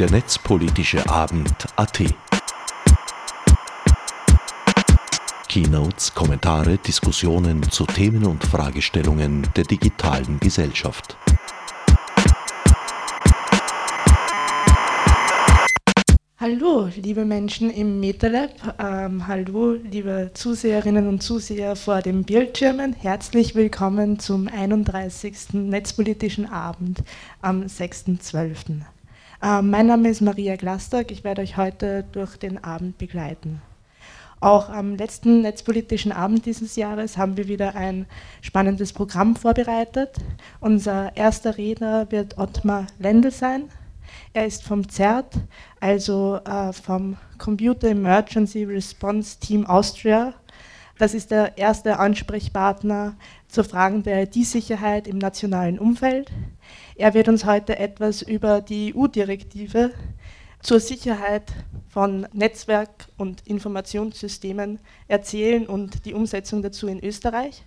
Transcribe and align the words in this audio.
der 0.00 0.10
netzpolitische 0.10 1.06
Abend 1.10 1.52
AT. 1.76 2.02
Keynotes, 5.46 6.14
Kommentare, 6.14 6.78
Diskussionen 6.78 7.62
zu 7.70 7.84
Themen 7.84 8.24
und 8.24 8.42
Fragestellungen 8.42 9.46
der 9.54 9.64
digitalen 9.64 10.40
Gesellschaft. 10.40 11.18
Hallo, 16.38 16.88
liebe 16.96 17.26
Menschen 17.26 17.68
im 17.68 18.00
MetaLab. 18.00 18.76
Ähm, 18.78 19.26
hallo, 19.26 19.72
liebe 19.74 20.30
Zuseherinnen 20.32 21.08
und 21.08 21.22
Zuseher 21.22 21.76
vor 21.76 22.00
den 22.00 22.24
Bildschirmen. 22.24 22.94
Herzlich 22.94 23.54
willkommen 23.54 24.18
zum 24.18 24.48
31. 24.48 25.52
Netzpolitischen 25.52 26.46
Abend 26.50 27.02
am 27.42 27.64
6.12. 27.64 28.80
Ähm, 29.42 29.70
mein 29.70 29.86
Name 29.86 30.10
ist 30.10 30.20
Maria 30.20 30.56
Glastock. 30.56 31.10
Ich 31.10 31.24
werde 31.24 31.40
euch 31.40 31.56
heute 31.56 32.04
durch 32.12 32.36
den 32.36 32.62
Abend 32.62 32.98
begleiten. 32.98 33.62
Auch 34.38 34.68
am 34.68 34.96
letzten 34.96 35.42
netzpolitischen 35.42 36.12
Abend 36.12 36.44
dieses 36.44 36.76
Jahres 36.76 37.16
haben 37.16 37.36
wir 37.38 37.48
wieder 37.48 37.74
ein 37.74 38.06
spannendes 38.42 38.92
Programm 38.92 39.36
vorbereitet. 39.36 40.16
Unser 40.60 41.16
erster 41.16 41.56
Redner 41.56 42.10
wird 42.10 42.36
Ottmar 42.36 42.86
Lendl 42.98 43.30
sein. 43.30 43.70
Er 44.34 44.46
ist 44.46 44.62
vom 44.62 44.88
CERT, 44.88 45.36
also 45.78 46.40
äh, 46.44 46.72
vom 46.72 47.16
Computer 47.38 47.88
Emergency 47.88 48.64
Response 48.64 49.38
Team 49.40 49.64
Austria. 49.64 50.34
Das 50.98 51.14
ist 51.14 51.30
der 51.30 51.56
erste 51.56 51.98
Ansprechpartner 51.98 53.16
zu 53.48 53.64
Fragen 53.64 54.02
der 54.02 54.24
IT-Sicherheit 54.24 55.08
im 55.08 55.16
nationalen 55.16 55.78
Umfeld. 55.78 56.30
Er 57.00 57.14
wird 57.14 57.28
uns 57.28 57.46
heute 57.46 57.78
etwas 57.78 58.20
über 58.20 58.60
die 58.60 58.94
EU-Direktive 58.94 59.90
zur 60.60 60.80
Sicherheit 60.80 61.50
von 61.88 62.28
Netzwerk- 62.34 63.08
und 63.16 63.40
Informationssystemen 63.46 64.80
erzählen 65.08 65.66
und 65.66 66.04
die 66.04 66.12
Umsetzung 66.12 66.60
dazu 66.60 66.88
in 66.88 67.02
Österreich. 67.02 67.64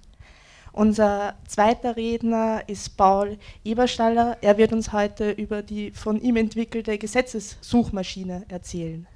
Unser 0.71 1.33
zweiter 1.47 1.97
Redner 1.97 2.61
ist 2.67 2.95
Paul 2.95 3.39
Eberstaller. 3.63 4.37
Er 4.41 4.59
wird 4.59 4.71
uns 4.71 4.93
heute 4.93 5.31
über 5.31 5.63
die 5.63 5.89
von 5.89 6.21
ihm 6.21 6.35
entwickelte 6.35 6.99
Gesetzessuchmaschine 6.99 8.45
erzählen. 8.49 9.07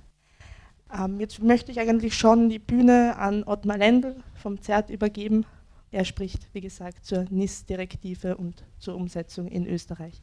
Ähm, 0.92 1.20
jetzt 1.20 1.44
möchte 1.44 1.72
ich 1.72 1.80
eigentlich 1.80 2.18
schon 2.18 2.50
die 2.50 2.58
Bühne 2.58 3.18
an 3.20 3.44
Ottmar 3.44 3.78
Lendl 3.78 4.16
vom 4.34 4.60
ZERT 4.64 4.90
übergeben. 4.90 5.46
Er 5.90 6.04
spricht, 6.04 6.54
wie 6.54 6.60
gesagt, 6.60 7.06
zur 7.06 7.26
NIS-Direktive 7.30 8.36
und 8.36 8.66
zur 8.78 8.96
Umsetzung 8.96 9.48
in 9.48 9.66
Österreich. 9.66 10.22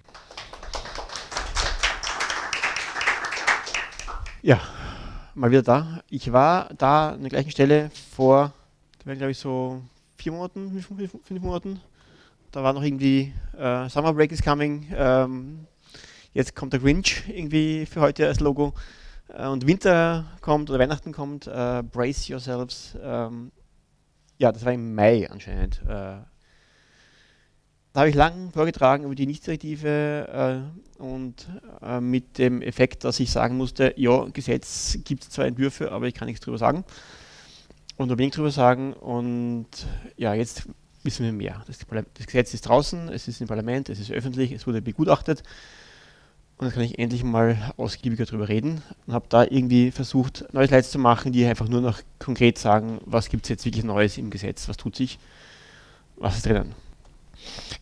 Ja, 4.43 4.61
mal 5.35 5.51
wieder 5.51 5.63
da. 5.63 6.03
Ich 6.11 6.31
war 6.33 6.69
da 6.77 7.13
an 7.13 7.23
der 7.23 7.31
gleichen 7.31 7.51
Stelle 7.51 7.91
vor, 8.15 8.53
glaube 9.05 9.31
ich, 9.31 9.39
so 9.39 9.81
vier 10.19 10.33
Monaten, 10.33 10.83
fünf, 10.83 11.17
fünf 11.25 11.41
Monaten. 11.41 11.81
Da 12.53 12.63
war 12.63 12.75
noch 12.75 12.83
irgendwie 12.83 13.33
äh, 13.59 13.89
Summer 13.89 14.13
Break 14.13 14.33
is 14.33 14.43
coming. 14.43 14.87
Ähm, 14.95 15.67
jetzt 16.35 16.55
kommt 16.55 16.75
der 16.75 16.81
Grinch 16.81 17.23
irgendwie 17.27 17.87
für 17.87 18.03
heute 18.03 18.27
als 18.27 18.41
Logo. 18.41 18.75
Äh, 19.29 19.47
und 19.49 19.67
Winter 19.67 20.27
kommt 20.43 20.69
oder 20.69 20.79
Weihnachten 20.79 21.13
kommt. 21.13 21.47
Äh, 21.47 21.83
brace 21.83 22.29
yourselves. 22.29 22.99
Ähm, 23.03 23.51
ja, 24.39 24.53
das 24.53 24.65
war 24.65 24.73
im 24.73 24.95
Mai 24.95 25.31
anscheinend. 25.31 25.81
Äh, 25.85 26.19
da 27.95 28.01
habe 28.01 28.09
ich 28.09 28.17
lang 28.17 28.51
vorgetragen 28.51 29.05
über 29.05 29.15
die 29.15 29.27
Nichtdirektive 29.27 30.67
äh, 30.99 31.03
und 31.03 31.49
äh, 31.81 32.01
mit 32.01 32.39
dem 32.39 32.61
Effekt, 32.61 33.05
dass 33.05 33.21
ich 33.21 33.31
sagen 33.31 33.57
musste, 33.57 33.95
ja, 33.97 34.25
Gesetz 34.33 34.99
gibt 35.05 35.23
es 35.23 35.31
zwei 35.31 35.47
Entwürfe, 35.47 35.93
aber 35.93 36.09
ich 36.09 36.15
kann 36.15 36.27
nichts 36.27 36.45
drüber 36.45 36.59
sagen 36.59 36.85
und 37.97 38.09
nur 38.09 38.19
wenig 38.19 38.35
drüber 38.35 38.51
sagen. 38.51 38.95
Und 38.95 39.69
ja, 40.17 40.35
jetzt 40.35 40.69
wissen 41.05 41.25
wir 41.25 41.33
mehr. 41.33 41.63
Das, 41.67 41.79
das, 42.15 42.27
Gesetz 42.27 42.53
ist 42.55 42.63
draußen, 42.63 43.11
es 43.11 43.29
ist 43.29 43.41
im 43.41 43.47
Parlament, 43.47 43.89
es 43.89 44.01
ist 44.01 44.11
öffentlich, 44.11 44.51
es 44.51 44.67
wurde 44.67 44.83
begutachtet. 44.83 45.45
Und 46.57 46.67
jetzt 46.67 46.75
kann 46.75 46.85
ich 46.85 46.99
endlich 46.99 47.25
mal 47.25 47.73
ausgiebiger 47.77 48.27
drüber 48.27 48.49
reden. 48.49 48.83
Und 49.07 49.15
habe 49.15 49.27
da 49.29 49.43
irgendwie 49.43 49.91
versucht, 49.91 50.45
neue 50.53 50.69
Slides 50.69 50.91
zu 50.91 50.99
machen, 50.99 51.33
die 51.33 51.45
einfach 51.45 51.69
nur 51.69 51.81
noch 51.81 52.01
konkret 52.19 52.59
sagen, 52.59 53.01
was 53.05 53.29
gibt 53.29 53.45
es 53.45 53.49
jetzt 53.49 53.65
wirklich 53.65 53.85
Neues 53.85 54.19
im 54.19 54.31
Gesetz, 54.31 54.69
was 54.69 54.77
tut 54.77 54.95
sich, 54.97 55.19
was 56.17 56.37
ist 56.37 56.47
drinnen. 56.47 56.75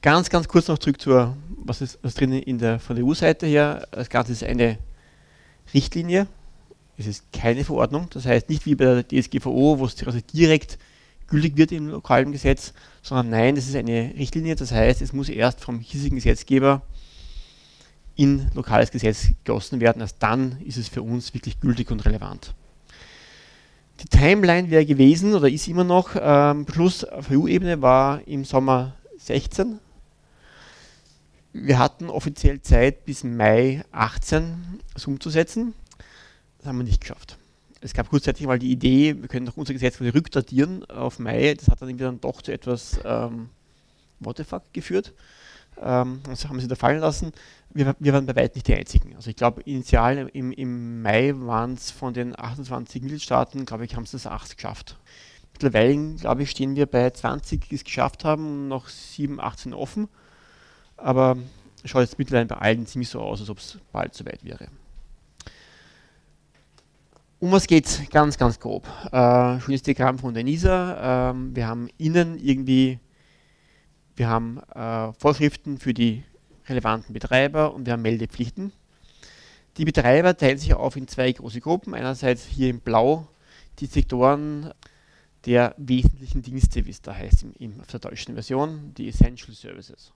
Ganz, 0.01 0.31
ganz 0.31 0.49
kurz 0.49 0.69
noch 0.69 0.79
zurück 0.79 1.01
zur, 1.01 1.37
was 1.65 1.83
ist, 1.83 1.99
was 2.03 2.15
drinnen 2.15 2.43
in 2.43 2.59
der, 2.59 2.81
von 2.81 2.97
der 2.97 3.05
EU-Seite 3.05 3.47
her. 3.47 3.87
Das 3.91 4.09
Ganze 4.09 4.33
ist 4.33 4.43
eine 4.43 4.79
Richtlinie, 5.73 6.27
es 6.97 7.07
ist 7.07 7.33
keine 7.33 7.65
Verordnung, 7.65 8.09
das 8.11 8.27
heißt 8.27 8.49
nicht 8.49 8.67
wie 8.67 8.75
bei 8.75 9.03
der 9.03 9.07
DSGVO, 9.07 9.79
wo 9.79 9.85
es 9.85 10.05
also 10.05 10.19
direkt 10.33 10.79
gültig 11.29 11.57
wird 11.57 11.73
im 11.73 11.89
lokalen 11.89 12.33
Gesetz, 12.33 12.73
sondern 13.03 13.31
nein, 13.31 13.55
das 13.55 13.69
ist 13.69 13.77
eine 13.77 14.13
Richtlinie, 14.17 14.57
das 14.57 14.73
heißt, 14.73 15.01
es 15.03 15.13
muss 15.13 15.29
erst 15.29 15.61
vom 15.61 15.81
hiesigen 15.81 16.17
Gesetzgeber 16.17 16.83
in 18.17 18.51
lokales 18.55 18.91
Gesetz 18.91 19.29
gegossen 19.45 19.81
werden, 19.81 20.01
erst 20.01 20.23
dann 20.23 20.61
ist 20.65 20.77
es 20.77 20.89
für 20.89 21.03
uns 21.03 21.33
wirklich 21.35 21.61
gültig 21.61 21.91
und 21.91 22.05
relevant. 22.05 22.55
Die 24.01 24.09
Timeline 24.09 24.71
wäre 24.71 24.85
gewesen 24.85 25.35
oder 25.35 25.49
ist 25.49 25.69
immer 25.69 25.85
noch, 25.85 26.17
ähm, 26.21 26.65
Beschluss 26.65 27.05
auf 27.05 27.31
EU-Ebene 27.31 27.81
war 27.83 28.27
im 28.27 28.45
Sommer 28.45 28.95
16. 29.19 29.79
Wir 31.53 31.79
hatten 31.79 32.09
offiziell 32.09 32.61
Zeit 32.63 33.05
bis 33.05 33.25
Mai 33.25 33.85
18 33.93 34.81
es 34.95 35.07
umzusetzen. 35.07 35.75
Das 36.59 36.67
haben 36.67 36.79
wir 36.79 36.85
nicht 36.85 37.01
geschafft. 37.01 37.39
Es 37.81 37.95
gab 37.95 38.09
kurzzeitig 38.09 38.47
mal 38.47 38.59
die 38.59 38.71
Idee, 38.71 39.21
wir 39.21 39.29
können 39.29 39.47
doch 39.47 39.57
unser 39.57 39.73
Gesetz 39.73 40.01
rückdatieren 40.01 40.85
auf 40.87 41.19
Mai. 41.19 41.55
Das 41.55 41.69
hat 41.69 41.83
dann 41.83 41.89
irgendwie 41.89 42.05
dann 42.05 42.21
doch 42.21 42.41
zu 42.43 42.53
etwas 42.53 42.99
ähm, 43.05 43.51
What 44.21 44.37
the 44.37 44.45
fuck 44.45 44.63
geführt. 44.73 45.13
Ähm, 45.81 46.21
das 46.25 46.49
haben 46.49 46.61
sie 46.61 46.69
da 46.69 46.75
fallen 46.75 47.01
lassen. 47.01 47.33
Wir, 47.75 47.97
wir, 47.99 48.13
waren 48.13 48.27
bei 48.27 48.37
weitem 48.37 48.57
nicht 48.57 48.69
die 48.69 48.75
Einzigen. 48.75 49.17
Also 49.17 49.31
ich 49.31 49.37
glaube, 49.37 49.63
initial 49.63 50.31
im, 50.35 50.53
im 50.53 51.01
Mai 51.01 51.33
waren 51.35 51.73
es 51.75 51.91
von 51.91 52.13
den 52.13 52.39
28 52.39 53.01
Mitgliedstaaten, 53.01 53.65
glaube 53.65 53.87
ich, 53.87 53.97
haben 53.97 54.05
es 54.05 54.11
das 54.11 54.27
8 54.27 54.57
geschafft. 54.57 54.99
Mittlerweile, 55.53 56.15
glaube 56.17 56.43
ich, 56.43 56.51
stehen 56.51 56.77
wir 56.77 56.87
bei 56.87 57.09
20, 57.09 57.69
die 57.69 57.75
es 57.75 57.85
geschafft 57.85 58.25
haben 58.25 58.69
noch 58.69 58.89
7, 58.89 59.41
18 59.41 59.73
offen. 59.73 60.09
Aber 60.97 61.39
schaut 61.85 62.03
jetzt 62.03 62.19
mittlerweile 62.19 62.47
bei 62.47 62.57
allen 62.57 62.87
ziemlich 62.87 63.09
so 63.09 63.21
aus, 63.21 63.41
als 63.41 63.49
ob 63.49 63.59
es 63.59 63.79
bald 63.91 64.15
soweit 64.15 64.45
wäre. 64.45 64.69
Um 67.39 67.51
was 67.51 67.67
geht 67.67 67.87
es 67.87 68.09
ganz, 68.11 68.39
ganz 68.39 68.61
grob? 68.61 68.87
Äh, 69.11 69.61
schönes 69.61 69.83
Diagramm 69.83 70.19
von 70.19 70.33
der 70.33 70.45
NISA. 70.45 71.31
Ähm, 71.31 71.57
wir 71.57 71.67
haben 71.67 71.89
innen 71.99 72.39
irgendwie, 72.39 73.01
wir 74.15 74.29
haben 74.29 74.61
äh, 74.75 75.13
Vorschriften 75.15 75.79
für 75.79 75.93
die 75.93 76.23
relevanten 76.73 77.13
Betreiber 77.13 77.75
und 77.75 77.87
wir 77.87 77.93
haben 77.93 78.03
Meldepflichten. 78.03 78.73
Die 79.77 79.85
Betreiber 79.85 80.37
teilen 80.37 80.59
sich 80.59 80.75
auf 80.75 80.97
in 80.97 81.09
zwei 81.09 81.33
große 81.33 81.61
Gruppen. 81.61 81.95
Einerseits 81.95 82.45
hier 82.45 82.69
in 82.69 82.81
Blau 82.81 83.29
die 83.79 83.87
Sektoren 83.87 84.73
der 85.47 85.75
wesentlichen 85.79 86.43
Dienste, 86.43 86.85
wie 86.85 86.91
es 86.91 87.01
da 87.01 87.15
heißt 87.15 87.43
im, 87.43 87.55
im, 87.59 87.81
auf 87.81 87.87
der 87.87 88.01
deutschen 88.01 88.35
Version, 88.35 88.93
die 88.97 89.09
Essential 89.09 89.55
Services. 89.55 90.13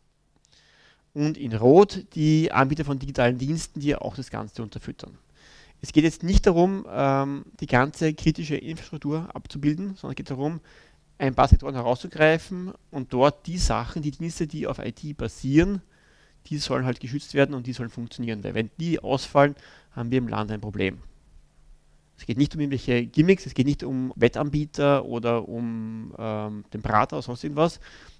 Und 1.14 1.38
in 1.38 1.54
Rot 1.54 2.04
die 2.14 2.52
Anbieter 2.52 2.84
von 2.84 2.98
digitalen 2.98 3.38
Diensten, 3.38 3.80
die 3.80 3.96
auch 3.96 4.14
das 4.14 4.30
Ganze 4.30 4.62
unterfüttern. 4.62 5.16
Es 5.80 5.92
geht 5.92 6.04
jetzt 6.04 6.22
nicht 6.22 6.46
darum, 6.46 6.86
ähm, 6.90 7.46
die 7.60 7.66
ganze 7.66 8.12
kritische 8.14 8.56
Infrastruktur 8.56 9.28
abzubilden, 9.34 9.94
sondern 9.96 10.10
es 10.10 10.16
geht 10.16 10.30
darum, 10.30 10.60
ein 11.18 11.34
paar 11.34 11.48
Sektoren 11.48 11.74
herauszugreifen 11.74 12.72
und 12.90 13.12
dort 13.12 13.46
die 13.46 13.58
Sachen, 13.58 14.02
die 14.02 14.10
Dienste, 14.10 14.46
die 14.46 14.66
auf 14.66 14.78
IT 14.78 15.16
basieren, 15.16 15.80
die 16.48 16.58
sollen 16.58 16.84
halt 16.84 17.00
geschützt 17.00 17.34
werden 17.34 17.54
und 17.54 17.66
die 17.66 17.72
sollen 17.72 17.90
funktionieren. 17.90 18.42
Weil 18.44 18.54
wenn 18.54 18.70
die 18.78 18.98
ausfallen, 18.98 19.54
haben 19.92 20.10
wir 20.10 20.18
im 20.18 20.28
Land 20.28 20.50
ein 20.50 20.60
Problem. 20.60 20.98
Es 22.18 22.24
geht 22.24 22.38
nicht 22.38 22.54
um 22.54 22.60
irgendwelche 22.60 23.04
Gimmicks, 23.06 23.46
es 23.46 23.54
geht 23.54 23.66
nicht 23.66 23.82
um 23.82 24.12
Wettanbieter 24.16 25.04
oder 25.04 25.48
um 25.48 26.14
ähm, 26.18 26.64
den 26.72 26.80
Berater 26.80 27.16
oder 27.16 27.22
sonst 27.22 27.44
irgendwas. 27.44 27.78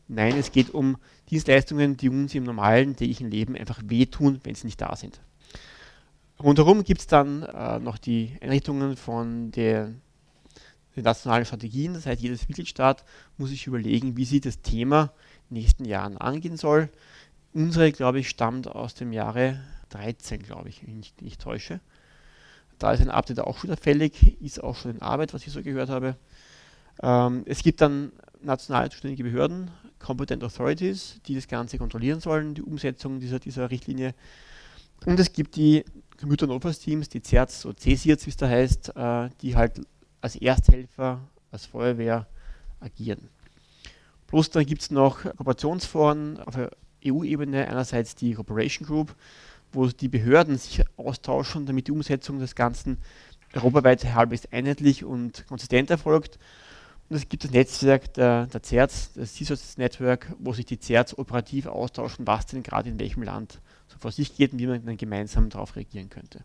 Nein, 0.09 0.37
es 0.37 0.53
geht 0.53 0.73
um 0.73 0.99
Dienstleistungen, 1.31 1.97
die 1.97 2.09
uns 2.09 2.35
im 2.35 2.45
normalen 2.45 2.95
täglichen 2.95 3.31
Leben 3.31 3.57
einfach 3.57 3.81
wehtun, 3.85 4.41
wenn 4.45 4.55
sie 4.55 4.67
nicht 4.67 4.81
da 4.81 4.95
sind. 4.95 5.21
Rundherum 6.39 6.85
gibt 6.85 7.01
es 7.01 7.07
dann 7.07 7.43
äh, 7.43 7.79
noch 7.79 7.97
die 7.97 8.37
Einrichtungen 8.41 8.97
von 8.97 9.51
der, 9.53 9.93
den 10.95 11.03
nationalen 11.03 11.47
Strategien. 11.47 11.95
Das 11.95 12.05
heißt, 12.05 12.21
jedes 12.21 12.47
Mitgliedstaat 12.47 13.05
muss 13.39 13.49
sich 13.49 13.67
überlegen, 13.67 14.17
wie 14.17 14.27
sie 14.27 14.41
das 14.41 14.61
Thema 14.61 15.13
in 15.49 15.55
den 15.55 15.63
nächsten 15.63 15.85
Jahren 15.87 16.19
angehen 16.19 16.59
soll. 16.59 16.91
Unsere, 17.57 17.91
glaube 17.91 18.19
ich, 18.19 18.29
stammt 18.29 18.69
aus 18.69 18.95
dem 18.95 19.13
Jahre 19.13 19.61
13, 19.89 20.43
glaube 20.43 20.69
ich, 20.69 20.87
wenn 20.87 21.01
ich 21.01 21.15
nicht, 21.21 21.41
täusche. 21.41 21.81
Da 22.79 22.93
ist 22.93 23.01
ein 23.01 23.11
Update 23.11 23.41
auch 23.41 23.59
schon 23.59 23.75
fällig, 23.77 24.41
ist 24.43 24.63
auch 24.63 24.77
schon 24.77 24.91
in 24.91 25.03
Arbeit, 25.03 25.33
was 25.33 25.47
ich 25.47 25.53
so 25.53 25.63
gehört 25.63 25.89
habe. 25.89 26.17
Ähm, 27.03 27.45
es 27.47 27.63
gibt 27.63 27.81
dann 27.81 28.13
national 28.43 28.91
zuständige 28.91 29.25
Behörden, 29.25 29.71
Competent 29.99 30.45
Authorities, 30.45 31.19
die 31.27 31.35
das 31.35 31.49
Ganze 31.49 31.79
kontrollieren 31.79 32.21
sollen, 32.21 32.55
die 32.55 32.63
Umsetzung 32.63 33.21
dieser, 33.21 33.39
dieser 33.39 33.71
Richtlinie 33.71 34.15
und 35.05 35.21
es 35.21 35.33
gibt 35.33 35.57
die 35.57 35.85
Computernotfallsteams, 36.19 37.09
die 37.09 37.23
CERTs 37.23 37.67
oder 37.67 37.77
CSIRTs, 37.77 38.27
wie 38.27 38.31
es 38.31 38.37
da 38.37 38.49
heißt, 38.49 38.97
äh, 38.97 39.29
die 39.43 39.55
halt 39.55 39.81
als 40.21 40.37
Ersthelfer, 40.37 41.21
als 41.51 41.67
Feuerwehr 41.67 42.27
agieren. 42.81 43.29
Plus 44.27 44.51
dann 44.51 44.65
gibt 44.65 44.83
es 44.83 44.91
noch 44.91 45.23
Kooperationsforen 45.23 46.41
auf 46.41 46.57
EU-Ebene, 47.13 47.69
einerseits 47.69 48.15
die 48.15 48.35
Cooperation 48.35 48.87
Group, 48.87 49.15
wo 49.73 49.87
die 49.87 50.09
Behörden 50.09 50.57
sich 50.57 50.83
austauschen, 50.97 51.67
damit 51.67 51.89
die 51.89 51.93
Umsetzung 51.93 52.39
des 52.39 52.55
Ganzen 52.55 52.99
europaweit 53.55 54.05
halbwegs 54.15 54.47
einheitlich 54.47 55.05
und 55.05 55.47
konsistent 55.47 55.91
erfolgt. 55.91 56.39
Und 57.09 57.17
es 57.17 57.29
gibt 57.29 57.45
das 57.45 57.53
Netzwerk 57.53 58.15
der, 58.15 58.47
der 58.47 58.63
CERTs, 58.63 59.13
das 59.15 59.35
CISOS 59.35 59.79
Network, 59.79 60.33
wo 60.39 60.53
sich 60.53 60.65
die 60.65 60.81
CERTs 60.81 61.17
operativ 61.17 61.67
austauschen, 61.67 62.27
was 62.27 62.47
denn 62.47 62.63
gerade 62.63 62.89
in 62.89 62.99
welchem 62.99 63.23
Land 63.23 63.61
so 63.87 63.99
vor 63.99 64.11
sich 64.11 64.35
geht 64.37 64.53
und 64.53 64.59
wie 64.59 64.67
man 64.67 64.85
dann 64.85 64.97
gemeinsam 64.97 65.49
darauf 65.49 65.77
reagieren 65.77 66.11
könnte. 66.11 66.43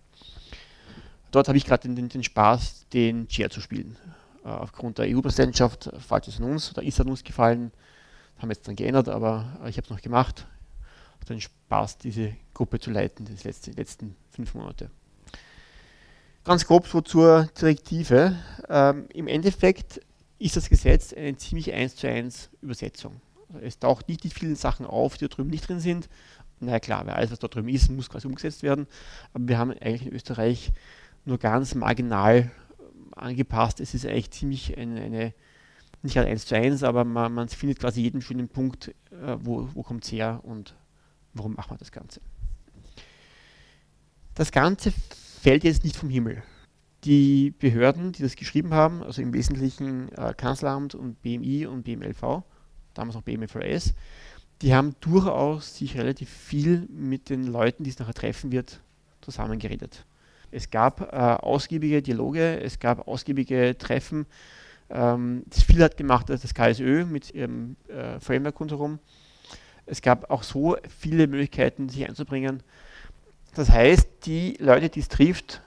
Dort 1.32 1.48
habe 1.48 1.58
ich 1.58 1.66
gerade 1.66 1.88
den, 1.88 2.10
den, 2.10 2.24
Spaß, 2.24 2.88
den 2.94 3.28
Chair 3.28 3.50
zu 3.50 3.62
spielen. 3.62 3.98
Äh, 4.44 4.50
aufgrund 4.50 4.98
der 4.98 5.08
EU-Präsidentschaft 5.08 5.90
fällt 6.00 6.28
es 6.28 6.40
an 6.40 6.52
uns, 6.52 6.72
oder 6.72 6.84
ist 6.84 7.00
an 7.00 7.10
uns 7.10 7.24
gefallen. 7.24 7.72
Haben 8.42 8.50
jetzt 8.50 8.68
dann 8.68 8.76
geändert, 8.76 9.08
aber 9.08 9.60
ich 9.68 9.78
habe 9.78 9.86
es 9.86 9.90
noch 9.92 10.02
gemacht. 10.02 10.48
Habe 11.14 11.26
den 11.26 11.42
Spaß, 11.42 12.00
diese 12.00 12.34
Gruppe 12.56 12.80
zu 12.80 12.90
leiten, 12.90 13.26
die 13.26 13.48
letzten, 13.48 13.74
letzten 13.74 14.16
fünf 14.32 14.56
Monate. 14.56 14.90
Ganz 16.44 16.66
grob 16.66 16.88
so 16.88 17.02
zur 17.02 17.48
Direktive. 17.60 18.36
Ähm, 18.68 19.06
Im 19.14 19.28
Endeffekt 19.28 20.02
ist 20.40 20.58
das 20.58 20.70
Gesetz 20.70 21.14
eine 21.14 21.38
ziemlich 21.38 21.72
eins 21.72 21.96
zu 21.96 22.08
eins 22.08 22.50
Übersetzung. 22.62 23.22
Es 23.62 23.78
taucht 23.78 24.08
nicht 24.08 24.24
die 24.24 24.32
vielen 24.32 24.56
Sachen 24.56 24.88
auf, 24.88 25.18
die 25.18 25.28
da 25.28 25.36
drüben 25.36 25.52
nicht 25.52 25.68
drin 25.68 25.80
sind. 25.80 26.10
Na 26.60 26.72
ja, 26.72 26.80
klar, 26.80 27.06
weil 27.06 27.14
alles, 27.14 27.30
was 27.30 27.38
da 27.38 27.48
drüben 27.48 27.70
ist, 27.70 27.92
muss 27.92 28.10
quasi 28.10 28.26
umgesetzt 28.26 28.64
werden. 28.64 28.88
Aber 29.34 29.48
wir 29.48 29.60
haben 29.60 29.70
eigentlich 29.72 30.08
in 30.08 30.14
Österreich 30.14 30.72
nur 31.26 31.38
ganz 31.38 31.76
marginal 31.76 32.50
angepasst. 33.16 33.80
Es 33.80 33.94
ist 33.94 34.08
eigentlich 34.08 34.32
ziemlich 34.32 34.78
eine, 34.80 35.00
eine 35.00 35.34
nicht 36.04 36.14
gerade 36.14 36.28
eins 36.28 36.46
zu 36.46 36.56
eins, 36.56 36.84
aber 36.84 37.04
man, 37.04 37.34
man, 37.34 37.48
findet 37.50 37.80
quasi 37.80 38.02
jeden 38.02 38.22
schönen 38.22 38.50
Punkt, 38.50 38.90
äh, 39.12 39.38
wo, 39.40 39.70
wo 39.74 39.84
kommt 39.84 40.04
es 40.04 40.12
her 40.12 40.40
und 40.44 40.76
warum 41.34 41.54
machen 41.54 41.72
wir 41.72 41.78
das 41.78 41.92
Ganze. 41.92 42.22
Das 44.34 44.52
Ganze 44.52 44.92
fällt 45.42 45.64
jetzt 45.64 45.84
nicht 45.84 45.96
vom 45.96 46.10
Himmel 46.10 46.44
die 47.04 47.52
Behörden, 47.58 48.12
die 48.12 48.22
das 48.22 48.36
geschrieben 48.36 48.74
haben, 48.74 49.04
also 49.04 49.22
im 49.22 49.34
Wesentlichen 49.34 50.10
äh, 50.10 50.34
Kanzleramt 50.36 50.96
und 50.96 51.22
BMI 51.22 51.66
und 51.66 51.84
BMLV, 51.84 52.44
damals 52.94 53.16
noch 53.16 53.24
BMFLS, 53.24 53.94
die 54.62 54.76
haben 54.76 54.96
durchaus 55.02 55.78
sich 55.78 55.98
relativ 55.98 56.30
viel 56.30 56.88
mit 56.90 57.30
den 57.30 57.46
Leuten, 57.48 57.84
die 57.84 57.90
es 57.90 57.98
nachher 57.98 58.14
treffen 58.14 58.52
wird, 58.52 58.80
zusammengeredet. 59.22 60.06
Es 60.52 60.70
gab 60.70 61.02
äh, 61.02 61.16
ausgiebige 61.16 62.02
Dialoge, 62.02 62.60
es 62.62 62.78
gab 62.78 63.08
ausgiebige 63.08 63.76
Treffen. 63.78 64.26
Ähm, 64.92 65.44
das 65.48 65.64
viel 65.64 65.82
hat 65.84 65.98
gemacht 65.98 66.30
das 66.30 66.54
KSÖ 66.54 67.06
mit 67.06 67.34
ihrem 67.34 67.76
äh, 67.88 68.20
Framework 68.20 68.60
rundherum. 68.60 69.00
Es 69.86 70.02
gab 70.02 70.30
auch 70.30 70.44
so 70.44 70.78
viele 71.00 71.28
Möglichkeiten, 71.28 71.90
sich 71.90 72.08
einzubringen. 72.08 72.62
Das 73.56 73.70
heißt, 73.70 74.08
die 74.26 74.56
Leute, 74.60 74.90
die 74.90 75.00
es 75.00 75.10
trifft, 75.10 75.62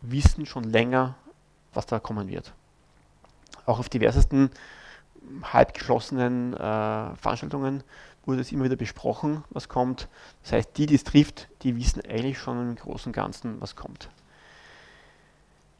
wissen 0.00 0.46
schon 0.46 0.64
länger, 0.64 1.16
was 1.72 1.86
da 1.86 1.98
kommen 1.98 2.28
wird. 2.28 2.52
Auch 3.66 3.78
auf 3.78 3.88
diversesten 3.88 4.50
halbgeschlossenen 5.42 6.54
äh, 6.54 6.56
Veranstaltungen 7.16 7.82
wurde 8.26 8.40
es 8.40 8.52
immer 8.52 8.64
wieder 8.64 8.76
besprochen, 8.76 9.44
was 9.50 9.68
kommt. 9.68 10.08
Das 10.42 10.52
heißt, 10.52 10.76
die, 10.76 10.86
die 10.86 10.94
es 10.94 11.04
trifft, 11.04 11.48
die 11.62 11.76
wissen 11.76 12.02
eigentlich 12.08 12.38
schon 12.38 12.60
im 12.60 12.76
Großen 12.76 13.10
und 13.10 13.12
Ganzen, 13.12 13.60
was 13.60 13.76
kommt. 13.76 14.08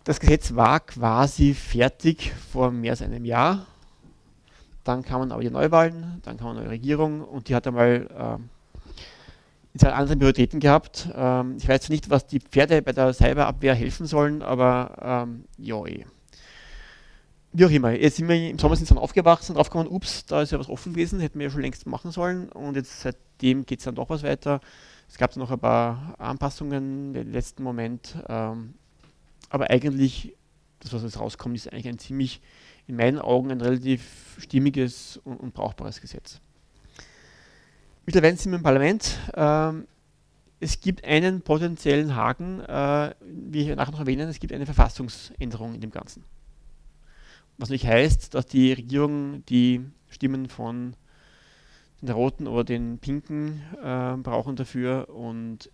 Das 0.05 0.21
Gesetz 0.21 0.55
war 0.55 0.81
quasi 0.81 1.55
fertig 1.55 2.33
vor 2.53 2.71
mehr 2.71 2.93
als 2.93 3.01
einem 3.01 3.25
Jahr. 3.25 3.67
Dann 4.85 5.03
kamen 5.03 5.33
aber 5.33 5.43
die 5.43 5.49
Neuwahlen, 5.49 6.21
dann 6.23 6.37
kam 6.37 6.49
eine 6.49 6.61
neue 6.61 6.71
Regierung 6.71 7.23
und 7.23 7.49
die 7.49 7.55
hat 7.55 7.67
einmal 7.67 8.07
äh, 8.11 8.43
jetzt 9.73 9.85
halt 9.85 9.95
andere 9.95 10.17
Prioritäten 10.19 10.61
gehabt. 10.61 11.09
Ähm, 11.15 11.57
ich 11.57 11.67
weiß 11.67 11.89
nicht, 11.89 12.11
was 12.11 12.27
die 12.27 12.41
Pferde 12.41 12.83
bei 12.83 12.93
der 12.93 13.15
Cyberabwehr 13.15 13.75
helfen 13.75 14.05
sollen, 14.05 14.43
aber 14.43 15.25
ähm, 15.27 15.45
ja, 15.57 15.83
eh. 15.87 16.05
Wie 17.55 17.65
auch 17.65 17.71
immer. 17.71 17.93
Jetzt 17.93 18.17
sind 18.17 18.29
wir 18.29 18.51
im 18.51 18.59
Sommer 18.59 18.77
sind 18.77 18.91
dann 18.91 18.99
aufgewacht, 18.99 19.43
sind 19.43 19.57
draufgekommen, 19.57 19.91
ups, 19.91 20.27
da 20.27 20.43
ist 20.43 20.53
ja 20.53 20.59
was 20.59 20.69
offen 20.69 20.93
gewesen, 20.93 21.19
hätten 21.21 21.39
wir 21.39 21.47
ja 21.47 21.51
schon 21.51 21.63
längst 21.63 21.87
machen 21.87 22.11
sollen. 22.11 22.51
Und 22.51 22.77
jetzt 22.77 23.01
seitdem 23.01 23.65
geht 23.65 23.79
es 23.79 23.87
dann 23.87 23.95
doch 23.95 24.11
was 24.11 24.23
weiter. 24.23 24.61
Es 25.09 25.17
gab 25.17 25.35
noch 25.37 25.51
ein 25.51 25.59
paar 25.59 26.15
Anpassungen 26.19 27.15
im 27.15 27.33
letzten 27.33 27.63
Moment. 27.63 28.17
Ähm, 28.29 28.75
aber 29.51 29.71
eigentlich, 29.71 30.35
das, 30.81 30.93
was 30.93 31.03
jetzt 31.03 31.19
rauskommt, 31.19 31.57
ist 31.57 31.73
eigentlich 31.73 31.89
ein 31.89 31.99
ziemlich, 31.99 32.41
in 32.87 32.97
meinen 32.97 33.19
Augen, 33.19 33.51
ein 33.51 33.61
relativ 33.61 34.37
stimmiges 34.39 35.19
und, 35.25 35.39
und 35.39 35.55
brauchbares 35.55 36.01
Gesetz. 36.01 36.41
Mittlerweile 38.07 38.37
sind 38.37 38.53
wir 38.53 38.59
im 38.59 38.63
Parlament. 38.63 39.19
Ähm, 39.35 39.87
es 40.61 40.81
gibt 40.81 41.05
einen 41.05 41.43
potenziellen 41.43 42.15
Haken, 42.15 42.61
äh, 42.61 43.15
wie 43.21 43.63
ich 43.63 43.77
nachher 43.77 43.93
noch 43.93 44.01
erwähnen, 44.01 44.29
es 44.29 44.41
gibt 44.41 44.53
eine 44.53 44.67
Verfassungsänderung 44.67 45.75
in 45.75 45.81
dem 45.81 45.91
Ganzen. 45.91 46.25
Was 47.59 47.71
nicht 47.71 47.87
heißt, 47.87 48.35
dass 48.35 48.47
die 48.47 48.73
Regierung 48.73 49.45
die 49.47 49.81
Stimmen 50.09 50.49
von 50.49 50.97
den 52.01 52.11
Roten 52.11 52.47
oder 52.47 52.65
den 52.65 52.99
Pinken 52.99 53.63
äh, 53.83 54.17
brauchen 54.17 54.57
dafür 54.57 55.09
und 55.09 55.71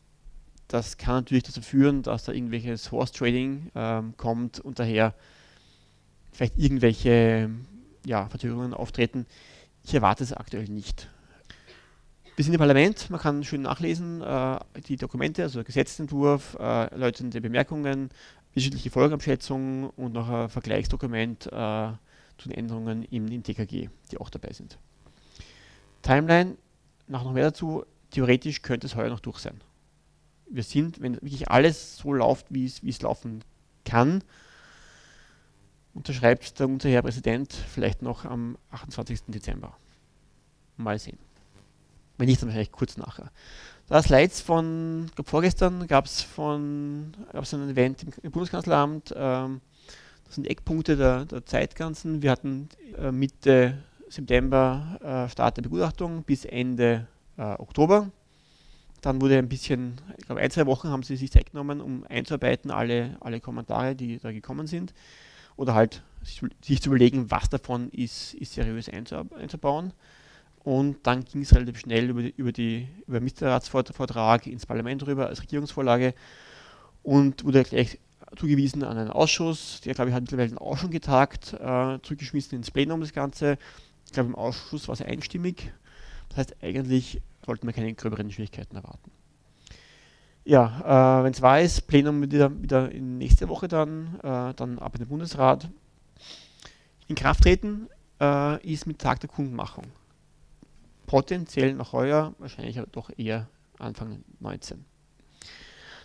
das 0.70 0.96
kann 0.96 1.16
natürlich 1.16 1.42
dazu 1.42 1.62
führen, 1.62 2.02
dass 2.02 2.24
da 2.24 2.32
irgendwelches 2.32 2.92
Horse 2.92 3.12
Trading 3.12 3.70
äh, 3.74 4.02
kommt 4.16 4.60
und 4.60 4.78
daher 4.78 5.14
vielleicht 6.30 6.56
irgendwelche 6.56 7.50
ja, 8.06 8.28
Verzögerungen 8.28 8.72
auftreten. 8.72 9.26
Ich 9.82 9.92
erwarte 9.94 10.22
es 10.22 10.32
aktuell 10.32 10.66
nicht. 10.66 11.08
Wir 12.36 12.44
sind 12.44 12.54
im 12.54 12.58
Parlament, 12.58 13.10
man 13.10 13.20
kann 13.20 13.42
schön 13.42 13.62
nachlesen, 13.62 14.22
äh, 14.22 14.58
die 14.86 14.96
Dokumente, 14.96 15.42
also 15.42 15.64
Gesetzentwurf, 15.64 16.56
äh, 16.60 16.86
erläuternde 16.86 17.40
Bemerkungen, 17.40 18.10
wissenschaftliche 18.54 18.90
Folgenabschätzung 18.90 19.90
und 19.90 20.12
noch 20.12 20.28
ein 20.28 20.48
Vergleichsdokument 20.48 21.46
äh, 21.46 21.48
zu 22.38 22.48
den 22.48 22.52
Änderungen 22.52 23.02
im, 23.02 23.26
im 23.26 23.42
TKG, 23.42 23.88
die 24.12 24.18
auch 24.18 24.30
dabei 24.30 24.52
sind. 24.52 24.78
Timeline, 26.02 26.56
noch 27.08 27.30
mehr 27.32 27.46
dazu, 27.46 27.84
theoretisch 28.12 28.62
könnte 28.62 28.86
es 28.86 28.94
heuer 28.94 29.10
noch 29.10 29.20
durch 29.20 29.38
sein. 29.38 29.60
Wir 30.50 30.62
sind, 30.62 31.00
wenn 31.00 31.14
wirklich 31.14 31.48
alles 31.48 31.96
so 31.96 32.12
läuft, 32.12 32.46
wie 32.50 32.64
es, 32.64 33.02
laufen 33.02 33.44
kann, 33.84 34.22
unterschreibt 35.94 36.58
der 36.58 36.68
unser 36.68 36.88
Herr 36.88 37.02
Präsident 37.02 37.52
vielleicht 37.52 38.02
noch 38.02 38.24
am 38.24 38.56
28. 38.70 39.22
Dezember. 39.28 39.76
Mal 40.76 40.98
sehen. 40.98 41.18
Wenn 42.18 42.26
nicht, 42.26 42.42
dann 42.42 42.48
wahrscheinlich 42.48 42.72
kurz 42.72 42.96
nachher. 42.96 43.30
Da 43.88 44.02
Slides 44.02 44.40
von, 44.40 45.06
ich 45.08 45.14
glaube 45.14 45.30
vorgestern 45.30 45.86
gab 45.86 46.04
es 46.04 46.22
von 46.22 47.12
gab's 47.32 47.52
ein 47.54 47.68
Event 47.68 48.04
im 48.22 48.30
Bundeskanzleramt. 48.30 49.12
Ähm, 49.16 49.60
das 50.24 50.36
sind 50.36 50.46
Eckpunkte 50.46 50.96
der, 50.96 51.24
der 51.24 51.44
Zeitganzen. 51.44 52.22
Wir 52.22 52.30
hatten 52.30 52.68
äh, 52.96 53.10
Mitte 53.10 53.78
September 54.08 54.98
äh, 55.02 55.28
Start 55.28 55.56
der 55.56 55.62
Begutachtung 55.62 56.22
bis 56.22 56.44
Ende 56.44 57.08
äh, 57.36 57.42
Oktober. 57.42 58.10
Dann 59.00 59.20
wurde 59.20 59.38
ein 59.38 59.48
bisschen, 59.48 60.00
ich 60.18 60.26
glaube 60.26 60.40
ein, 60.40 60.50
zwei 60.50 60.66
Wochen 60.66 60.88
haben 60.88 61.02
sie 61.02 61.16
sich 61.16 61.30
Zeit 61.30 61.50
genommen, 61.50 61.80
um 61.80 62.04
einzuarbeiten, 62.08 62.70
alle, 62.70 63.16
alle 63.20 63.40
Kommentare, 63.40 63.94
die 63.94 64.18
da 64.18 64.32
gekommen 64.32 64.66
sind. 64.66 64.92
Oder 65.56 65.74
halt 65.74 66.02
sich, 66.22 66.82
zu 66.82 66.88
überlegen, 66.88 67.30
was 67.30 67.48
davon 67.48 67.90
ist, 67.90 68.34
ist 68.34 68.54
seriös 68.54 68.88
einzubauen. 68.88 69.92
Und 70.62 70.98
dann 71.06 71.24
ging 71.24 71.42
es 71.42 71.54
relativ 71.54 71.78
schnell 71.78 72.10
über, 72.10 72.22
die, 72.22 72.34
über, 72.36 72.52
die, 72.52 72.88
über 73.06 73.20
Ministerratsvortrag 73.20 74.46
ins 74.46 74.66
Parlament 74.66 75.06
rüber 75.06 75.26
als 75.26 75.40
Regierungsvorlage 75.40 76.14
und 77.02 77.44
wurde 77.44 77.64
gleich 77.64 77.98
zugewiesen 78.36 78.84
an 78.84 78.98
einen 78.98 79.10
Ausschuss. 79.10 79.80
Der, 79.84 79.94
glaube 79.94 80.10
ich, 80.10 80.14
hat 80.14 80.22
mittlerweile 80.22 80.60
auch 80.60 80.76
schon 80.76 80.90
getagt, 80.90 81.54
äh, 81.54 81.98
zurückgeschmissen 82.02 82.56
ins 82.56 82.70
Plenum 82.70 83.00
das 83.00 83.12
Ganze. 83.12 83.56
Ich 84.04 84.12
glaube, 84.12 84.28
im 84.28 84.34
Ausschuss 84.34 84.88
war 84.88 84.92
es 84.92 85.02
einstimmig. 85.02 85.72
Das 86.28 86.38
heißt, 86.38 86.56
eigentlich 86.62 87.22
sollten 87.44 87.66
wir 87.66 87.72
keine 87.72 87.94
gröberen 87.94 88.30
Schwierigkeiten 88.30 88.76
erwarten. 88.76 89.10
Ja, 90.44 91.20
äh, 91.20 91.24
wenn 91.24 91.32
es 91.32 91.42
war 91.42 91.60
ist, 91.60 91.86
Plenum 91.86 92.22
wieder, 92.22 92.62
wieder 92.62 92.90
in 92.90 93.18
nächste 93.18 93.48
Woche 93.48 93.68
dann, 93.68 94.18
äh, 94.22 94.54
dann 94.54 94.78
ab 94.78 94.94
in 94.94 95.00
den 95.00 95.08
Bundesrat. 95.08 95.68
In 97.08 97.14
Kraft 97.14 97.42
treten 97.42 97.88
äh, 98.20 98.62
ist 98.66 98.86
mit 98.86 98.98
Tag 98.98 99.20
der 99.20 99.28
Kundenmachung 99.28 99.84
potenziell 101.10 101.74
noch 101.74 101.92
heuer, 101.92 102.34
wahrscheinlich 102.38 102.78
aber 102.78 102.86
doch 102.92 103.10
eher 103.16 103.48
Anfang 103.80 104.22
19. 104.38 104.84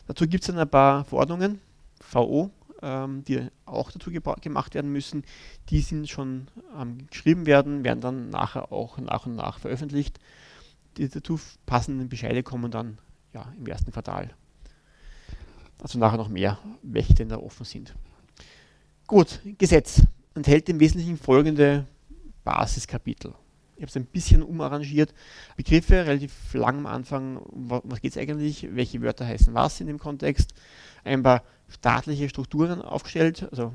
Dazu 0.08 0.28
gibt 0.28 0.44
es 0.44 0.48
dann 0.48 0.58
ein 0.58 0.68
paar 0.68 1.06
Verordnungen, 1.06 1.62
VO, 2.00 2.50
ähm, 2.82 3.24
die 3.24 3.48
auch 3.66 3.92
dazu 3.92 4.10
gemacht 4.10 4.74
werden 4.74 4.92
müssen. 4.92 5.24
Die 5.70 5.82
sind 5.82 6.10
schon 6.10 6.48
ähm, 6.76 7.06
geschrieben 7.12 7.46
werden, 7.46 7.84
werden 7.84 8.02
dann 8.02 8.30
nachher 8.32 8.72
auch 8.72 8.98
nach 8.98 9.28
und 9.28 9.36
nach 9.36 9.60
veröffentlicht. 9.60 10.20
Die 10.98 11.10
dazu 11.10 11.40
passenden 11.66 12.10
Bescheide 12.10 12.44
kommen 12.44 12.72
dann 12.72 12.98
ja, 13.34 13.52
im 13.58 13.68
ersten 13.68 13.92
Quartal. 13.92 14.34
Dazu 15.78 15.98
nachher 15.98 16.18
noch 16.18 16.30
mehr, 16.30 16.58
welche 16.82 17.14
denn 17.14 17.30
da 17.30 17.38
offen 17.38 17.66
sind. 17.66 17.94
Gut, 19.08 19.42
Gesetz 19.58 20.02
enthält 20.34 20.70
im 20.70 20.80
Wesentlichen 20.80 21.18
folgende 21.18 21.86
Basiskapitel. 22.44 23.34
Ich 23.76 23.82
habe 23.82 23.90
es 23.90 23.98
ein 23.98 24.06
bisschen 24.06 24.42
umarrangiert. 24.42 25.14
Begriffe 25.58 26.06
relativ 26.06 26.54
lang 26.54 26.78
am 26.78 26.86
Anfang. 26.86 27.42
Was 27.52 28.00
geht 28.00 28.12
es 28.12 28.18
eigentlich? 28.18 28.68
Welche 28.72 29.02
Wörter 29.02 29.28
heißen 29.28 29.54
was 29.54 29.82
in 29.82 29.88
dem 29.88 30.00
Kontext? 30.00 30.54
Ein 31.04 31.24
paar 31.24 31.44
staatliche 31.68 32.30
Strukturen 32.30 32.82
aufgestellt. 32.82 33.48
Also 33.52 33.74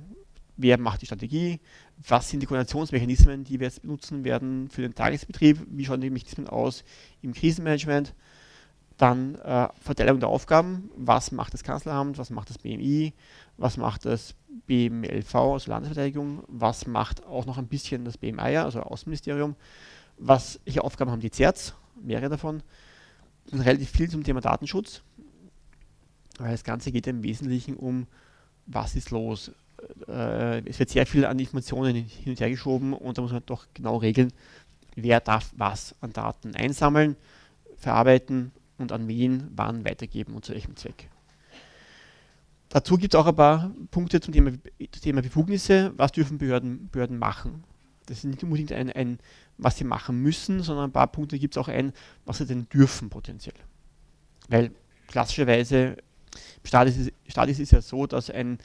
wer 0.60 0.78
macht 0.78 1.02
die 1.02 1.06
Strategie? 1.06 1.60
Was 2.06 2.28
sind 2.28 2.40
die 2.40 2.46
Koordinationsmechanismen, 2.46 3.44
die 3.44 3.60
wir 3.60 3.66
jetzt 3.66 3.82
benutzen 3.82 4.24
werden 4.24 4.68
für 4.70 4.82
den 4.82 4.94
Tagesbetrieb? 4.94 5.58
Wie 5.68 5.84
schauen 5.84 6.00
die 6.00 6.10
Mechanismen 6.10 6.48
aus 6.48 6.84
im 7.22 7.32
Krisenmanagement? 7.32 8.14
Dann 8.96 9.36
äh, 9.36 9.68
Verteilung 9.80 10.20
der 10.20 10.28
Aufgaben. 10.28 10.90
Was 10.94 11.32
macht 11.32 11.54
das 11.54 11.62
Kanzleramt? 11.62 12.18
Was 12.18 12.30
macht 12.30 12.50
das 12.50 12.58
BMI? 12.58 13.14
Was 13.56 13.76
macht 13.76 14.04
das 14.04 14.34
BMLV, 14.66 15.34
also 15.34 15.70
Landesverteidigung? 15.70 16.44
Was 16.48 16.86
macht 16.86 17.24
auch 17.24 17.46
noch 17.46 17.56
ein 17.56 17.66
bisschen 17.66 18.04
das 18.04 18.18
BMI, 18.18 18.58
also 18.58 18.80
Außenministerium? 18.80 19.56
Was, 20.18 20.60
welche 20.64 20.84
Aufgaben 20.84 21.10
haben 21.10 21.20
die 21.20 21.30
ZERZ? 21.30 21.74
Mehrere 22.02 22.28
davon. 22.28 22.62
Und 23.50 23.60
relativ 23.60 23.90
viel 23.90 24.10
zum 24.10 24.22
Thema 24.22 24.42
Datenschutz. 24.42 25.02
Weil 26.38 26.52
das 26.52 26.64
Ganze 26.64 26.92
geht 26.92 27.06
im 27.06 27.22
Wesentlichen 27.22 27.76
um, 27.76 28.06
was 28.66 28.94
ist 28.96 29.10
los? 29.10 29.50
Äh, 30.08 30.68
es 30.68 30.78
wird 30.78 30.90
sehr 30.90 31.06
viel 31.06 31.24
an 31.24 31.38
Informationen 31.38 31.94
hin 31.94 32.32
und 32.32 32.40
her 32.40 32.50
geschoben 32.50 32.92
und 32.92 33.18
da 33.18 33.22
muss 33.22 33.32
man 33.32 33.42
doch 33.46 33.66
genau 33.74 33.96
regeln, 33.96 34.32
wer 34.96 35.20
darf 35.20 35.52
was 35.56 35.94
an 36.00 36.12
Daten 36.12 36.54
einsammeln, 36.54 37.16
verarbeiten 37.76 38.52
und 38.78 38.92
an 38.92 39.08
wen 39.08 39.48
wann 39.54 39.84
weitergeben 39.84 40.34
und 40.34 40.44
zu 40.44 40.52
welchem 40.52 40.76
Zweck. 40.76 41.08
Dazu 42.70 42.96
gibt 42.96 43.14
es 43.14 43.20
auch 43.20 43.26
ein 43.26 43.34
paar 43.34 43.72
Punkte 43.90 44.20
zum 44.20 44.32
Thema, 44.32 44.52
Thema, 45.02 45.22
Befugnisse. 45.22 45.92
Was 45.96 46.12
dürfen 46.12 46.38
Behörden, 46.38 46.88
Behörden 46.90 47.18
machen? 47.18 47.64
Das 48.06 48.18
ist 48.18 48.24
nicht 48.24 48.44
unbedingt 48.44 48.72
ein, 48.72 48.90
ein, 48.90 49.18
was 49.58 49.76
sie 49.76 49.84
machen 49.84 50.22
müssen, 50.22 50.62
sondern 50.62 50.90
ein 50.90 50.92
paar 50.92 51.08
Punkte 51.08 51.38
gibt 51.38 51.56
es 51.56 51.58
auch 51.60 51.68
ein, 51.68 51.92
was 52.24 52.38
sie 52.38 52.46
denn 52.46 52.68
dürfen 52.68 53.10
potenziell. 53.10 53.56
Weil 54.48 54.70
klassischerweise 55.08 55.96
im 56.62 56.66
Staat 56.66 56.88
ist, 56.88 56.98
es, 56.98 57.08
ist 57.08 57.60
es 57.60 57.70
ja 57.72 57.80
so, 57.80 58.06
dass 58.06 58.30
ein, 58.30 58.58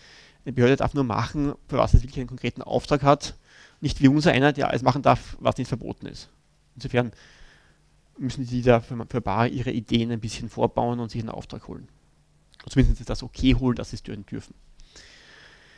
eine 0.46 0.54
Behörde 0.54 0.78
darf 0.78 0.94
nur 0.94 1.04
machen, 1.04 1.54
für 1.68 1.78
was 1.78 1.94
es 1.94 2.04
wirklich 2.04 2.20
einen 2.20 2.28
konkreten 2.28 2.62
Auftrag 2.62 3.04
hat. 3.04 3.36
Nicht 3.82 4.02
wie 4.02 4.08
unser 4.08 4.32
einer, 4.32 4.54
der 4.54 4.70
alles 4.70 4.84
machen 4.84 5.02
darf, 5.02 5.38
was 5.40 5.58
nicht 5.58 5.68
verboten 5.68 6.06
ist. 6.06 6.30
Insofern 6.75 7.12
müssen 8.18 8.46
sie 8.46 8.62
da 8.62 8.80
für, 8.80 9.06
für 9.10 9.22
bar 9.22 9.48
ihre 9.48 9.72
Ideen 9.72 10.12
ein 10.12 10.20
bisschen 10.20 10.50
vorbauen 10.50 11.00
und 11.00 11.12
sich 11.12 11.22
einen 11.22 11.30
Auftrag 11.30 11.68
holen. 11.68 11.88
Zumindest 12.68 13.10
das 13.10 13.24
okay 13.24 13.56
holen, 13.56 13.75
dass 13.75 13.90
sie 13.90 13.98
es 13.98 14.04
dürfen. 14.04 14.56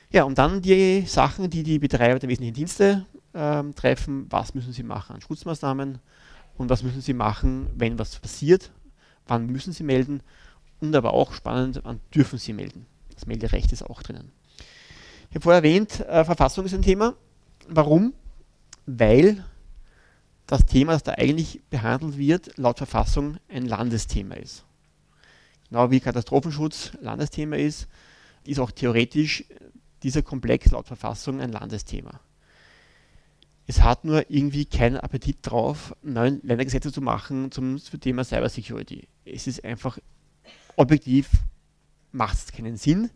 Ja, 0.10 0.24
und 0.24 0.38
dann 0.38 0.62
die 0.62 1.02
Sachen, 1.02 1.50
die 1.50 1.64
die 1.64 1.80
Betreiber 1.80 2.20
der 2.20 2.30
wesentlichen 2.30 2.54
Dienste 2.54 3.06
ähm, 3.34 3.76
treffen. 3.76 4.28
Was 4.30 4.54
müssen 4.54 4.72
sie 4.72 4.84
machen 4.84 5.16
an 5.16 5.22
Schutzmaßnahmen 5.22 6.00
und 6.58 6.70
was 6.70 6.84
müssen 6.84 7.02
sie 7.02 7.14
machen, 7.14 7.70
wenn 7.76 8.00
was 8.00 8.20
passiert? 8.20 8.72
Wann 9.28 9.48
müssen 9.48 9.74
sie 9.74 9.84
melden? 9.84 10.22
Und 10.80 10.96
aber 10.96 11.14
auch 11.14 11.34
spannend, 11.34 11.82
wann 11.84 12.00
dürfen 12.14 12.40
sie 12.40 12.54
melden? 12.54 12.86
Das 13.14 13.26
Melderecht 13.26 13.72
ist 13.74 13.84
auch 13.84 14.02
drinnen. 14.02 14.32
Habe 15.38 15.44
vorher 15.44 15.60
erwähnt, 15.60 16.00
äh, 16.00 16.26
Verfassung 16.26 16.66
ist 16.66 16.74
ein 16.74 16.82
Thema. 16.82 17.14
Warum? 17.68 18.16
Weil 18.88 19.46
das 20.48 20.66
Thema, 20.66 20.94
das 20.94 21.04
da 21.04 21.12
eigentlich 21.12 21.62
behandelt 21.70 22.18
wird, 22.18 22.58
laut 22.58 22.80
Verfassung 22.80 23.38
ein 23.48 23.68
Landesthema 23.68 24.34
ist. 24.34 24.66
Genau 25.70 25.92
wie 25.92 26.00
Katastrophenschutz 26.00 26.94
Landesthema 27.02 27.56
ist, 27.56 27.88
ist 28.46 28.60
auch 28.60 28.72
theoretisch 28.72 29.46
dieser 30.02 30.24
Komplex 30.24 30.72
laut 30.72 30.88
Verfassung 30.88 31.40
ein 31.40 31.52
Landesthema. 31.52 32.20
Es 33.68 33.84
hat 33.84 34.06
nur 34.06 34.32
irgendwie 34.32 34.66
keinen 34.66 34.98
Appetit 34.98 35.38
drauf, 35.44 35.96
neue 36.02 36.40
Ländergesetze 36.42 36.92
zu 36.92 37.02
machen 37.02 37.52
zum, 37.52 37.78
zum 37.78 38.00
Thema 38.00 38.24
Cybersecurity. 38.24 39.08
Es 39.24 39.46
ist 39.46 39.64
einfach 39.64 40.00
objektiv, 40.78 41.30
macht 42.12 42.38
es 42.38 42.52
keinen 42.52 42.78
Sinn. 42.78 43.12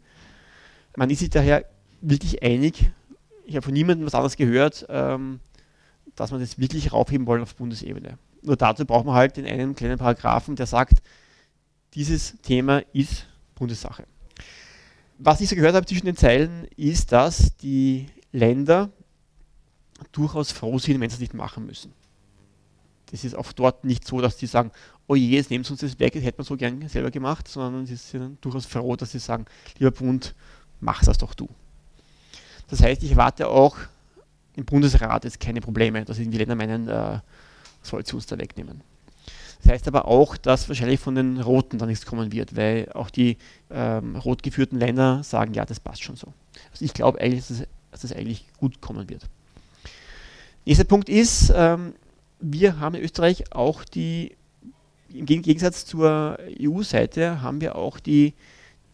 Man 0.96 1.10
ist 1.10 1.18
sich 1.18 1.32
daher 1.32 1.66
wirklich 2.02 2.44
einig, 2.44 2.92
ich 3.46 3.56
habe 3.56 3.64
von 3.64 3.74
niemandem 3.74 4.06
was 4.06 4.16
anderes 4.16 4.38
gehört, 4.38 4.86
ähm, 4.90 5.40
dass 6.16 6.32
man 6.32 6.40
das 6.40 6.58
wirklich 6.58 6.94
raufheben 6.94 7.28
wollen 7.28 7.42
auf 7.42 7.56
Bundesebene. 7.56 8.18
Nur 8.42 8.56
dazu 8.56 8.86
braucht 8.86 9.06
man 9.06 9.16
halt 9.16 9.38
den 9.38 9.46
einen 9.46 9.76
kleinen 9.76 9.98
Paragraphen, 9.98 10.56
der 10.56 10.66
sagt, 10.66 11.02
dieses 11.94 12.42
Thema 12.42 12.80
ist 12.94 13.28
Bundessache. 13.56 14.06
Was 15.18 15.42
ich 15.42 15.50
so 15.50 15.56
gehört 15.56 15.76
habe 15.76 15.86
zwischen 15.86 16.08
den 16.08 16.16
Zeilen, 16.16 16.68
ist, 16.76 17.12
dass 17.12 17.56
die 17.58 18.08
Länder 18.32 18.90
durchaus 20.12 20.52
froh 20.52 20.80
sind, 20.80 21.00
wenn 21.00 21.10
sie 21.10 21.16
es 21.16 21.20
nicht 21.20 21.34
machen 21.34 21.66
müssen. 21.66 21.94
Das 23.12 23.24
ist 23.24 23.36
auch 23.36 23.52
dort 23.52 23.84
nicht 23.84 24.08
so, 24.08 24.22
dass 24.22 24.38
die 24.38 24.48
sagen, 24.48 24.72
oh 25.08 25.16
je, 25.16 25.36
jetzt 25.36 25.52
nehmen 25.52 25.64
sie 25.64 25.72
uns 25.72 25.82
das 25.82 26.00
weg, 26.00 26.14
das 26.14 26.24
hätte 26.24 26.38
man 26.38 26.46
so 26.46 26.56
gern 26.56 26.88
selber 26.88 27.12
gemacht, 27.12 27.48
sondern 27.48 27.86
sie 27.86 27.98
sind 27.98 28.44
durchaus 28.44 28.66
froh, 28.66 28.96
dass 28.96 29.12
sie 29.12 29.20
sagen, 29.20 29.46
lieber 29.78 29.92
Bund, 29.92 30.34
mach 30.80 31.04
das 31.04 31.18
doch 31.18 31.34
du. 31.34 31.50
Das 32.72 32.82
heißt, 32.82 33.04
ich 33.04 33.12
erwarte 33.12 33.48
auch 33.48 33.78
im 34.56 34.66
Bundesrat 34.66 35.24
jetzt 35.24 35.40
keine 35.40 35.62
Probleme, 35.62 36.04
dass 36.04 36.18
die 36.18 36.24
Länder 36.26 36.56
meinen, 36.56 36.88
äh, 36.88 37.20
soll 37.84 38.06
sie 38.06 38.16
uns 38.16 38.26
da 38.26 38.38
wegnehmen. 38.38 38.82
Das 39.62 39.74
heißt 39.74 39.88
aber 39.88 40.06
auch, 40.06 40.38
dass 40.38 40.68
wahrscheinlich 40.68 41.00
von 41.00 41.14
den 41.14 41.40
Roten 41.40 41.78
da 41.78 41.86
nichts 41.86 42.06
kommen 42.06 42.32
wird, 42.32 42.56
weil 42.56 42.90
auch 42.94 43.12
die 43.12 43.38
ähm, 43.70 44.16
rot 44.16 44.42
geführten 44.42 44.78
Länder 44.78 45.24
sagen, 45.24 45.54
ja, 45.54 45.66
das 45.66 45.80
passt 45.80 46.02
schon 46.02 46.16
so. 46.16 46.34
Also 46.72 46.84
ich 46.84 46.94
glaube 46.94 47.22
eigentlich, 47.22 47.46
dass 47.48 47.64
dass 47.92 48.06
es 48.06 48.14
eigentlich 48.14 48.46
gut 48.58 48.82
kommen 48.82 49.10
wird. 49.10 49.28
Nächster 50.66 50.86
Punkt 50.86 51.10
ist, 51.10 51.52
ähm, 51.56 51.94
wir 52.40 52.80
haben 52.80 52.96
in 52.96 53.04
Österreich 53.04 53.52
auch 53.54 53.84
die, 53.84 54.36
im 55.14 55.26
Gegensatz 55.26 55.86
zur 55.86 56.38
EU-Seite, 56.60 57.42
haben 57.42 57.62
wir 57.62 57.76
auch 57.76 58.00
die 58.00 58.34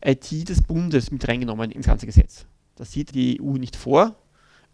IT 0.03 0.49
des 0.49 0.61
Bundes 0.61 1.11
mit 1.11 1.27
reingenommen 1.27 1.71
ins 1.71 1.85
ganze 1.85 2.05
Gesetz. 2.05 2.45
Das 2.77 2.91
sieht 2.91 3.13
die 3.15 3.41
EU 3.41 3.57
nicht 3.57 3.75
vor, 3.75 4.15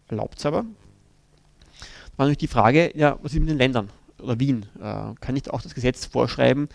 erlaubt 0.08 0.38
es 0.38 0.46
aber. 0.46 0.62
Da 0.62 2.18
war 2.18 2.26
natürlich 2.26 2.38
die 2.38 2.48
Frage, 2.48 2.92
ja, 2.96 3.18
was 3.22 3.32
ist 3.32 3.40
mit 3.40 3.48
den 3.48 3.58
Ländern? 3.58 3.90
Oder 4.20 4.38
Wien? 4.38 4.66
Äh, 4.76 5.14
kann 5.20 5.34
nicht 5.34 5.50
auch 5.50 5.62
das 5.62 5.74
Gesetz 5.74 6.04
vorschreiben, 6.04 6.68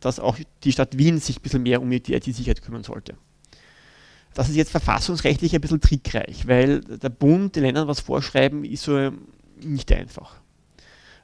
dass 0.00 0.18
auch 0.18 0.38
die 0.64 0.72
Stadt 0.72 0.96
Wien 0.96 1.18
sich 1.20 1.38
ein 1.38 1.42
bisschen 1.42 1.62
mehr 1.62 1.82
um 1.82 1.90
die 1.90 2.14
IT-Sicherheit 2.14 2.62
kümmern 2.62 2.84
sollte? 2.84 3.16
Das 4.32 4.48
ist 4.48 4.56
jetzt 4.56 4.70
verfassungsrechtlich 4.70 5.54
ein 5.54 5.60
bisschen 5.60 5.80
trickreich, 5.80 6.46
weil 6.46 6.80
der 6.80 7.08
Bund 7.08 7.56
den 7.56 7.62
Ländern 7.64 7.88
was 7.88 8.00
vorschreiben, 8.00 8.64
ist 8.64 8.82
so 8.84 9.12
nicht 9.60 9.90
einfach. 9.92 10.36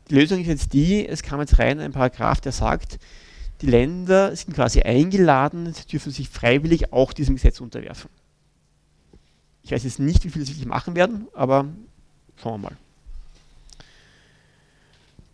Die 0.09 0.15
Lösung 0.15 0.41
ist 0.41 0.47
jetzt 0.47 0.73
die, 0.73 1.07
es 1.07 1.23
kam 1.23 1.41
jetzt 1.41 1.59
rein 1.59 1.79
ein 1.79 1.93
Paragraph, 1.93 2.41
der 2.41 2.53
sagt, 2.53 2.99
die 3.61 3.67
Länder 3.67 4.35
sind 4.35 4.55
quasi 4.55 4.83
eingeladen, 4.83 5.73
sie 5.73 5.87
dürfen 5.87 6.11
sich 6.11 6.29
freiwillig 6.29 6.93
auch 6.93 7.13
diesem 7.13 7.37
Gesetz 7.37 7.61
unterwerfen. 7.61 8.11
Ich 9.65 9.71
weiß 9.71 9.85
jetzt 9.85 9.99
nicht, 9.99 10.25
wie 10.25 10.31
viele 10.31 10.45
sie 10.45 10.53
wirklich 10.53 10.67
machen 10.67 10.95
werden, 10.95 11.29
aber 11.35 11.67
schauen 12.41 12.61
wir 12.61 12.71
mal. 12.71 12.77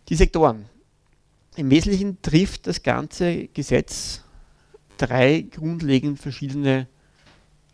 Die 0.09 0.15
Sektoren. 0.15 0.65
Im 1.55 1.69
Wesentlichen 1.69 2.21
trifft 2.21 2.67
das 2.67 2.83
ganze 2.83 3.47
Gesetz 3.47 4.23
drei 4.97 5.41
grundlegend 5.41 6.19
verschiedene 6.19 6.87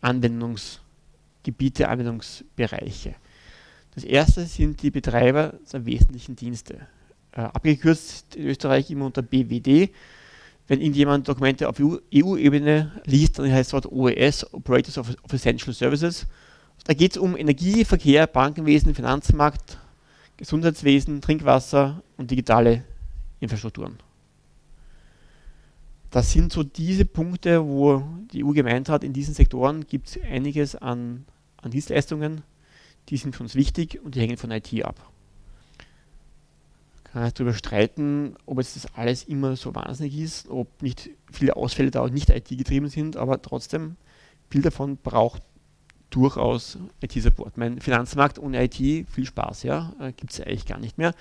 Anwendungsgebiete, 0.00 1.88
Anwendungsbereiche. 1.88 3.14
Das 3.94 4.04
erste 4.04 4.44
sind 4.44 4.82
die 4.82 4.90
Betreiber 4.90 5.54
der 5.72 5.86
wesentlichen 5.86 6.36
Dienste. 6.36 6.86
Äh, 7.32 7.42
abgekürzt 7.42 8.36
in 8.36 8.46
Österreich 8.46 8.90
immer 8.90 9.06
unter 9.06 9.22
BWD. 9.22 9.90
Wenn 10.68 10.80
irgendjemand 10.80 11.28
Dokumente 11.28 11.68
auf 11.68 11.80
EU-Ebene 11.80 13.00
liest, 13.04 13.38
dann 13.38 13.50
heißt 13.52 13.68
es 13.68 13.70
dort 13.70 13.86
OES, 13.86 14.52
Operators 14.52 14.98
of, 14.98 15.16
of 15.22 15.32
Essential 15.32 15.72
Services. 15.72 16.26
Da 16.86 16.94
geht 16.94 17.12
es 17.12 17.18
um 17.18 17.36
Energie, 17.36 17.84
Verkehr, 17.84 18.28
Bankenwesen, 18.28 18.94
Finanzmarkt, 18.94 19.78
Gesundheitswesen, 20.36 21.20
Trinkwasser 21.20 22.00
und 22.16 22.30
digitale 22.30 22.84
Infrastrukturen. 23.40 23.98
Das 26.12 26.30
sind 26.30 26.52
so 26.52 26.62
diese 26.62 27.04
Punkte, 27.04 27.66
wo 27.66 28.04
die 28.32 28.44
EU 28.44 28.52
gemeint 28.52 28.88
hat, 28.88 29.02
in 29.02 29.12
diesen 29.12 29.34
Sektoren 29.34 29.88
gibt 29.88 30.10
es 30.10 30.22
einiges 30.22 30.76
an, 30.76 31.24
an 31.56 31.72
Dienstleistungen, 31.72 32.42
die 33.08 33.16
sind 33.16 33.34
für 33.34 33.42
uns 33.42 33.56
wichtig 33.56 34.00
und 34.04 34.14
die 34.14 34.20
hängen 34.20 34.36
von 34.36 34.52
IT 34.52 34.72
ab. 34.84 35.10
Kann 37.02 37.22
man 37.22 37.32
darüber 37.34 37.52
streiten, 37.52 38.36
ob 38.46 38.58
jetzt 38.58 38.76
das 38.76 38.94
alles 38.94 39.24
immer 39.24 39.56
so 39.56 39.74
wahnsinnig 39.74 40.16
ist, 40.16 40.48
ob 40.48 40.82
nicht 40.82 41.10
viele 41.32 41.56
Ausfälle 41.56 41.90
da 41.90 42.02
auch 42.02 42.10
nicht 42.10 42.30
IT-getrieben 42.30 42.88
sind, 42.88 43.16
aber 43.16 43.42
trotzdem, 43.42 43.96
viel 44.50 44.62
davon 44.62 44.98
braucht 44.98 45.42
durchaus 46.10 46.78
IT-Support. 47.00 47.56
Mein 47.56 47.80
Finanzmarkt 47.80 48.38
ohne 48.38 48.62
IT, 48.64 48.76
viel 48.76 49.26
Spaß, 49.26 49.64
ja, 49.64 49.92
äh, 50.00 50.12
gibt 50.12 50.32
es 50.32 50.40
eigentlich 50.40 50.66
gar 50.66 50.78
nicht 50.78 50.98
mehr. 50.98 51.14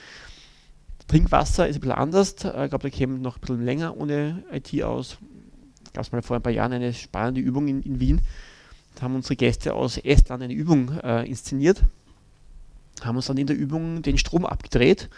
Trinkwasser 1.07 1.67
ist 1.67 1.77
ein 1.77 1.81
bisschen 1.81 1.95
anders. 1.95 2.33
Äh, 2.43 2.65
ich 2.65 2.69
glaube, 2.69 2.83
da 2.83 2.89
käme 2.89 3.19
noch 3.19 3.37
ein 3.37 3.41
bisschen 3.41 3.65
länger 3.65 3.97
ohne 3.97 4.43
IT 4.51 4.83
aus. 4.83 5.17
gab 5.93 6.03
es 6.03 6.11
mal 6.11 6.21
vor 6.21 6.37
ein 6.37 6.41
paar 6.43 6.51
Jahren 6.51 6.73
eine 6.73 6.93
spannende 6.93 7.41
Übung 7.41 7.67
in, 7.67 7.81
in 7.83 7.99
Wien. 7.99 8.21
Da 8.95 9.03
haben 9.03 9.15
unsere 9.15 9.35
Gäste 9.35 9.73
aus 9.73 9.97
Estland 9.97 10.41
eine 10.41 10.53
Übung 10.53 10.97
äh, 10.99 11.27
inszeniert, 11.27 11.81
haben 13.01 13.17
uns 13.17 13.25
dann 13.25 13.37
in 13.37 13.47
der 13.47 13.57
Übung 13.57 14.01
den 14.01 14.17
Strom 14.17 14.45
abgedreht 14.45 15.09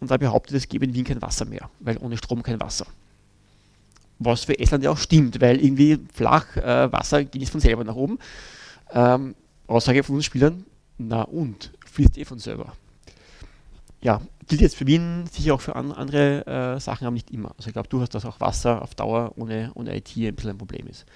und 0.00 0.10
da 0.10 0.18
behauptet, 0.18 0.56
es 0.56 0.68
gäbe 0.68 0.84
in 0.84 0.94
Wien 0.94 1.04
kein 1.04 1.22
Wasser 1.22 1.46
mehr, 1.46 1.70
weil 1.80 1.96
ohne 1.96 2.18
Strom 2.18 2.42
kein 2.42 2.60
Wasser. 2.60 2.86
Was 4.18 4.44
für 4.44 4.58
Estland 4.58 4.84
ja 4.84 4.90
auch 4.90 4.98
stimmt, 4.98 5.40
weil 5.40 5.62
irgendwie 5.62 5.98
flach 6.12 6.56
äh, 6.56 6.92
Wasser 6.92 7.24
geht 7.24 7.40
nicht 7.40 7.52
von 7.52 7.60
selber 7.60 7.84
nach 7.84 7.96
oben. 7.96 8.18
Ähm, 8.92 9.34
Aussage 9.66 10.02
von 10.02 10.16
uns 10.16 10.24
Spielern, 10.24 10.64
na 10.98 11.22
und, 11.22 11.72
fließt 11.86 12.18
eh 12.18 12.24
von 12.24 12.38
selber. 12.38 12.72
Ja, 14.00 14.20
gilt 14.46 14.60
jetzt 14.60 14.76
für 14.76 14.86
Wien, 14.86 15.24
sicher 15.30 15.54
auch 15.54 15.60
für 15.60 15.74
an, 15.74 15.92
andere 15.92 16.46
äh, 16.46 16.80
Sachen, 16.80 17.06
aber 17.06 17.14
nicht 17.14 17.30
immer. 17.30 17.52
Also 17.56 17.68
ich 17.68 17.72
glaube 17.72 17.88
du 17.88 18.00
hast, 18.00 18.14
dass 18.14 18.24
auch 18.24 18.40
Wasser 18.40 18.82
auf 18.82 18.94
Dauer 18.94 19.32
ohne, 19.36 19.72
ohne 19.74 19.96
IT 19.96 20.16
ein 20.16 20.34
bisschen 20.34 20.50
ein 20.50 20.58
Problem 20.58 20.86
ist. 20.86 21.06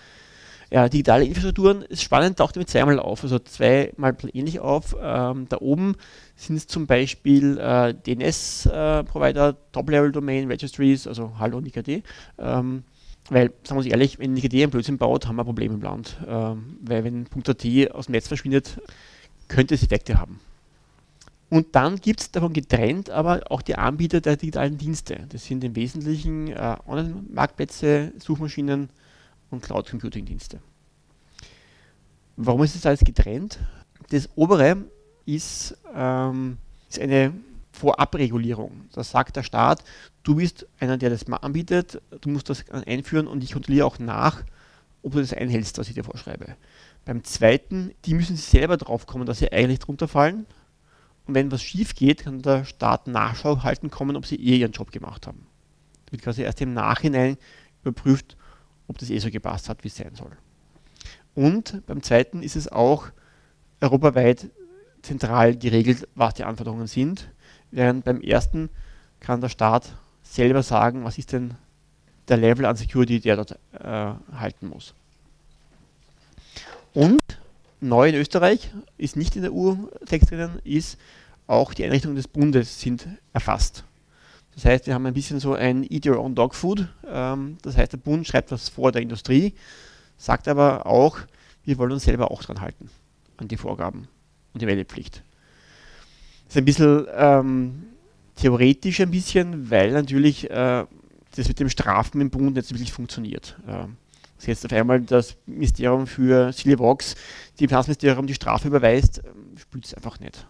Ja, 0.72 0.88
digitale 0.88 1.24
Infrastrukturen 1.24 1.82
ist 1.82 2.02
spannend, 2.02 2.38
taucht 2.38 2.54
damit 2.54 2.70
zweimal 2.70 3.00
auf, 3.00 3.24
also 3.24 3.40
zweimal 3.40 4.16
ähnlich 4.32 4.60
auf. 4.60 4.94
Ähm, 5.00 5.46
da 5.48 5.58
oben 5.60 5.96
sind 6.36 6.56
es 6.56 6.68
zum 6.68 6.86
Beispiel 6.86 7.58
äh, 7.58 7.92
DNS-Provider, 7.92 9.48
äh, 9.48 9.54
Top-Level-Domain 9.72 10.46
Registries, 10.46 11.08
also 11.08 11.32
Hallo 11.40 11.58
und 11.58 11.66
IKD. 11.66 12.04
Ähm, 12.38 12.84
weil, 13.30 13.48
sagen 13.64 13.76
wir 13.76 13.76
uns 13.76 13.86
ehrlich, 13.86 14.18
wenn 14.18 14.36
IKD 14.36 14.64
ein 14.64 14.70
Blödsinn 14.70 14.98
baut, 14.98 15.26
haben 15.26 15.36
wir 15.36 15.42
ein 15.42 15.46
Problem 15.46 15.72
im 15.72 15.80
Land. 15.80 16.18
Ähm, 16.26 16.78
weil 16.82 17.04
wenn 17.04 17.26
.at 17.26 17.94
aus 17.94 18.06
dem 18.06 18.12
Netz 18.12 18.28
verschwindet, 18.28 18.80
könnte 19.48 19.74
es 19.74 19.82
Effekte 19.82 20.18
haben. 20.18 20.40
Und 21.48 21.74
dann 21.74 21.96
gibt 21.96 22.20
es 22.20 22.30
davon 22.30 22.52
getrennt 22.52 23.10
aber 23.10 23.40
auch 23.50 23.62
die 23.62 23.74
Anbieter 23.74 24.20
der 24.20 24.36
digitalen 24.36 24.78
Dienste. 24.78 25.26
Das 25.30 25.46
sind 25.46 25.64
im 25.64 25.74
Wesentlichen 25.74 26.48
äh, 26.48 26.76
Online-Marktplätze, 26.86 28.12
Suchmaschinen, 28.18 28.88
und 29.50 29.62
Cloud 29.62 29.90
Computing 29.90 30.24
Dienste. 30.24 30.60
Warum 32.36 32.62
ist 32.62 32.76
das 32.76 32.86
alles 32.86 33.00
getrennt? 33.00 33.58
Das 34.10 34.28
obere 34.36 34.84
ist, 35.26 35.76
ähm, 35.94 36.56
ist 36.88 37.00
eine 37.00 37.34
Vorabregulierung. 37.80 38.88
Da 38.92 39.02
sagt 39.02 39.36
der 39.36 39.42
Staat, 39.42 39.82
du 40.22 40.36
bist 40.36 40.66
einer, 40.78 40.98
der 40.98 41.10
das 41.10 41.26
anbietet, 41.26 42.00
du 42.20 42.28
musst 42.28 42.48
das 42.48 42.68
einführen 42.70 43.26
und 43.26 43.42
ich 43.42 43.52
kontrolliere 43.52 43.86
auch 43.86 43.98
nach, 43.98 44.42
ob 45.02 45.12
du 45.12 45.20
das 45.20 45.32
einhältst, 45.32 45.78
was 45.78 45.88
ich 45.88 45.94
dir 45.94 46.04
vorschreibe. 46.04 46.56
Beim 47.04 47.24
zweiten, 47.24 47.92
die 48.04 48.14
müssen 48.14 48.36
selber 48.36 48.76
drauf 48.76 49.06
kommen, 49.06 49.26
dass 49.26 49.38
sie 49.38 49.50
eigentlich 49.50 49.78
drunter 49.78 50.08
fallen. 50.08 50.46
Und 51.26 51.34
wenn 51.34 51.50
was 51.50 51.62
schief 51.62 51.94
geht, 51.94 52.24
kann 52.24 52.42
der 52.42 52.64
Staat 52.64 53.06
Nachschau 53.06 53.62
halten 53.62 53.90
kommen, 53.90 54.16
ob 54.16 54.26
sie 54.26 54.36
eh 54.36 54.58
ihren 54.58 54.72
Job 54.72 54.92
gemacht 54.92 55.26
haben. 55.26 55.46
Da 56.06 56.12
wird 56.12 56.22
quasi 56.22 56.42
erst 56.42 56.60
im 56.60 56.74
Nachhinein 56.74 57.38
überprüft, 57.82 58.36
ob 58.88 58.98
das 58.98 59.10
eh 59.10 59.18
so 59.18 59.30
gepasst 59.30 59.68
hat, 59.68 59.84
wie 59.84 59.88
es 59.88 59.96
sein 59.96 60.14
soll. 60.14 60.36
Und 61.34 61.86
beim 61.86 62.02
zweiten 62.02 62.42
ist 62.42 62.56
es 62.56 62.70
auch 62.70 63.06
europaweit 63.80 64.50
zentral 65.02 65.56
geregelt, 65.56 66.06
was 66.14 66.34
die 66.34 66.44
Anforderungen 66.44 66.86
sind, 66.86 67.30
während 67.70 68.04
beim 68.04 68.20
ersten 68.20 68.70
kann 69.20 69.40
der 69.40 69.48
Staat 69.48 69.92
selber 70.22 70.62
sagen, 70.62 71.04
was 71.04 71.18
ist 71.18 71.32
denn 71.32 71.54
der 72.28 72.36
Level 72.36 72.64
an 72.64 72.76
Security, 72.76 73.20
der 73.20 73.36
dort 73.36 73.58
äh, 73.72 74.12
halten 74.36 74.68
muss. 74.68 74.94
Und 76.94 77.22
neu 77.80 78.08
in 78.08 78.14
Österreich 78.14 78.70
ist 78.98 79.16
nicht 79.16 79.36
in 79.36 79.42
der 79.42 79.52
EU-Text 79.52 80.30
drinnen, 80.30 80.60
ist 80.64 80.98
auch 81.46 81.74
die 81.74 81.84
Einrichtungen 81.84 82.16
des 82.16 82.28
Bundes 82.28 82.80
sind 82.80 83.06
erfasst. 83.32 83.84
Das 84.54 84.64
heißt, 84.64 84.86
wir 84.86 84.94
haben 84.94 85.06
ein 85.06 85.14
bisschen 85.14 85.40
so 85.40 85.54
ein 85.54 85.84
Eat 85.90 86.06
Your 86.06 86.18
Own 86.18 86.34
Dog 86.34 86.54
Food. 86.54 86.88
Ähm, 87.06 87.58
das 87.62 87.76
heißt, 87.76 87.92
der 87.92 87.98
Bund 87.98 88.26
schreibt 88.26 88.50
was 88.50 88.68
vor 88.68 88.92
der 88.92 89.02
Industrie, 89.02 89.54
sagt 90.16 90.48
aber 90.48 90.86
auch, 90.86 91.18
wir 91.64 91.78
wollen 91.78 91.92
uns 91.92 92.04
selber 92.04 92.30
auch 92.30 92.42
dran 92.42 92.60
halten, 92.60 92.90
an 93.36 93.48
die 93.48 93.56
Vorgaben 93.56 94.08
und 94.52 94.62
die 94.62 94.66
Meldepflicht. 94.66 95.22
Ist 96.50 96.56
ein 96.56 96.64
bisschen 96.64 97.06
ähm, 97.14 97.84
theoretisch 98.34 99.00
ein 99.00 99.12
bisschen, 99.12 99.70
weil 99.70 99.92
natürlich 99.92 100.50
äh, 100.50 100.84
das 101.36 101.46
mit 101.46 101.60
dem 101.60 101.68
Strafen 101.68 102.20
im 102.20 102.28
Bund 102.28 102.56
nicht 102.56 102.72
wirklich 102.72 102.92
funktioniert. 102.92 103.56
Äh, 103.68 103.84
das 104.34 104.46
jetzt 104.46 104.66
auf 104.66 104.72
einmal 104.72 105.00
das 105.00 105.36
Ministerium 105.46 106.08
für 106.08 106.52
Silvox, 106.52 107.14
die 107.60 107.68
Finanzministerium 107.68 108.26
die 108.26 108.34
Strafe 108.34 108.66
überweist, 108.66 109.18
äh, 109.18 109.30
spült 109.60 109.84
es 109.84 109.94
einfach 109.94 110.18
nicht. 110.18 110.44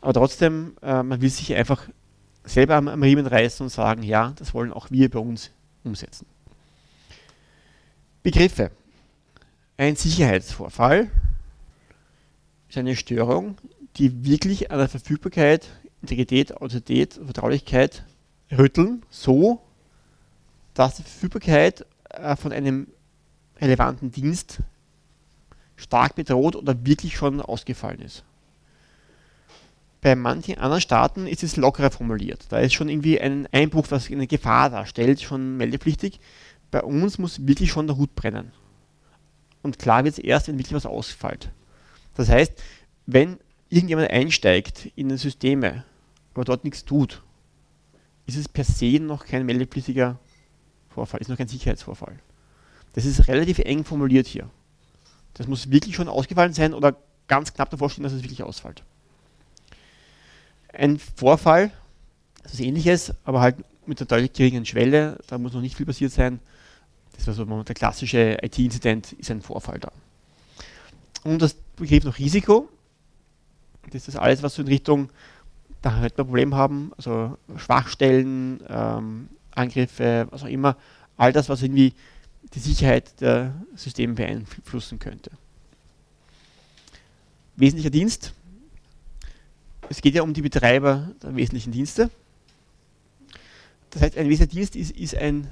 Aber 0.00 0.12
trotzdem, 0.12 0.76
äh, 0.82 1.02
man 1.02 1.20
will 1.20 1.30
sich 1.30 1.52
einfach 1.56 1.88
selber 2.44 2.76
am, 2.76 2.86
am 2.86 3.02
Riemen 3.02 3.26
reißen 3.26 3.64
und 3.64 3.70
sagen, 3.70 4.04
ja, 4.04 4.34
das 4.36 4.54
wollen 4.54 4.72
auch 4.72 4.92
wir 4.92 5.10
bei 5.10 5.18
uns 5.18 5.50
umsetzen. 5.82 6.26
Begriffe. 8.22 8.70
Ein 9.76 9.96
Sicherheitsvorfall 9.96 11.10
ist 12.68 12.78
eine 12.78 12.94
Störung, 12.94 13.56
die 13.98 14.24
wirklich 14.24 14.70
an 14.70 14.78
der 14.78 14.88
Verfügbarkeit, 14.88 15.68
Integrität, 16.00 16.56
Autorität, 16.56 17.14
Vertraulichkeit 17.14 18.04
rütteln, 18.50 19.02
so 19.10 19.60
dass 20.74 20.96
die 20.96 21.02
Verfügbarkeit 21.02 21.84
äh, 22.10 22.36
von 22.36 22.52
einem 22.52 22.86
relevanten 23.60 24.12
Dienst 24.12 24.60
stark 25.76 26.14
bedroht 26.14 26.54
oder 26.54 26.86
wirklich 26.86 27.16
schon 27.16 27.40
ausgefallen 27.40 28.00
ist. 28.00 28.24
Bei 30.00 30.14
manchen 30.14 30.58
anderen 30.58 30.80
Staaten 30.80 31.26
ist 31.26 31.42
es 31.42 31.56
lockerer 31.56 31.90
formuliert. 31.90 32.46
Da 32.50 32.60
ist 32.60 32.74
schon 32.74 32.88
irgendwie 32.88 33.20
ein 33.20 33.48
Einbruch, 33.50 33.86
was 33.90 34.08
eine 34.10 34.28
Gefahr 34.28 34.70
darstellt, 34.70 35.20
schon 35.20 35.56
meldepflichtig. 35.56 36.20
Bei 36.70 36.82
uns 36.82 37.18
muss 37.18 37.46
wirklich 37.46 37.72
schon 37.72 37.88
der 37.88 37.96
Hut 37.96 38.14
brennen. 38.14 38.52
Und 39.62 39.80
klar 39.80 40.04
wird 40.04 40.16
es 40.16 40.24
erst, 40.24 40.46
wenn 40.46 40.58
wirklich 40.58 40.74
was 40.74 40.86
ausfällt. 40.86 41.50
Das 42.14 42.28
heißt, 42.28 42.52
wenn 43.06 43.38
irgendjemand 43.70 44.10
einsteigt 44.10 44.90
in 44.96 45.16
Systeme, 45.16 45.84
aber 46.34 46.44
dort 46.44 46.64
nichts 46.64 46.84
tut, 46.84 47.22
ist 48.26 48.36
es 48.36 48.48
per 48.48 48.64
se 48.64 49.00
noch 49.00 49.26
kein 49.26 49.46
meldepflichtiger 49.46 50.18
Vorfall, 50.90 51.20
ist 51.20 51.28
noch 51.28 51.38
kein 51.38 51.48
Sicherheitsvorfall. 51.48 52.18
Das 52.94 53.04
ist 53.04 53.28
relativ 53.28 53.58
eng 53.60 53.84
formuliert 53.84 54.26
hier. 54.26 54.50
Das 55.34 55.46
muss 55.46 55.70
wirklich 55.70 55.94
schon 55.94 56.08
ausgefallen 56.08 56.52
sein 56.52 56.74
oder 56.74 56.96
ganz 57.26 57.52
knapp 57.52 57.70
davor 57.70 57.90
stehen, 57.90 58.04
dass 58.04 58.12
es 58.12 58.22
wirklich 58.22 58.42
ausfällt 58.42 58.82
ein 60.72 60.98
Vorfall, 60.98 61.70
das 62.42 62.54
ist 62.54 62.60
ähnliches, 62.60 63.12
aber 63.24 63.40
halt 63.40 63.56
mit 63.86 64.00
einer 64.00 64.06
deutlich 64.06 64.32
geringeren 64.32 64.66
Schwelle, 64.66 65.18
da 65.26 65.38
muss 65.38 65.52
noch 65.52 65.60
nicht 65.60 65.76
viel 65.76 65.86
passiert 65.86 66.12
sein. 66.12 66.40
Das 67.16 67.26
war 67.26 67.34
so 67.34 67.62
der 67.62 67.74
klassische 67.74 68.38
IT-Inzident, 68.42 69.12
ist 69.12 69.30
ein 69.30 69.42
Vorfall 69.42 69.80
da. 69.80 69.90
Und 71.24 71.42
das 71.42 71.54
Begriff 71.76 72.04
noch 72.04 72.18
Risiko, 72.18 72.68
das 73.90 74.08
ist 74.08 74.16
alles, 74.16 74.42
was 74.42 74.54
so 74.54 74.62
in 74.62 74.68
Richtung, 74.68 75.10
da 75.82 75.94
halt 75.94 76.18
ein 76.18 76.24
Problem 76.24 76.54
haben, 76.54 76.92
also 76.96 77.36
Schwachstellen, 77.56 78.60
ähm, 78.68 79.28
Angriffe, 79.54 80.26
was 80.30 80.42
auch 80.42 80.48
immer, 80.48 80.76
all 81.16 81.32
das, 81.32 81.48
was 81.48 81.62
irgendwie 81.62 81.94
die 82.54 82.58
Sicherheit 82.58 83.20
der 83.20 83.54
Systeme 83.74 84.14
beeinflussen 84.14 84.98
könnte. 84.98 85.30
Wesentlicher 87.56 87.90
Dienst, 87.90 88.32
es 89.88 90.00
geht 90.00 90.14
ja 90.14 90.22
um 90.22 90.32
die 90.32 90.42
Betreiber 90.42 91.10
der 91.22 91.34
wesentlichen 91.34 91.72
Dienste. 91.72 92.10
Das 93.90 94.02
heißt, 94.02 94.16
ein 94.16 94.28
wesentlicher 94.28 94.60
Dienst 94.60 94.76
ist, 94.76 94.96
ist 94.96 95.14
ein, 95.16 95.50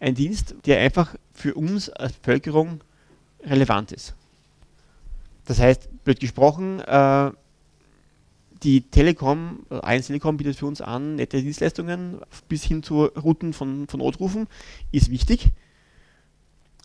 ein 0.00 0.14
Dienst, 0.14 0.54
der 0.66 0.80
einfach 0.80 1.14
für 1.32 1.54
uns 1.54 1.88
als 1.88 2.12
Bevölkerung 2.14 2.80
relevant 3.42 3.92
ist. 3.92 4.14
Das 5.46 5.60
heißt, 5.60 6.04
blöd 6.04 6.20
gesprochen, 6.20 6.80
äh, 6.80 7.30
die 8.62 8.82
Telekom, 8.82 9.64
1 9.70 10.08
Telekom 10.08 10.36
bietet 10.36 10.56
für 10.56 10.66
uns 10.66 10.80
an, 10.80 11.16
nette 11.16 11.40
Dienstleistungen 11.40 12.20
bis 12.48 12.64
hin 12.64 12.82
zu 12.82 13.04
Routen 13.04 13.52
von, 13.52 13.86
von 13.86 14.00
Notrufen, 14.00 14.48
ist 14.92 15.10
wichtig. 15.10 15.50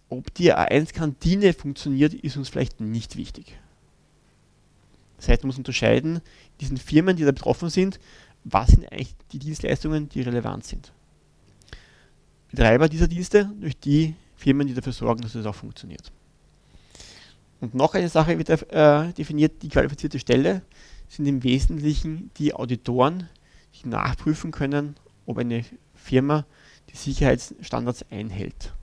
Ob 0.09 0.33
die 0.33 0.53
A1-Kantine 0.53 1.53
funktioniert, 1.53 2.13
ist 2.13 2.37
uns 2.37 2.49
vielleicht 2.49 2.81
nicht 2.81 3.15
wichtig. 3.15 3.57
Das 5.17 5.29
heißt, 5.29 5.43
man 5.43 5.47
muss 5.47 5.57
unterscheiden, 5.57 6.19
diesen 6.59 6.77
Firmen, 6.77 7.15
die 7.15 7.23
da 7.23 7.31
betroffen 7.31 7.69
sind, 7.69 7.99
was 8.43 8.71
sind 8.71 8.91
eigentlich 8.91 9.15
die 9.31 9.39
Dienstleistungen, 9.39 10.09
die 10.09 10.21
relevant 10.21 10.65
sind. 10.65 10.91
Betreiber 12.49 12.89
dieser 12.89 13.07
Dienste 13.07 13.49
durch 13.59 13.77
die 13.77 14.15
Firmen, 14.35 14.67
die 14.67 14.73
dafür 14.73 14.93
sorgen, 14.93 15.21
dass 15.21 15.35
es 15.35 15.45
auch 15.45 15.55
funktioniert. 15.55 16.11
Und 17.61 17.75
noch 17.75 17.93
eine 17.93 18.09
Sache 18.09 18.37
wird 18.37 18.49
äh, 18.49 19.13
definiert, 19.13 19.61
die 19.61 19.69
qualifizierte 19.69 20.19
Stelle 20.19 20.63
sind 21.07 21.27
im 21.27 21.43
Wesentlichen 21.43 22.31
die 22.37 22.53
Auditoren, 22.53 23.29
die 23.75 23.87
nachprüfen 23.87 24.51
können, 24.51 24.95
ob 25.27 25.37
eine 25.37 25.63
Firma 25.93 26.45
die 26.91 26.97
Sicherheitsstandards 26.97 28.05
einhält. 28.09 28.73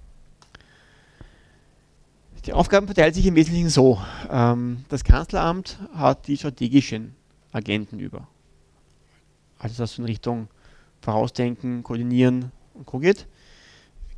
Die 2.46 2.52
Aufgaben 2.52 2.86
verteilen 2.86 3.12
sich 3.12 3.26
im 3.26 3.34
Wesentlichen 3.34 3.68
so. 3.68 4.00
Ähm, 4.30 4.84
das 4.88 5.04
Kanzleramt 5.04 5.78
hat 5.92 6.28
die 6.28 6.36
strategischen 6.36 7.14
Agenten 7.52 7.98
über. 7.98 8.28
Also 9.58 9.76
das 9.76 9.98
in 9.98 10.04
Richtung 10.04 10.48
Vorausdenken, 11.00 11.82
Koordinieren 11.82 12.52
und 12.74 12.86
Co. 12.86 13.00
geht. 13.00 13.26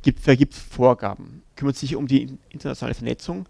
gibt, 0.01 0.19
vergibt 0.19 0.53
Vorgaben, 0.53 1.41
kümmert 1.55 1.77
sich 1.77 1.95
um 1.95 2.07
die 2.07 2.37
internationale 2.49 2.93
Vernetzung 2.93 3.47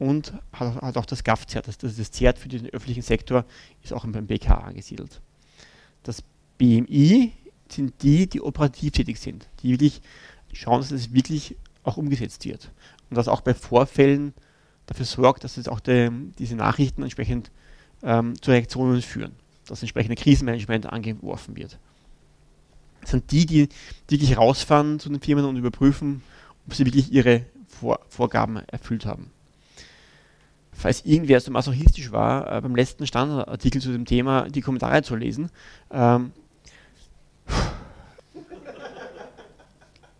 und 0.00 0.32
hat, 0.54 0.96
auch 0.96 1.04
das 1.04 1.22
GAF-ZERT, 1.22 1.68
das, 1.68 1.76
das, 1.76 1.96
das 1.96 2.10
ZERT 2.10 2.38
für 2.38 2.48
den 2.48 2.66
öffentlichen 2.70 3.02
Sektor, 3.02 3.44
ist 3.84 3.92
auch 3.92 4.06
beim 4.06 4.26
BK 4.26 4.54
angesiedelt. 4.54 5.20
Das 6.02 6.24
BMI 6.56 7.32
sind 7.68 8.02
die, 8.02 8.26
die 8.26 8.40
operativ 8.40 8.92
tätig 8.92 9.18
sind, 9.18 9.46
die 9.62 9.72
wirklich 9.72 10.00
schauen, 10.54 10.80
dass 10.80 10.90
es 10.90 11.12
wirklich 11.12 11.54
auch 11.82 11.98
umgesetzt 11.98 12.46
wird. 12.46 12.72
Und 13.10 13.16
dass 13.16 13.28
auch 13.28 13.42
bei 13.42 13.52
Vorfällen 13.52 14.32
dafür 14.86 15.04
sorgt, 15.04 15.44
dass 15.44 15.58
es 15.58 15.68
auch 15.68 15.80
de, 15.80 16.10
diese 16.38 16.56
Nachrichten 16.56 17.02
entsprechend 17.02 17.50
ähm, 18.02 18.40
zu 18.40 18.52
Reaktionen 18.52 19.02
führen, 19.02 19.32
dass 19.66 19.82
entsprechende 19.82 20.16
Krisenmanagement 20.16 20.86
angeworfen 20.86 21.56
wird. 21.56 21.78
Das 23.02 23.10
sind 23.10 23.30
die, 23.32 23.44
die 23.44 23.68
wirklich 24.08 24.38
rausfahren 24.38 24.98
zu 24.98 25.10
den 25.10 25.20
Firmen 25.20 25.44
und 25.44 25.56
überprüfen, 25.56 26.22
ob 26.66 26.74
sie 26.74 26.86
wirklich 26.86 27.12
ihre 27.12 27.44
Vor 27.68 28.00
Vorgaben 28.08 28.56
erfüllt 28.56 29.04
haben. 29.04 29.30
Falls 30.80 31.04
irgendwer 31.04 31.38
so 31.40 31.50
masochistisch 31.50 32.10
war, 32.10 32.50
äh, 32.50 32.60
beim 32.62 32.74
letzten 32.74 33.06
Standardartikel 33.06 33.82
zu 33.82 33.92
dem 33.92 34.06
Thema 34.06 34.48
die 34.48 34.62
Kommentare 34.62 35.02
zu 35.02 35.14
lesen, 35.14 35.50
ähm, 35.90 36.32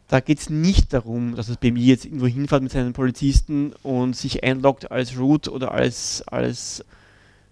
da 0.08 0.20
geht 0.20 0.40
es 0.40 0.50
nicht 0.50 0.92
darum, 0.92 1.34
dass 1.34 1.46
das 1.46 1.56
BMI 1.56 1.86
jetzt 1.86 2.04
irgendwo 2.04 2.26
hinfährt 2.26 2.62
mit 2.62 2.72
seinen 2.72 2.92
Polizisten 2.92 3.72
und 3.82 4.14
sich 4.16 4.44
einloggt 4.44 4.90
als 4.90 5.16
Root 5.18 5.48
oder 5.48 5.72
als, 5.72 6.22
als 6.26 6.84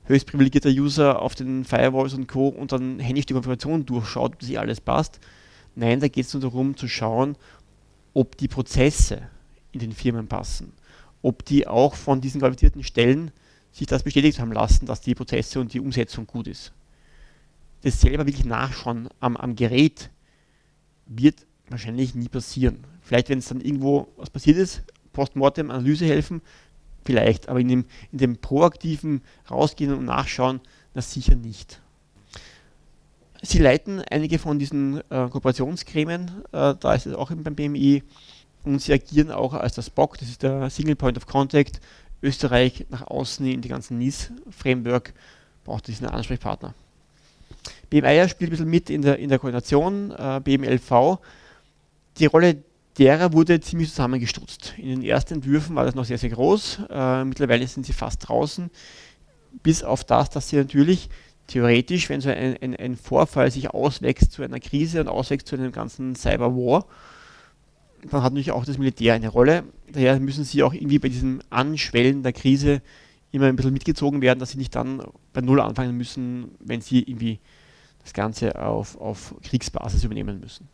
höchst 0.05 0.27
privilegierter 0.27 0.69
User 0.69 1.23
auf 1.23 1.35
den 1.35 1.65
Firewalls 1.65 2.13
und 2.13 2.27
Co. 2.27 2.49
und 2.49 2.73
dann 2.73 2.99
händisch 2.99 3.25
die 3.25 3.33
Konfiguration 3.33 3.87
durchschaut, 3.87 4.35
ob 4.35 4.43
sich 4.43 4.59
alles 4.59 4.83
passt. 4.83 5.19
Nein, 5.77 6.01
da 6.01 6.09
geht 6.09 6.27
es 6.27 6.35
nur 6.35 6.43
darum 6.43 6.77
zu 6.77 6.89
schauen, 6.89 7.37
ob 8.13 8.37
die 8.37 8.49
Prozesse 8.49 9.23
in 9.73 9.81
den 9.81 9.93
Firmen 9.93 10.27
passen, 10.27 10.73
ob 11.23 11.45
die 11.45 11.67
auch 11.67 11.95
von 11.95 12.21
diesen 12.21 12.41
qualifizierten 12.41 12.83
Stellen 12.83 13.31
sich 13.73 13.87
das 13.87 14.03
bestätigt 14.03 14.39
haben 14.39 14.53
lassen, 14.53 14.87
dass 14.87 15.01
die 15.01 15.15
Prozesse 15.15 15.61
und 15.61 15.73
die 15.73 15.81
Umsetzung 15.81 16.27
gut 16.27 16.47
ist. 16.47 16.73
Das 17.83 18.01
selber 18.01 18.27
wirklich 18.27 18.45
nachschauen 18.45 19.09
am, 19.21 19.37
am 19.37 19.55
Gerät 19.55 20.11
wird 21.07 21.47
wahrscheinlich 21.69 22.15
nie 22.15 22.29
passieren. 22.29 22.85
Vielleicht, 23.03 23.29
wenn 23.29 23.39
es 23.39 23.49
dann 23.49 23.61
irgendwo 23.61 24.09
was 24.17 24.31
passiert 24.31 24.59
ist, 24.59 24.83
Postmortem, 25.13 25.71
Analyse 25.71 26.07
helfen, 26.07 26.43
vielleicht, 27.05 27.49
aber 27.49 27.61
in 27.61 27.69
dem, 27.69 27.85
in 28.13 28.19
dem 28.19 28.37
proaktiven 28.37 29.23
Rausgehen 29.51 29.93
und 29.95 30.05
Nachschauen, 30.05 30.61
das 30.95 31.13
sicher 31.13 31.37
nicht. 31.37 31.81
Sie 33.43 33.59
leiten 33.59 34.01
einige 34.01 34.39
von 34.39 34.59
diesen 34.59 34.99
äh, 35.11 35.29
Kooperationsgremien, 35.29 36.45
äh, 36.53 36.75
da 36.75 36.95
ist 36.95 37.07
es 37.07 37.15
auch 37.15 37.31
beim 37.31 37.55
BMI, 37.55 38.03
und 38.69 38.83
sie 38.83 38.93
agieren 38.93 39.31
auch 39.31 39.55
als 39.55 39.75
das 39.75 39.91
BOC, 39.91 40.19
das 40.19 40.29
ist 40.29 40.43
der 40.43 40.71
Single 40.71 40.97
Point 40.97 41.17
of 41.17 41.27
Contact, 41.27 41.81
Österreich 42.23 42.87
nach 42.91 43.07
außen 43.07 43.47
in 43.47 43.61
die 43.61 43.69
ganzen 43.69 43.99
NIS-Framework 43.99 45.13
braucht 45.65 45.87
diesen 45.87 46.07
Ansprechpartner. 46.07 46.75
BMI 47.91 48.29
spielt 48.29 48.51
ein 48.51 48.53
bisschen 48.53 48.71
mit 48.71 48.91
in 48.91 49.03
der, 49.03 49.19
in 49.19 49.29
der 49.29 49.39
Koordination, 49.39 50.11
äh, 50.11 50.41
BMLV 50.43 51.19
die 52.19 52.27
Rolle 52.27 52.63
derer 52.99 53.33
wurde 53.33 53.61
ziemlich 53.61 53.91
zusammengestutzt. 53.91 54.75
In 54.77 54.89
den 54.89 55.03
ersten 55.03 55.35
Entwürfen 55.35 55.77
war 55.77 55.85
das 55.85 55.95
noch 55.95 56.05
sehr, 56.05 56.19
sehr 56.19 56.31
groß. 56.31 56.81
Äh, 56.91 57.25
mittlerweile 57.25 57.67
sind 57.67 57.87
sie 57.87 57.93
fast 57.93 58.29
draußen. 58.29 58.71
Bis 59.63 59.83
auf 59.83 60.05
das, 60.05 60.31
dass 60.31 60.49
sie 60.49 60.57
natürlich 60.57 61.09
theoretisch, 61.47 62.09
wenn 62.09 62.21
so 62.21 62.29
ein, 62.29 62.57
ein, 62.61 62.77
ein, 62.77 62.97
Vorfall 62.97 63.51
sich 63.51 63.71
auswächst 63.71 64.33
zu 64.33 64.43
einer 64.43 64.61
Krise 64.61 65.01
und 65.01 65.09
auswächst 65.09 65.47
zu 65.47 65.57
einem 65.57 65.73
ganzen 65.73 66.15
Cyberwar, 66.17 66.87
dann 68.03 68.23
hat 68.23 68.33
natürlich 68.33 68.53
auch 68.53 68.65
das 68.65 68.79
Militär 68.79 69.15
eine 69.15 69.29
Rolle. 69.29 69.65
Daher 69.93 70.19
müssen 70.21 70.45
sie 70.45 70.63
auch 70.63 70.73
irgendwie 70.73 70.99
bei 70.99 71.09
diesem 71.09 71.41
Anschwellen 71.51 72.23
der 72.23 72.33
Krise 72.33 72.83
immer 73.33 73.47
ein 73.47 73.57
bisschen 73.57 73.73
mitgezogen 73.73 74.23
werden, 74.23 74.39
dass 74.39 74.51
sie 74.51 74.59
nicht 74.59 74.75
dann 74.75 75.03
bei 75.33 75.41
Null 75.41 75.61
anfangen 75.61 75.97
müssen, 75.97 76.53
wenn 76.61 76.81
sie 76.81 77.03
irgendwie 77.03 77.41
das 78.03 78.13
Ganze 78.13 78.61
auf, 78.61 78.99
auf 79.01 79.35
Kriegsbasis 79.43 80.05
übernehmen 80.05 80.41
müssen. 80.41 80.69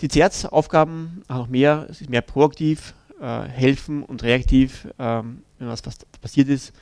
Die 0.00 0.08
CERTS-Aufgaben 0.08 1.22
noch 1.28 1.48
mehr, 1.48 1.86
es 1.90 2.00
ist 2.00 2.08
mehr 2.08 2.22
proaktiv, 2.22 2.94
äh, 3.20 3.42
helfen 3.42 4.04
und 4.04 4.22
reaktiv, 4.22 4.88
ähm, 4.98 5.42
wenn 5.58 5.68
was 5.68 5.82
passiert 5.82 6.48
ist, 6.48 6.72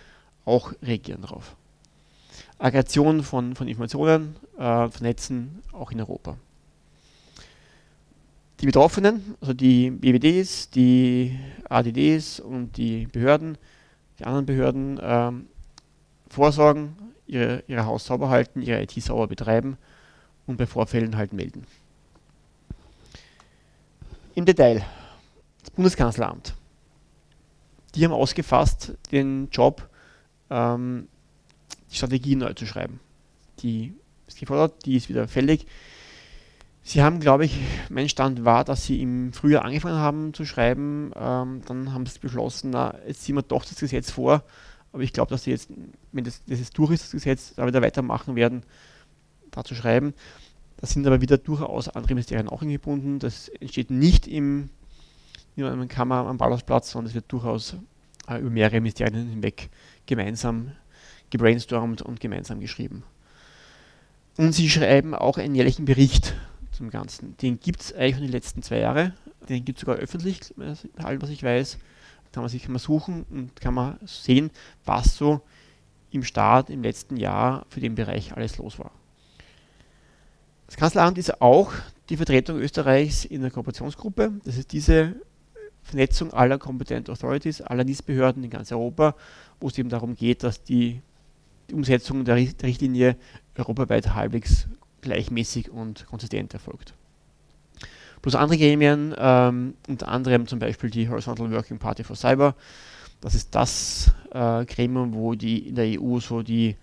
auch 0.45 0.73
reagieren 0.83 1.23
darauf. 1.23 1.57
Aggregation 2.59 3.23
von, 3.23 3.55
von 3.55 3.69
Informationen, 3.69 4.37
äh, 4.59 4.89
vernetzen, 4.89 5.63
auch 5.73 5.91
in 5.93 6.01
Europa. 6.01 6.37
Die 8.61 8.67
Betroffenen, 8.67 9.35
also 9.41 9.53
die 9.53 9.91
BWDs, 9.91 10.71
die 10.71 11.39
ADDs 11.69 12.41
und 12.41 12.77
die 12.79 13.07
Behörden, 13.07 13.59
die 14.19 14.25
anderen 14.25 14.47
Behörden, 14.47 14.99
ähm, 15.03 15.47
vorsorgen, 16.29 16.97
ihre, 17.27 17.65
ihre 17.67 17.85
Haus 17.85 18.07
sauber 18.07 18.31
halten, 18.31 18.63
ihre 18.63 18.83
IT 18.83 18.93
sauber 18.93 19.27
betreiben 19.27 19.77
und 20.47 20.57
bei 20.57 20.67
Vorfällen 20.67 21.17
halt 21.17 21.35
melden. 21.35 21.67
Im 24.35 24.45
Detail, 24.45 24.85
das 25.61 25.71
Bundeskanzleramt. 25.71 26.55
Die 27.95 28.05
haben 28.05 28.13
ausgefasst, 28.13 28.95
den 29.11 29.49
Job, 29.51 29.89
ähm, 30.51 31.09
die 31.91 31.97
Strategie 31.97 32.37
neu 32.37 32.53
zu 32.55 32.67
schreiben. 32.67 33.01
Die 33.61 33.95
ist 34.27 34.39
gefordert, 34.39 34.85
die 34.85 34.97
ist 34.97 35.09
wieder 35.09 35.29
fällig. 35.29 35.67
Sie 36.89 37.03
haben, 37.03 37.19
glaube 37.19 37.45
ich, 37.45 37.59
mein 37.91 38.09
Stand 38.09 38.45
war, 38.45 38.63
dass 38.63 38.85
sie 38.85 39.03
im 39.03 39.33
Frühjahr 39.33 39.65
angefangen 39.65 39.97
haben 39.97 40.33
zu 40.33 40.45
schreiben. 40.45 41.11
Ähm, 41.17 41.63
dann 41.67 41.93
haben 41.93 42.07
sie 42.07 42.21
beschlossen, 42.21 42.71
na, 42.71 42.95
jetzt 43.09 43.25
ziehen 43.25 43.35
wir 43.35 43.43
doch 43.43 43.65
das 43.65 43.81
Gesetz 43.81 44.13
vor. 44.13 44.45
Aber 44.93 45.03
ich 45.03 45.13
glaube, 45.13 45.31
dass 45.31 45.43
sie 45.43 45.51
jetzt, 45.51 45.69
wenn 46.13 46.23
das, 46.23 46.45
das 46.47 46.61
jetzt 46.61 46.79
durch 46.79 46.93
ist, 46.93 47.03
das 47.03 47.11
Gesetz, 47.11 47.55
da 47.57 47.67
wieder 47.67 47.83
weitermachen 47.83 48.37
werden, 48.37 48.63
da 49.51 49.65
zu 49.65 49.75
schreiben. 49.75 50.15
Da 50.77 50.87
sind 50.87 51.05
aber 51.09 51.21
wieder 51.21 51.39
durchaus 51.39 51.89
andere 51.89 52.15
Ministerien 52.15 52.49
auch 52.49 52.63
eingebunden. 52.63 53.19
Das 53.19 53.49
entsteht 53.49 53.91
nicht 53.91 54.29
im, 54.29 54.71
in 55.57 55.65
einem 55.65 55.89
Kammer 55.89 56.29
am 56.29 56.39
Ballhausplatz, 56.39 56.93
sondern 56.93 57.09
es 57.09 57.15
wird 57.17 57.33
durchaus 57.33 57.75
äh, 58.29 58.39
über 58.39 58.51
mehrere 58.51 58.81
Ministerien 58.81 59.29
hinweg 59.29 59.71
gemeinsam 60.07 60.71
gebrainstormt 61.31 62.01
und 62.01 62.21
gemeinsam 62.21 62.61
geschrieben. 62.61 63.03
Und 64.37 64.53
sie 64.53 64.71
schreiben 64.71 65.17
auch 65.17 65.37
einen 65.37 65.57
jährlichen 65.57 65.85
Bericht 65.85 66.37
zum 66.77 66.91
Ganzen. 66.91 67.37
Den 67.39 67.59
gibt 67.59 67.81
es 67.81 67.95
eigentlich 67.95 68.17
schon 68.17 68.27
die 68.27 68.33
letzten 68.33 68.63
zwei 68.63 68.79
Jahre. 68.79 69.15
Den 69.49 69.65
gibt 69.65 69.79
es 69.79 69.81
sogar 69.81 69.97
öffentlich, 69.97 70.55
allem 70.97 71.23
was 71.23 71.31
ich 71.31 71.43
weiß. 71.43 71.79
Kann 72.33 72.43
man 72.43 72.51
sich 72.51 72.69
mal 72.69 72.79
suchen 72.79 73.25
und 73.31 73.61
kann 73.61 73.73
man 73.73 73.99
sehen, 74.05 74.51
was 74.85 75.17
so 75.17 75.41
im 76.11 76.23
Staat 76.23 76.71
im 76.71 76.83
letzten 76.83 77.17
Jahr 77.17 77.65
für 77.71 77.81
den 77.81 77.95
Bereich 77.95 78.37
alles 78.37 78.59
los 78.59 78.79
war. 78.79 78.91
Das 80.67 80.77
Kanzleramt 80.77 81.17
ist 81.19 81.41
auch 81.41 81.73
die 82.09 82.17
Vertretung 82.17 82.59
Österreichs 82.59 83.25
in 83.25 83.41
der 83.41 83.51
Kooperationsgruppe. 83.51 84.33
Das 84.45 84.57
ist 84.57 84.73
diese 84.73 85.17
Vernetzung 85.83 86.33
aller 86.33 86.59
Competent 86.59 87.09
Authorities, 87.09 87.61
aller 87.61 87.85
NIS-Behörden 87.85 88.43
in 88.43 88.51
ganz 88.51 88.73
Europa, 88.73 89.15
wo 89.61 89.69
es 89.69 89.79
eben 89.79 89.89
darum 89.89 90.15
geht, 90.15 90.43
dass 90.43 90.63
die, 90.63 91.01
die 91.71 91.75
Umsetzung 91.75 92.25
der, 92.25 92.37
Richtlinie 92.37 93.17
europaweit 93.57 94.15
halbwegs 94.15 94.67
gleichmäßig 95.07 95.71
und 95.71 96.07
konsistent 96.07 96.53
erfolgt. 96.55 96.95
Plus 98.23 98.35
andere 98.35 98.59
Gremien, 98.59 99.15
ähm, 99.17 99.75
unter 99.89 100.09
anderem 100.09 100.47
zum 100.47 100.59
Beispiel 100.59 100.91
die 100.91 101.09
Horizontal 101.09 101.51
Working 101.53 101.79
Party 101.79 102.05
for 102.05 102.17
Cyber. 102.17 102.55
Das 103.21 103.35
ist 103.35 103.55
das 103.55 104.13
äh, 104.33 104.65
Gremium, 104.65 105.15
wo 105.15 105.35
die 105.35 105.69
in 105.69 105.75
der 105.75 106.01
EU 106.01 106.19
so 106.21 106.43
die 106.43 106.77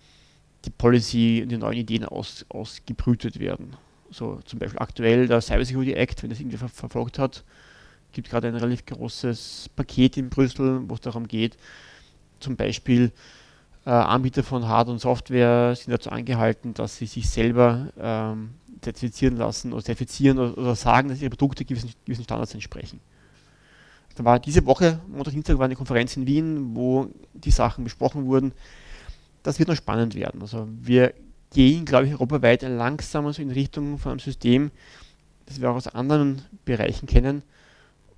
die 0.66 0.70
Policy 0.70 1.42
und 1.44 1.50
die 1.50 1.58
neuen 1.58 1.78
Ideen 1.78 2.06
aus, 2.06 2.46
ausgebrütet 2.50 3.40
werden. 3.40 3.76
So 4.10 4.40
zum 4.46 4.60
Beispiel 4.60 4.80
aktuell 4.80 5.28
der 5.28 5.42
Cybersecurity 5.42 5.94
Act, 5.94 6.24
wenn 6.24 6.30
das 6.30 6.40
irgendwie 6.40 6.58
ver 6.58 6.70
verfolgt 6.70 7.20
hat, 7.20 7.44
gibt 8.12 8.30
gerade 8.30 8.48
ein 8.48 8.56
relativ 8.56 8.86
großes 8.86 9.70
Paket 9.76 10.18
in 10.18 10.30
Brüssel, 10.30 10.82
wo 10.88 10.94
es 10.94 11.02
darum 11.02 11.28
geht, 11.28 11.58
zum 12.40 12.56
Beispiel 12.56 13.12
Anbieter 13.90 14.44
von 14.44 14.68
Hard- 14.68 14.90
und 14.90 15.00
Software 15.00 15.76
sind 15.76 15.92
dazu 15.92 16.10
angehalten, 16.10 16.74
dass 16.74 16.98
sie 16.98 17.06
sich 17.06 17.30
selber 17.30 17.88
ähm, 18.00 18.52
zertifizieren 18.82 19.38
lassen 19.38 19.74
oder 19.74 19.84
zertifizieren 19.84 20.40
oder, 20.40 20.58
oder, 20.58 20.76
sagen, 20.76 21.10
dass 21.10 21.22
ihre 21.22 21.30
Produkte 21.30 21.66
gewissen, 21.66 21.92
gewissen 22.06 22.24
Standards 22.24 22.54
entsprechen. 22.54 23.00
Da 24.16 24.24
war 24.24 24.40
diese 24.40 24.66
Woche, 24.66 25.00
Montag, 25.08 25.34
Dienstag, 25.34 25.58
war 25.58 25.66
eine 25.66 25.76
Konferenz 25.76 26.16
in 26.16 26.28
Wien, 26.28 26.76
wo 26.76 27.08
die 27.34 27.52
Sachen 27.52 27.84
besprochen 27.84 28.26
wurden 28.26 28.54
das 29.44 29.60
wird 29.60 29.70
noch 29.70 29.76
spannend 29.76 30.16
werden. 30.16 30.42
Also 30.42 30.68
wir 30.82 31.14
gehen, 31.54 31.86
glaube 31.86 32.08
ich, 32.08 32.14
europaweit 32.14 32.64
langsam 32.64 33.32
so 33.32 33.42
in 33.42 33.52
Richtung 33.52 34.00
von 34.00 34.14
einem 34.14 34.20
System, 34.20 34.72
das 35.46 35.62
wir 35.62 35.70
auch 35.70 35.76
aus 35.76 35.88
anderen 35.88 36.42
Bereichen 36.66 37.06
kennen, 37.06 37.44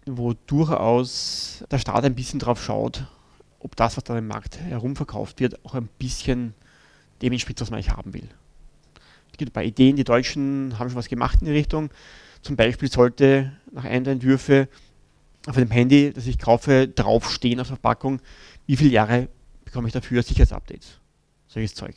wo 0.06 0.34
durchaus 0.46 1.66
der 1.70 1.80
Staat 1.80 2.06
ein 2.06 2.16
bisschen 2.16 2.40
drauf 2.40 2.64
schaut, 2.64 3.08
ob 3.66 3.76
das, 3.76 3.98
was 3.98 4.04
da 4.04 4.16
im 4.16 4.28
Markt 4.28 4.60
herumverkauft 4.60 5.40
wird, 5.40 5.66
auch 5.66 5.74
ein 5.74 5.90
bisschen 5.98 6.54
dem 7.24 7.34
entspricht, 7.34 7.60
was 7.62 7.72
man 7.72 7.80
eigentlich 7.80 7.96
haben 7.96 8.14
will. 8.14 8.30
Es 9.32 9.38
gibt 9.38 9.50
ein 9.50 9.54
paar 9.54 9.64
Ideen, 9.64 9.96
die 9.96 10.04
Deutschen 10.04 10.78
haben 10.78 10.90
schon 10.90 10.98
was 10.98 11.10
gemacht 11.10 11.40
in 11.42 11.48
die 11.48 11.52
Richtung. 11.52 11.90
Zum 12.44 12.56
Beispiel 12.56 12.92
sollte 12.92 13.54
nach 13.72 13.84
einem 13.84 14.04
der 14.04 14.14
Entwürfe 14.14 14.70
auf 15.48 15.56
dem 15.56 15.72
Handy, 15.72 16.14
das 16.14 16.28
ich 16.28 16.38
kaufe, 16.38 16.88
draufstehen 16.88 17.60
auf 17.60 17.68
der 17.68 17.78
Verpackung, 17.78 18.22
wie 18.68 18.78
viele 18.78 18.92
Jahre 18.92 19.30
bekomme 19.64 19.88
ich 19.88 19.94
dafür 19.94 20.22
Sicherheitsupdates. 20.22 21.00
Solches 21.48 21.74
Zeug. 21.74 21.96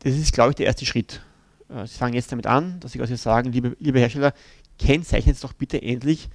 Das 0.00 0.14
ist, 0.14 0.32
glaube 0.32 0.50
ich, 0.50 0.56
der 0.56 0.66
erste 0.66 0.86
Schritt. 0.86 1.22
Äh, 1.68 1.86
sie 1.86 1.96
fangen 1.96 2.14
jetzt 2.14 2.32
damit 2.32 2.48
an, 2.48 2.80
dass 2.80 2.92
Sie 2.92 2.98
quasi 2.98 3.16
sagen, 3.16 3.52
liebe, 3.52 3.76
liebe 3.78 4.00
Hersteller, 4.00 4.34
kennzeichnet 4.80 5.42
doch 5.44 5.52
bitte 5.52 5.80
endlich, 5.80 6.28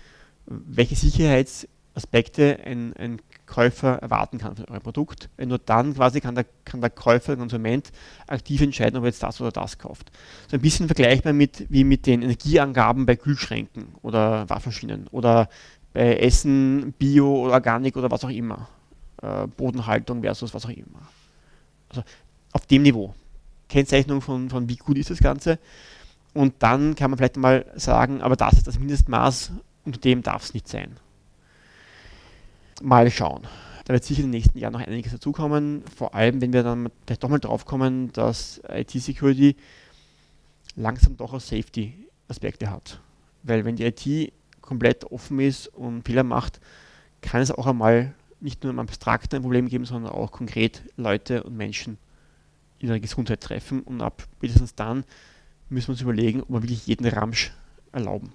welche 0.45 0.95
Sicherheitsaspekte 0.95 2.59
ein, 2.65 2.93
ein 2.93 3.21
Käufer 3.49 3.95
erwarten 3.95 4.37
kann 4.37 4.55
von 4.55 4.65
eurem 4.65 4.83
Produkt. 4.83 5.29
Weil 5.35 5.47
nur 5.47 5.57
dann 5.57 5.95
quasi 5.95 6.21
kann 6.21 6.35
der, 6.35 6.45
kann 6.63 6.81
der 6.81 6.91
Käufer, 6.91 7.33
der 7.33 7.37
Konsument 7.37 7.91
aktiv 8.27 8.61
entscheiden, 8.61 8.97
ob 8.97 9.03
er 9.03 9.07
jetzt 9.07 9.23
das 9.23 9.41
oder 9.41 9.51
das 9.51 9.79
kauft. 9.79 10.11
So 10.47 10.55
ein 10.55 10.61
bisschen 10.61 10.87
vergleichbar 10.87 11.33
mit, 11.33 11.65
wie 11.69 11.83
mit 11.83 12.05
den 12.05 12.21
Energieangaben 12.21 13.05
bei 13.05 13.15
Kühlschränken 13.15 13.87
oder 14.01 14.47
Waschmaschinen 14.49 15.07
oder 15.07 15.49
bei 15.93 16.17
Essen, 16.17 16.93
Bio 16.97 17.45
oder 17.45 17.53
Organik 17.53 17.97
oder 17.97 18.11
was 18.11 18.23
auch 18.23 18.29
immer. 18.29 18.69
Äh, 19.21 19.47
Bodenhaltung 19.47 20.21
versus 20.21 20.53
was 20.53 20.65
auch 20.65 20.69
immer. 20.69 21.09
Also 21.89 22.03
auf 22.51 22.65
dem 22.67 22.83
Niveau. 22.83 23.15
Kennzeichnung 23.67 24.21
von, 24.21 24.49
von 24.49 24.69
wie 24.69 24.77
gut 24.77 24.97
ist 24.97 25.09
das 25.09 25.19
Ganze. 25.19 25.59
Und 26.33 26.53
dann 26.59 26.95
kann 26.95 27.09
man 27.09 27.17
vielleicht 27.17 27.37
mal 27.37 27.65
sagen, 27.75 28.21
aber 28.21 28.35
das 28.35 28.53
ist 28.53 28.67
das 28.67 28.77
Mindestmaß, 28.77 29.51
unter 29.85 29.99
dem 29.99 30.21
darf 30.21 30.43
es 30.43 30.53
nicht 30.53 30.67
sein. 30.67 30.97
Mal 32.81 33.11
schauen. 33.11 33.43
Da 33.85 33.93
wird 33.93 34.03
sicher 34.03 34.19
in 34.19 34.27
den 34.27 34.39
nächsten 34.39 34.57
Jahren 34.59 34.73
noch 34.73 34.81
einiges 34.81 35.11
dazukommen, 35.11 35.83
vor 35.95 36.13
allem 36.13 36.41
wenn 36.41 36.53
wir 36.53 36.63
dann 36.63 36.89
vielleicht 37.05 37.23
doch 37.23 37.29
mal 37.29 37.39
drauf 37.39 37.65
kommen, 37.65 38.13
dass 38.13 38.61
IT-Security 38.69 39.55
langsam 40.75 41.17
doch 41.17 41.33
auch 41.33 41.39
Safety-Aspekte 41.39 42.69
hat. 42.69 43.01
Weil 43.43 43.65
wenn 43.65 43.75
die 43.75 43.85
IT 43.85 44.33
komplett 44.61 45.05
offen 45.05 45.39
ist 45.39 45.67
und 45.67 46.03
Fehler 46.03 46.23
macht, 46.23 46.59
kann 47.21 47.41
es 47.41 47.51
auch 47.51 47.65
einmal 47.65 48.13
nicht 48.39 48.63
nur 48.63 48.71
im 48.71 48.79
Abstrakten 48.79 49.37
ein 49.37 49.41
Problem 49.41 49.67
geben, 49.67 49.85
sondern 49.85 50.13
auch 50.13 50.31
konkret 50.31 50.83
Leute 50.95 51.43
und 51.43 51.57
Menschen 51.57 51.97
in 52.79 52.87
ihrer 52.87 52.99
Gesundheit 52.99 53.41
treffen. 53.41 53.81
Und 53.81 54.01
ab 54.01 54.27
spätestens 54.37 54.75
dann 54.75 55.03
müssen 55.69 55.87
wir 55.87 55.93
uns 55.93 56.01
überlegen, 56.01 56.41
ob 56.41 56.49
wir 56.49 56.63
wirklich 56.63 56.87
jeden 56.87 57.07
Ramsch 57.07 57.51
erlauben. 57.91 58.31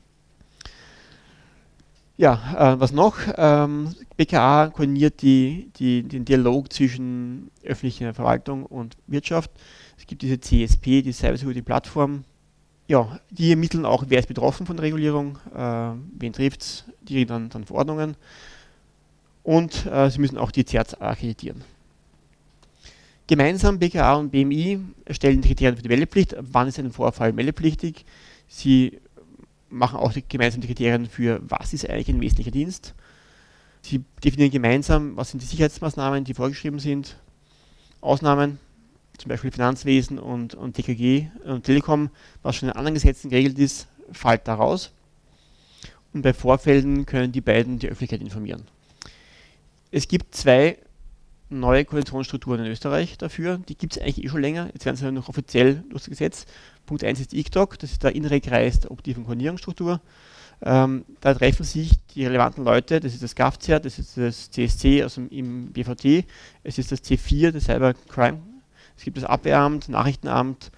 Ja, 2.17 2.75
äh, 2.75 2.81
was 2.81 2.93
noch? 2.93 3.17
Ähm, 3.37 3.93
BKA 4.17 4.69
koordiniert 4.69 5.21
die, 5.23 5.71
die, 5.77 6.05
den 6.05 6.25
Dialog 6.25 6.73
zwischen 6.73 7.51
öffentlicher 7.65 8.15
Verwaltung 8.15 8.65
und 8.67 8.97
Wirtschaft. 9.09 9.51
Es 9.99 10.07
gibt 10.07 10.23
diese 10.23 10.39
CSP, 10.39 11.03
die 11.03 11.13
Cyber 11.13 11.37
Security 11.37 11.63
Plattform. 11.63 12.25
Ja, 12.87 13.19
die 13.31 13.51
ermitteln 13.51 13.85
auch, 13.85 14.05
wer 14.09 14.21
ist 14.21 14.29
betroffen 14.29 14.67
von 14.67 14.77
der 14.77 14.85
Regulierung, 14.85 15.39
äh, 15.55 15.93
wen 16.19 16.33
trifft 16.33 16.61
es, 16.61 16.85
die 17.03 17.17
reden 17.17 17.29
dann, 17.29 17.49
dann 17.49 17.65
Verordnungen. 17.65 18.17
Und 19.43 19.87
äh, 19.87 20.09
sie 20.11 20.21
müssen 20.21 20.39
auch 20.39 20.53
die 20.53 20.65
CERTs 20.65 20.95
akkreditieren. 20.95 21.65
Gemeinsam 23.27 23.79
BKA 23.79 24.15
und 24.17 24.31
BMI 24.31 24.81
erstellen 25.07 25.41
die 25.41 25.49
Kriterien 25.49 25.77
für 25.77 25.83
die 25.83 25.89
Meldepflicht. 25.89 26.37
Wann 26.39 26.69
ist 26.69 26.79
ein 26.79 26.93
Vorfall 26.93 27.33
meldepflichtig? 27.33 28.05
Sie 28.47 29.01
machen 29.75 29.99
auch 29.99 30.13
die, 30.13 30.25
gemeinsam 30.27 30.61
die 30.61 30.69
Kriterien 30.69 31.07
für, 31.07 31.41
was 31.43 31.73
ist 31.73 31.89
eigentlich 31.89 32.09
ein 32.09 32.21
wesentlicher 32.21 32.51
Dienst. 32.51 32.95
Sie 33.83 34.03
definieren 34.23 34.51
gemeinsam, 34.51 35.17
was 35.17 35.31
sind 35.31 35.43
die 35.43 35.47
Sicherheitsmaßnahmen, 35.47 36.25
die 36.25 36.35
vorgeschrieben 36.35 36.79
sind. 36.79 37.19
Ausnahmen, 38.01 38.59
zum 39.19 39.29
Beispiel 39.29 39.51
Finanzwesen 39.51 40.19
und, 40.19 40.55
und 40.55 40.75
TKG 40.75 41.29
und 41.45 41.65
Telekom, 41.65 42.11
was 42.43 42.57
schon 42.57 42.69
in 42.69 42.75
anderen 42.75 42.95
Gesetzen 42.95 43.31
geregelt 43.31 43.59
ist, 43.59 43.89
fällt 44.13 44.49
da 44.49 44.55
raus. 44.55 44.93
Und 46.13 46.23
bei 46.23 46.33
Vorfällen 46.33 47.05
können 47.07 47.33
die 47.33 47.41
beiden 47.41 47.79
die 47.79 47.89
Öffentlichkeit 47.89 48.21
informieren. 48.21 48.63
Es 49.91 50.09
gibt 50.09 50.35
zwei 50.35 50.79
neue 51.61 51.85
Koalitionsstrukturen 51.85 52.61
in 52.61 52.71
Österreich 52.71 53.19
dafür. 53.19 53.59
Die 53.69 53.77
gibt 53.77 53.97
es 53.97 54.03
eigentlich 54.03 54.25
eh 54.25 54.29
schon 54.29 54.41
länger. 54.41 54.69
Jetzt 54.73 54.85
werden 54.85 54.97
sie 54.97 55.11
noch 55.13 55.29
offiziell 55.29 55.85
durch 55.91 56.03
das 56.03 56.11
Gesetz. 56.11 56.47
Punkt 56.87 57.05
1 57.05 57.21
ist 57.21 57.33
ICTOC, 57.33 57.79
das 57.79 57.93
ist 57.93 58.03
der 58.03 58.15
innere 58.15 58.41
Kreis 58.41 58.81
der 58.81 58.91
operativen 58.91 59.25
Koordinierungsstruktur. 59.25 60.01
Ähm, 60.63 61.05
da 61.21 61.35
treffen 61.35 61.65
sich 61.65 61.93
die 62.15 62.25
relevanten 62.25 62.65
Leute, 62.65 63.01
das 63.01 63.13
ist 63.13 63.23
das 63.23 63.35
GAFCER, 63.35 63.81
das 63.81 63.99
ist 63.99 64.17
das 64.17 64.51
CSC 64.51 65.03
also 65.03 65.23
im 65.23 65.73
BVT, 65.73 66.27
es 66.63 66.79
ist 66.79 66.93
das 66.93 67.03
C4, 67.03 67.51
das 67.51 67.65
Cyber 67.65 67.95
Crime, 68.09 68.41
es 68.97 69.03
gibt 69.03 69.17
das 69.17 69.25
Abwehramt, 69.25 69.89
Nachrichtenamt 69.89 70.71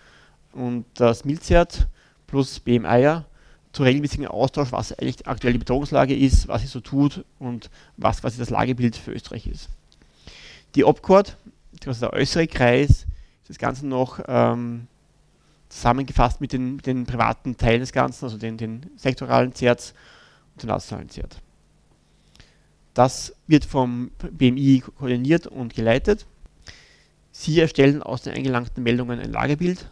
und 0.53 0.87
das 0.95 1.25
MILCERT 1.25 1.87
plus 2.27 2.59
BMIer 2.61 3.27
zu 3.73 3.83
regelmäßigen 3.83 4.27
Austausch, 4.27 4.73
was 4.73 4.93
eigentlich 4.93 5.27
aktuell 5.27 5.53
die 5.53 5.59
Bedrohungslage 5.59 6.17
ist, 6.17 6.49
was 6.49 6.63
sie 6.63 6.69
so 6.69 6.81
tut 6.81 7.25
und 7.39 7.71
was 7.97 8.23
quasi 8.23 8.39
das 8.39 8.51
Lagebild 8.51 8.97
für 8.97 9.13
Österreich 9.13 9.47
ist. 9.47 9.69
Die 10.77 10.85
OPCORD, 10.85 11.39
das 11.81 11.97
ist 11.97 12.03
der 12.03 12.13
äußere 12.13 12.47
Kreis, 12.47 12.91
ist 12.91 13.49
das 13.49 13.59
Ganze 13.59 13.87
noch 13.87 14.21
ähm, 14.29 14.87
zusammengefasst 15.71 16.43
mit 16.43 16.53
den, 16.53 16.79
den, 16.79 17.07
privaten 17.07 17.57
Teilen 17.57 17.81
des 17.81 17.93
Ganzen, 17.93 18.27
also 18.27 18.37
den, 18.37 18.59
den 18.59 18.91
sektoralen 18.97 19.55
CERTs 19.55 19.95
und 20.53 20.63
den 20.63 20.69
nationalen 20.69 21.09
CERT. 21.09 21.41
Das 22.93 23.35
wird 23.47 23.65
vom 23.65 24.11
BMI 24.31 24.83
koordiniert 24.99 25.47
und 25.47 25.75
geleitet. 25.75 26.27
Sie 27.33 27.59
erstellen 27.59 28.03
aus 28.03 28.23
den 28.23 28.35
eingelangten 28.35 28.83
Meldungen 28.83 29.19
ein 29.19 29.33
Lagebild. 29.33 29.91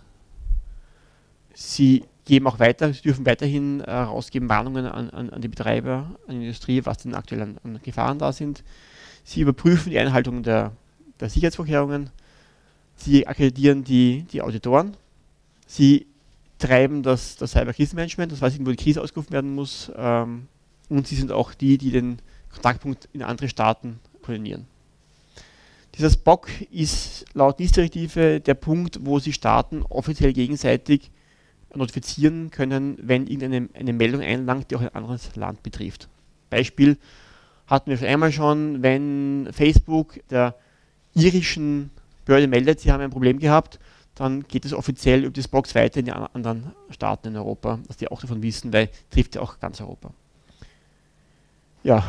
Sie 1.54 2.04
geben 2.24 2.46
auch 2.46 2.58
weiter, 2.58 2.92
sie 2.92 3.02
dürfen 3.02 3.26
weiterhin 3.26 3.80
äh, 3.80 3.90
rausgeben 3.90 4.48
Warnungen 4.48 4.86
an, 4.86 5.10
an, 5.10 5.30
an, 5.30 5.40
die 5.40 5.48
Betreiber, 5.48 6.18
an 6.26 6.38
die 6.38 6.46
Industrie, 6.46 6.84
was 6.84 6.98
denn 6.98 7.14
aktuell 7.14 7.42
an, 7.42 7.58
an 7.62 7.80
Gefahren 7.82 8.18
da 8.18 8.32
sind. 8.32 8.64
Sie 9.24 9.40
überprüfen 9.40 9.90
die 9.90 9.98
Einhaltung 9.98 10.42
der, 10.42 10.72
der 11.20 11.28
Sicherheitsvorkehrungen. 11.28 12.10
Sie 12.96 13.26
akkreditieren 13.26 13.84
die, 13.84 14.24
die 14.32 14.42
Auditoren. 14.42 14.96
Sie 15.66 16.06
treiben 16.58 17.02
das, 17.02 17.36
das 17.36 17.52
Cyber-Krisenmanagement, 17.52 18.32
das 18.32 18.40
weiß 18.40 18.54
ich, 18.54 18.60
wo 18.64 18.70
die 18.70 18.76
Krise 18.76 19.02
ausgerufen 19.02 19.32
werden 19.32 19.54
muss. 19.54 19.90
Ähm, 19.96 20.48
und 20.88 21.06
sie 21.06 21.16
sind 21.16 21.32
auch 21.32 21.52
die, 21.54 21.78
die 21.78 21.90
den 21.90 22.18
Kontaktpunkt 22.52 23.08
in 23.12 23.22
andere 23.22 23.48
Staaten 23.48 23.98
koordinieren. 24.22 24.66
Dieser 25.96 26.10
Spock 26.10 26.48
ist 26.70 27.24
laut 27.34 27.60
NIS-Direktive 27.60 28.40
der 28.40 28.54
Punkt, 28.54 28.98
wo 29.02 29.18
sich 29.18 29.34
Staaten 29.34 29.82
offiziell 29.82 30.32
gegenseitig 30.32 31.10
notifizieren 31.76 32.50
können, 32.50 32.98
wenn 33.00 33.26
irgendeine 33.26 33.68
eine 33.74 33.92
Meldung 33.92 34.20
einlangt, 34.20 34.70
die 34.70 34.76
auch 34.76 34.80
ein 34.80 34.94
anderes 34.94 35.34
Land 35.36 35.62
betrifft. 35.62 36.08
Beispiel, 36.50 36.98
hatten 37.66 37.90
wir 37.90 37.96
schon 37.96 38.08
einmal 38.08 38.32
schon, 38.32 38.82
wenn 38.82 39.48
Facebook 39.52 40.20
der 40.30 40.54
irischen 41.14 41.90
Behörde 42.24 42.48
meldet, 42.48 42.80
sie 42.80 42.92
haben 42.92 43.00
ein 43.00 43.10
Problem 43.10 43.38
gehabt, 43.38 43.78
dann 44.14 44.46
geht 44.46 44.64
es 44.64 44.72
offiziell 44.72 45.24
über 45.24 45.32
das 45.32 45.48
Box 45.48 45.74
weiter 45.74 46.00
in 46.00 46.06
die 46.06 46.12
anderen 46.12 46.72
Staaten 46.90 47.28
in 47.28 47.36
Europa, 47.36 47.80
dass 47.86 47.96
die 47.96 48.08
auch 48.08 48.20
davon 48.20 48.42
wissen, 48.42 48.72
weil 48.72 48.88
trifft 49.10 49.34
ja 49.34 49.40
auch 49.40 49.58
ganz 49.58 49.80
Europa. 49.80 50.12
Ja, 51.82 52.04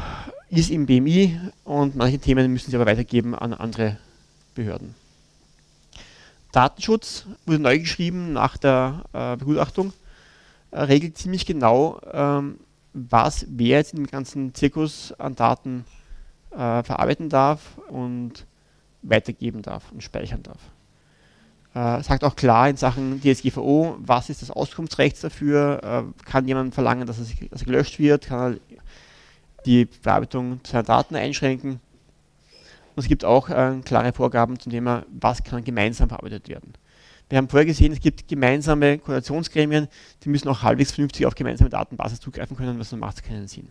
ist 0.49 0.69
im 0.69 0.85
BMI 0.85 1.39
und 1.63 1.95
manche 1.95 2.19
Themen 2.19 2.51
müssen 2.53 2.69
sie 2.69 2.77
aber 2.77 2.85
weitergeben 2.85 3.35
an 3.35 3.53
andere 3.53 3.97
Behörden. 4.53 4.95
Datenschutz 6.55 7.25
wurde 7.45 7.59
neu 7.59 7.79
geschrieben 7.79 8.31
nach 8.31 8.55
der 8.55 9.03
äh, 9.11 9.35
Begutachtung, 9.35 9.91
äh, 10.71 10.81
regelt 10.81 11.17
ziemlich 11.17 11.45
genau, 11.45 11.99
ähm, 12.13 12.59
was 12.93 13.45
wer 13.49 13.79
jetzt 13.79 13.93
in 13.93 13.99
dem 14.03 14.07
ganzen 14.07 14.53
Zirkus 14.53 15.11
an 15.17 15.35
Daten 15.35 15.83
äh, 16.51 16.81
verarbeiten 16.81 17.27
darf 17.27 17.77
und 17.89 18.45
weitergeben 19.01 19.63
darf 19.63 19.91
und 19.91 20.01
speichern 20.01 20.43
darf. 20.43 20.59
Äh, 21.73 22.01
sagt 22.03 22.23
auch 22.23 22.37
klar 22.37 22.69
in 22.69 22.77
Sachen 22.77 23.19
DSGVO, 23.19 23.97
was 23.99 24.29
ist 24.29 24.41
das 24.41 24.49
Auskunftsrecht 24.49 25.21
dafür, 25.21 25.81
äh, 25.83 26.23
kann 26.23 26.47
jemand 26.47 26.73
verlangen, 26.73 27.05
dass, 27.05 27.17
es, 27.17 27.33
dass 27.51 27.63
er 27.63 27.65
gelöscht 27.65 27.99
wird, 27.99 28.27
kann 28.27 28.53
er 28.53 28.59
die 29.65 29.85
Bearbeitung 29.85 30.61
seiner 30.63 30.83
Daten 30.83 31.17
einschränken. 31.17 31.81
Und 32.95 33.03
es 33.03 33.09
gibt 33.09 33.25
auch 33.25 33.49
äh, 33.49 33.81
klare 33.83 34.13
Vorgaben 34.13 34.57
zum 34.57 34.71
Thema, 34.71 35.05
was 35.09 35.43
kann 35.43 35.63
gemeinsam 35.63 36.07
verarbeitet 36.07 36.47
werden. 36.47 36.73
Wir 37.27 37.39
haben 37.39 37.49
vorher 37.49 37.65
gesehen, 37.65 37.91
es 37.91 37.99
gibt 37.99 38.27
gemeinsame 38.27 38.99
Koordinationsgremien, 38.99 39.87
die 40.23 40.29
müssen 40.29 40.47
auch 40.47 40.61
halbwegs 40.61 40.91
vernünftig 40.91 41.25
auf 41.25 41.35
gemeinsame 41.35 41.69
Datenbasis 41.69 42.19
zugreifen 42.19 42.55
können, 42.55 42.79
was 42.79 42.91
macht 42.93 43.23
keinen 43.23 43.47
Sinn. 43.47 43.67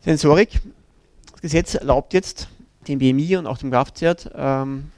Sensorik. 0.00 0.60
Das 1.32 1.40
Gesetz 1.42 1.74
erlaubt 1.74 2.12
jetzt 2.12 2.48
dem 2.88 2.98
BMI 2.98 3.36
und 3.36 3.46
auch 3.46 3.58
dem 3.58 3.70
GAFZERT 3.70 4.30
ähm, 4.34 4.90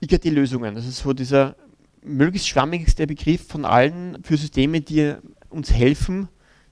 IKT-Lösungen. 0.00 0.74
Das 0.74 0.86
ist 0.86 0.98
so 0.98 1.12
dieser 1.12 1.56
möglichst 2.02 2.48
schwammigste 2.48 3.06
Begriff 3.06 3.46
von 3.46 3.64
allen 3.64 4.22
für 4.22 4.36
Systeme, 4.36 4.80
die 4.80 5.14
uns 5.50 5.72
helfen, 5.72 6.28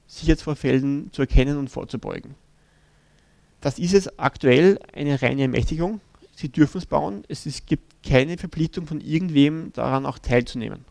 Sicherheitsvorfällen 0.07 1.13
zu 1.13 1.23
erkennen 1.23 1.59
und 1.59 1.69
vorzubeugen. 1.69 2.35
Das 3.61 3.79
ist 3.79 3.93
jetzt 3.93 4.19
aktuell 4.21 4.79
eine 4.93 5.21
reine 5.21 5.43
Ermächtigung. 5.43 6.01
Sie 6.35 6.51
dürfen 6.51 6.79
es 6.79 6.87
bauen. 6.87 7.25
Es 7.29 7.47
ist, 7.47 7.67
gibt 7.67 8.03
keine 8.07 8.37
Verpflichtung 8.37 8.87
von 8.87 9.01
irgendwem 9.01 9.73
daran 9.73 10.07
auch 10.07 10.19
teilzunehmen. 10.19 10.85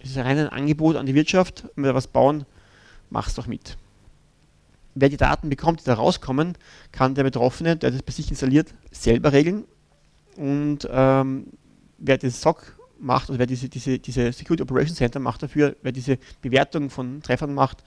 Es 0.00 0.10
ist 0.10 0.16
rein 0.16 0.38
ein 0.38 0.48
Angebot 0.48 0.96
an 0.96 1.06
die 1.06 1.14
Wirtschaft, 1.14 1.64
wenn 1.74 1.84
wir 1.84 1.94
was 1.94 2.06
bauen, 2.06 2.44
mach's 3.10 3.34
doch 3.34 3.46
mit. 3.46 3.76
Wer 4.94 5.08
die 5.08 5.16
Daten 5.16 5.48
bekommt, 5.48 5.80
die 5.80 5.84
da 5.84 5.94
rauskommen, 5.94 6.56
kann 6.90 7.14
der 7.14 7.22
Betroffene, 7.22 7.76
der 7.76 7.90
das 7.90 8.02
bei 8.02 8.12
sich 8.12 8.28
installiert, 8.30 8.74
selber 8.90 9.32
regeln. 9.32 9.64
Und 10.36 10.88
ähm, 10.90 11.46
wer 11.98 12.18
das 12.18 12.40
SOC 12.40 12.76
macht, 12.98 13.28
also 13.28 13.38
wer 13.38 13.46
diese, 13.46 13.68
diese, 13.68 13.98
diese 13.98 14.32
Security 14.32 14.62
Operations 14.62 14.98
Center 14.98 15.20
macht 15.20 15.42
dafür, 15.42 15.76
wer 15.82 15.92
diese 15.92 16.18
Bewertung 16.40 16.90
von 16.90 17.22
Treffern 17.22 17.54
macht, 17.54 17.84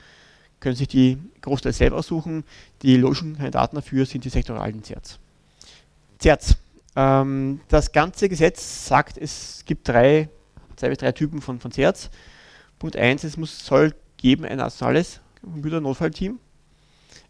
können 0.59 0.75
sich 0.75 0.87
die 0.87 1.17
Großteil 1.41 1.73
selber 1.73 1.97
aussuchen. 1.97 2.43
Die 2.81 2.97
logischen 2.97 3.35
Kandidaten 3.35 3.75
dafür 3.75 4.05
sind 4.05 4.25
die 4.25 4.29
sektoralen 4.29 4.83
CERTs. 4.83 5.19
CERTs. 6.21 6.57
Ähm, 6.95 7.59
das 7.67 7.91
ganze 7.91 8.29
Gesetz 8.29 8.87
sagt, 8.87 9.17
es 9.17 9.63
gibt 9.65 9.87
drei, 9.87 10.29
zwei 10.75 10.89
bis 10.89 10.99
drei 10.99 11.11
Typen 11.11 11.41
von, 11.41 11.59
von 11.59 11.71
CERTs. 11.71 12.09
Punkt 12.79 12.95
1, 12.95 13.23
es 13.23 13.37
muss, 13.37 13.65
soll 13.65 13.93
geben 14.17 14.45
ein 14.45 14.57
nationales 14.57 15.19
Computernotfallteam. 15.41 16.39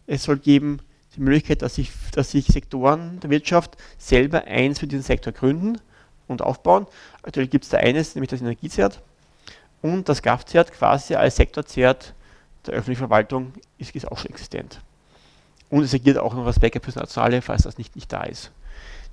Es 0.06 0.24
soll 0.24 0.38
geben 0.38 0.80
die 1.14 1.20
Möglichkeit, 1.20 1.62
dass 1.62 1.76
sich, 1.76 1.90
dass 2.12 2.30
sich 2.30 2.46
Sektoren 2.46 3.20
der 3.20 3.30
Wirtschaft 3.30 3.76
selber 3.98 4.44
eins 4.44 4.78
für 4.78 4.86
diesen 4.86 5.02
Sektor 5.02 5.32
gründen 5.32 5.78
und 6.26 6.42
aufbauen. 6.42 6.86
Aktuell 7.22 7.46
gibt 7.46 7.64
es 7.64 7.70
da 7.70 7.78
eines, 7.78 8.14
nämlich 8.14 8.30
das 8.30 8.40
Energiezert. 8.40 9.02
Und 9.82 10.08
das 10.08 10.22
GAF-Zert 10.22 10.72
quasi 10.72 11.14
als 11.14 11.36
Sektorzert 11.36 12.14
der 12.66 12.74
öffentlichen 12.74 12.98
Verwaltung 12.98 13.52
ist, 13.78 13.94
ist 13.94 14.10
auch 14.10 14.18
schon 14.18 14.30
existent. 14.30 14.80
Und 15.70 15.82
es 15.82 15.94
agiert 15.94 16.18
auch 16.18 16.34
noch 16.34 16.46
als 16.46 16.60
Backup 16.60 16.84
fürs 16.84 16.96
Nationale, 16.96 17.42
falls 17.42 17.62
das 17.62 17.78
nicht, 17.78 17.96
nicht 17.96 18.12
da 18.12 18.22
ist. 18.24 18.52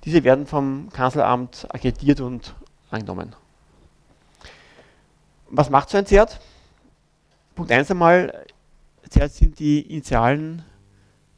Diese 0.05 0.23
werden 0.23 0.45
vom 0.45 0.89
Kanzleramt 0.91 1.67
akkreditiert 1.69 2.19
und 2.19 2.55
angenommen. 2.91 3.35
Was 5.49 5.69
macht 5.69 5.89
so 5.89 5.97
ein 5.97 6.05
ZERT? 6.05 6.39
Punkt 7.55 7.71
1 7.71 7.91
einmal, 7.91 8.45
ZERT 9.09 9.31
sind 9.31 9.59
die 9.59 9.81
initialen 9.81 10.63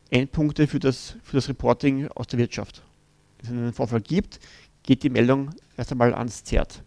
Endpunkte 0.10 0.68
für 0.68 0.80
das, 0.80 1.16
für 1.24 1.36
das 1.36 1.50
Reporting 1.50 2.08
aus 2.10 2.28
der 2.28 2.40
Wirtschaft. 2.40 2.82
Wenn 3.42 3.46
es 3.46 3.52
einen 3.52 3.74
Vorfall 3.74 4.02
gibt, 4.02 4.40
geht 4.84 5.04
die 5.04 5.10
Meldung 5.10 5.52
erst 5.78 5.92
einmal 5.92 6.14
ans 6.14 6.44
ZERT. 6.44 6.84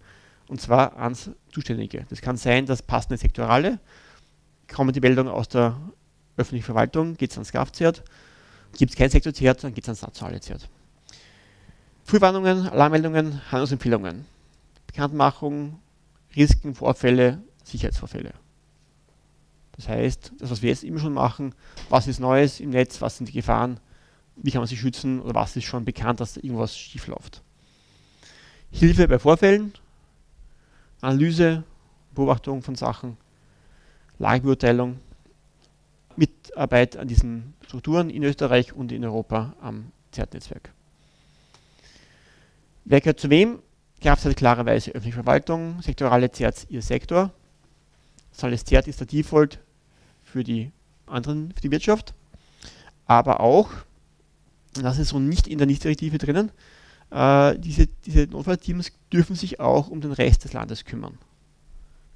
Und 0.49 0.61
zwar 0.61 0.97
ans 0.97 1.31
Zuständige. 1.53 2.07
Das 2.09 2.23
kann 2.23 2.37
sein, 2.37 2.65
dass 2.65 2.83
passende 2.83 3.19
Sektorale, 3.19 3.79
kommen 4.73 4.93
die 4.93 5.01
Meldungen 5.01 5.33
aus 5.33 5.49
der 5.49 5.77
öffentlichen 6.37 6.65
Verwaltung, 6.65 7.17
geht 7.17 7.31
es 7.31 7.37
ans 7.37 7.53
GAF-ZERT. 7.53 8.05
Gibt 8.77 8.93
es 8.93 8.97
kein 8.97 9.11
Sektor-ZERT, 9.11 9.65
dann 9.65 9.75
geht 9.75 9.85
es 9.85 9.89
ans 9.89 10.03
nationale 10.03 10.41
ZERT. 10.41 10.69
Frühwarnungen, 12.05 12.69
Alarmmeldungen, 12.69 13.41
Handlungsempfehlungen, 13.51 14.25
Bekanntmachung, 14.87 15.79
Risiken, 16.35 16.75
Vorfälle, 16.75 17.43
Sicherheitsvorfälle. 17.65 18.33
Das 19.73 19.89
heißt, 19.89 20.33
das, 20.39 20.51
was 20.51 20.63
wir 20.63 20.71
jetzt 20.71 20.85
immer 20.85 20.99
schon 20.99 21.13
machen, 21.13 21.55
was 21.89 22.07
ist 22.07 22.19
Neues 22.19 22.61
im 22.61 22.71
Netz, 22.71 23.01
was 23.01 23.17
sind 23.17 23.29
die 23.29 23.33
Gefahren, 23.33 23.79
wie 24.37 24.51
kann 24.51 24.61
man 24.61 24.69
sich 24.69 24.81
schützen 24.81 25.21
oder 25.21 25.35
was 25.35 25.57
ist 25.57 25.65
schon 25.65 25.85
bekannt, 25.85 26.21
dass 26.21 26.35
da 26.35 26.41
irgendwas 26.43 26.77
schief 26.77 27.07
läuft. 27.07 27.43
Hilfe 28.71 29.07
bei 29.09 29.19
Vorfällen, 29.19 29.73
Analyse, 31.01 31.65
Beobachtung 32.15 32.63
von 32.63 32.75
Sachen, 32.75 33.17
Lagebeurteilung, 34.19 34.99
Mitarbeit 36.17 36.97
an 36.97 37.09
diesen 37.09 37.55
Strukturen 37.65 38.11
in 38.11 38.23
Österreich 38.25 38.73
und 38.73 38.93
in 38.93 39.05
Europa 39.05 39.55
am 39.61 39.93
ZERT-Netzwerk. 40.13 40.73
Wer 42.85 43.01
gehört 43.01 43.21
zu 43.21 43.31
wem? 43.31 43.61
Kraft 44.01 44.25
hat 44.25 44.37
klarerweise 44.37 44.91
öffentliche 44.91 45.17
Verwaltung, 45.17 45.83
sektorale 45.83 46.31
ZERTs 46.31 46.67
ihr 46.71 46.83
Sektor. 46.83 47.33
Das 48.41 48.65
ZERT 48.65 48.87
ist 48.89 49.01
der 49.01 49.07
Default 49.07 49.59
für 50.23 50.45
die 50.45 50.71
anderen, 51.07 51.53
für 51.53 51.61
die 51.61 51.71
Wirtschaft. 51.71 52.15
Aber 53.07 53.41
auch, 53.41 53.71
das 54.75 54.99
ist 54.99 55.09
so 55.09 55.19
nicht 55.19 55.49
in 55.49 55.59
der 55.59 55.67
NIST-Direktive 55.67 56.19
drinnen, 56.19 56.51
äh, 57.11 57.59
diese, 57.59 57.87
diese 57.87 58.27
Notfallteams 58.27 58.93
dürfen 59.13 59.35
sich 59.35 59.61
auch 59.61 59.89
um 59.89 60.01
den 60.01 60.13
Rest 60.13 60.45
des 60.45 60.53
Landes 60.53 60.85
kümmern. 60.85 61.19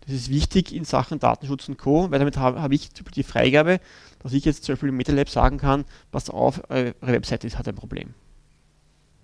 Das 0.04 0.14
ist 0.14 0.30
wichtig 0.30 0.74
in 0.74 0.84
Sachen 0.84 1.18
Datenschutz 1.20 1.68
und 1.68 1.78
Co., 1.78 2.10
weil 2.10 2.18
damit 2.18 2.36
habe, 2.36 2.60
habe 2.60 2.74
ich 2.74 2.90
die 2.92 3.22
Freigabe, 3.22 3.80
dass 4.20 4.32
ich 4.32 4.44
jetzt 4.44 4.64
zum 4.64 4.74
Beispiel 4.74 4.88
im 4.88 4.96
MetaLab 4.96 5.28
sagen 5.28 5.58
kann, 5.58 5.84
pass 6.10 6.28
auf, 6.28 6.62
eure 6.68 6.94
Webseite 7.00 7.48
hat 7.56 7.68
ein 7.68 7.74
Problem. 7.74 8.14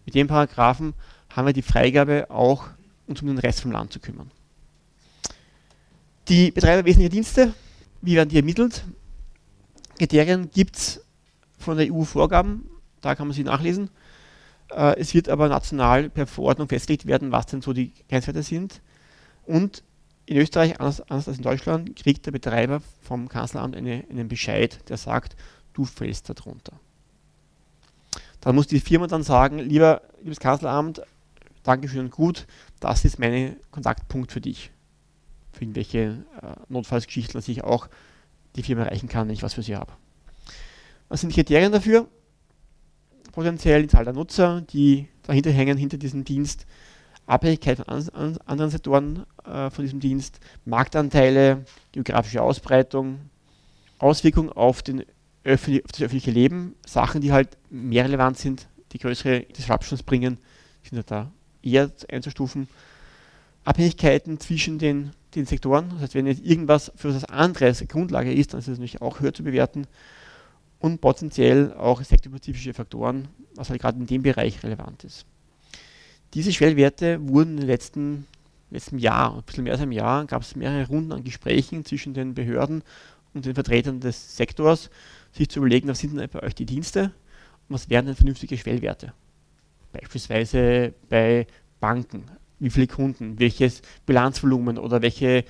Mit 0.07 0.14
dem 0.14 0.29
Paragraphen 0.29 0.95
haben 1.31 1.47
wir 1.47 1.53
die 1.53 1.62
Freigabe, 1.62 2.31
auch 2.31 2.69
uns 3.07 3.21
um 3.23 3.29
den 3.29 3.38
Rest 3.38 3.61
vom 3.61 3.73
Land 3.73 3.93
zu 3.93 4.01
kümmern. 4.01 4.31
Die 6.29 6.51
Betreiber 6.51 6.85
wesentlicher 6.85 7.11
Dienste, 7.11 7.55
wie 8.03 8.14
werden 8.14 8.29
die 8.29 8.37
ermittelt? 8.37 8.85
Kriterien 9.99 10.51
gibt 10.51 10.77
es 10.77 11.05
von 11.59 11.77
der 11.77 11.93
EU 11.93 12.05
Vorgaben, 12.05 12.71
da 13.01 13.14
kann 13.14 13.27
man 13.27 13.35
sie 13.35 13.45
nachlesen. 13.45 13.91
Äh, 14.71 14.99
es 15.01 15.14
wird 15.14 15.29
aber 15.29 15.49
national 15.49 16.09
per 16.09 16.27
Verordnung 16.27 16.69
festgelegt 16.69 17.07
werden, 17.07 17.33
was 17.33 17.47
denn 17.47 17.62
so 17.62 17.73
die 17.73 17.93
Grenzwerte 18.09 18.43
sind. 18.43 18.81
Und 19.45 19.83
in 20.29 20.37
Österreich, 20.37 20.79
anders, 20.79 21.01
anders, 21.01 21.27
als 21.27 21.38
in 21.38 21.43
Deutschland, 21.43 21.97
kriegt 21.97 22.27
der 22.27 22.33
Betreiber 22.33 22.83
vom 23.01 23.29
Kanzleramt 23.29 23.75
eine, 23.75 24.05
einen 24.11 24.29
Bescheid, 24.29 24.79
der 24.91 24.99
sagt, 24.99 25.37
du 25.73 25.87
fällst 25.87 26.29
darunter. 26.29 26.79
Dann 28.43 28.55
muss 28.55 28.67
die 28.67 28.81
Firma 28.81 29.07
dann 29.07 29.23
sagen, 29.23 29.59
lieber, 29.59 30.03
liebes 30.23 30.38
Kanzleramt, 30.38 31.01
Dankeschön 31.62 32.01
und 32.01 32.11
gut, 32.11 32.47
das 32.79 33.05
ist 33.05 33.19
mein 33.19 33.57
Kontaktpunkt 33.71 34.31
für 34.31 34.41
dich. 34.41 34.71
Für 35.53 35.64
irgendwelche 35.64 36.25
äh, 36.43 36.55
Notfallsgeschichten, 36.69 37.33
dass 37.33 37.49
ich 37.49 37.64
auch 37.64 37.88
die 38.57 38.62
Firma 38.62 38.83
erreichen 38.83 39.09
kann, 39.09 39.29
wenn 39.29 39.35
ich 39.35 39.43
was 39.43 39.55
für 39.55 39.62
sie 39.62 39.77
habe. 39.77 39.93
Was 41.09 41.21
sind 41.21 41.31
die 41.31 41.37
Kriterien 41.37 41.73
dafür? 41.73 42.07
Potenziell 43.33 43.83
die 43.83 43.88
Zahl 43.88 44.05
der 44.05 44.12
Nutzer, 44.12 44.61
die 44.61 45.09
dahinter 45.23 45.51
hängen, 45.51 45.79
hinter 45.79 45.97
diesem 45.97 46.25
Dienst, 46.25 46.67
Abhängigkeit 47.29 47.77
von 47.77 47.88
an, 47.88 48.09
an, 48.14 48.38
anderen 48.47 48.71
Sektoren 48.71 49.27
äh, 49.45 49.71
von 49.71 49.85
diesem 49.85 50.01
Dienst, 50.01 50.41
Marktanteile, 50.64 51.64
geografische 51.93 52.43
Ausbreitung, 52.43 53.21
Auswirkungen 53.99 54.51
auf, 54.51 54.83
den 54.83 55.03
auf 55.45 55.67
das 55.67 56.03
öffentliche 56.03 56.31
Leben, 56.31 56.75
Sachen, 56.87 57.21
die 57.21 57.33
halt 57.33 57.57
mehr 57.71 58.05
relevant 58.05 58.38
sind, 58.38 58.67
die 58.93 58.99
größere 58.99 59.43
Disruptions 59.43 60.03
bringen, 60.03 60.38
sind 60.83 60.97
halt 60.97 61.11
da 61.11 61.31
eher 61.62 61.91
einzustufen. 62.11 62.67
Abhängigkeiten 63.64 64.41
zwischen 64.41 64.79
den, 64.79 65.11
den 65.35 65.45
Sektoren, 65.45 65.91
das 65.91 66.01
heißt, 66.01 66.14
wenn 66.14 66.27
jetzt 66.27 66.45
irgendwas 66.45 66.91
für 66.97 67.14
was 67.14 67.25
anderes 67.25 67.87
Grundlage 67.88 68.33
ist, 68.33 68.55
dann 68.55 68.61
ist 68.61 68.69
es 68.69 68.79
natürlich 68.79 69.03
auch 69.03 69.21
höher 69.21 69.35
zu 69.35 69.45
bewerten 69.45 69.87
und 70.79 71.03
potenziell 71.03 71.75
auch 71.75 72.03
sektorspezifische 72.03 72.73
Faktoren, 72.73 73.29
was 73.55 73.69
halt 73.69 73.83
gerade 73.83 73.99
in 73.99 74.07
dem 74.07 74.23
Bereich 74.23 74.62
relevant 74.62 75.05
ist. 75.05 75.27
Diese 76.35 76.53
Schwellwerte 76.53 77.27
wurden 77.27 77.57
den 77.57 77.67
letzten, 77.67 78.27
letzten 78.71 78.99
Jahr, 78.99 79.35
ein 79.35 79.43
bisschen 79.45 79.64
mehr 79.64 79.73
als 79.73 79.83
einem 79.83 79.93
Jahr, 79.93 80.27
gab 80.27 80.43
es 80.43 80.57
mehrere 80.57 80.87
Runden 80.87 81.12
an 81.12 81.25
Gesprächen 81.25 81.87
zwischen 81.87 82.12
den 82.12 82.35
Behörden 82.35 82.83
und 83.33 83.47
den 83.47 83.55
Vertretern 83.55 84.01
des 84.01 84.37
Sektors, 84.37 84.91
sich 85.33 85.49
zu 85.49 85.61
überlegen, 85.61 85.88
was 85.88 86.01
sind 86.01 86.17
denn 86.17 86.29
bei 86.29 86.43
euch 86.43 86.55
die 86.55 86.67
Dienste 86.67 87.05
und 87.69 87.75
was 87.75 87.88
wären 87.88 88.07
denn 88.07 88.14
vernünftige 88.14 88.59
Schwellwerte. 88.59 89.14
Beispielsweise 89.93 90.93
bei 91.09 91.47
Banken, 91.81 92.25
wie 92.59 92.71
viele 92.71 92.88
Kunden, 92.88 93.38
welches 93.38 93.81
Bilanzvolumen 94.05 94.77
oder 94.77 95.01
welche, 95.01 95.45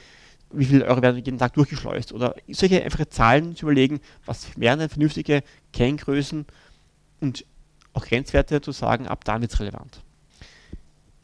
wie 0.53 0.65
viele 0.65 0.85
Euro 0.87 1.03
werden 1.03 1.17
jeden 1.17 1.39
Tag 1.39 1.55
durchgeschleust 1.55 2.13
oder 2.13 2.37
solche 2.49 2.85
einfache 2.85 3.09
Zahlen 3.09 3.57
zu 3.57 3.67
überlegen, 3.67 4.01
was 4.27 4.49
wären 4.57 4.79
denn 4.79 4.89
vernünftige 4.89 5.43
Kenngrößen 5.73 6.47
und 7.21 7.45
auch 7.95 8.07
Grenzwerte 8.07 8.61
zu 8.61 8.71
sagen, 8.71 9.09
ab 9.09 9.25
da 9.25 9.41
wird 9.41 9.53
es 9.53 9.59
relevant. 9.59 10.03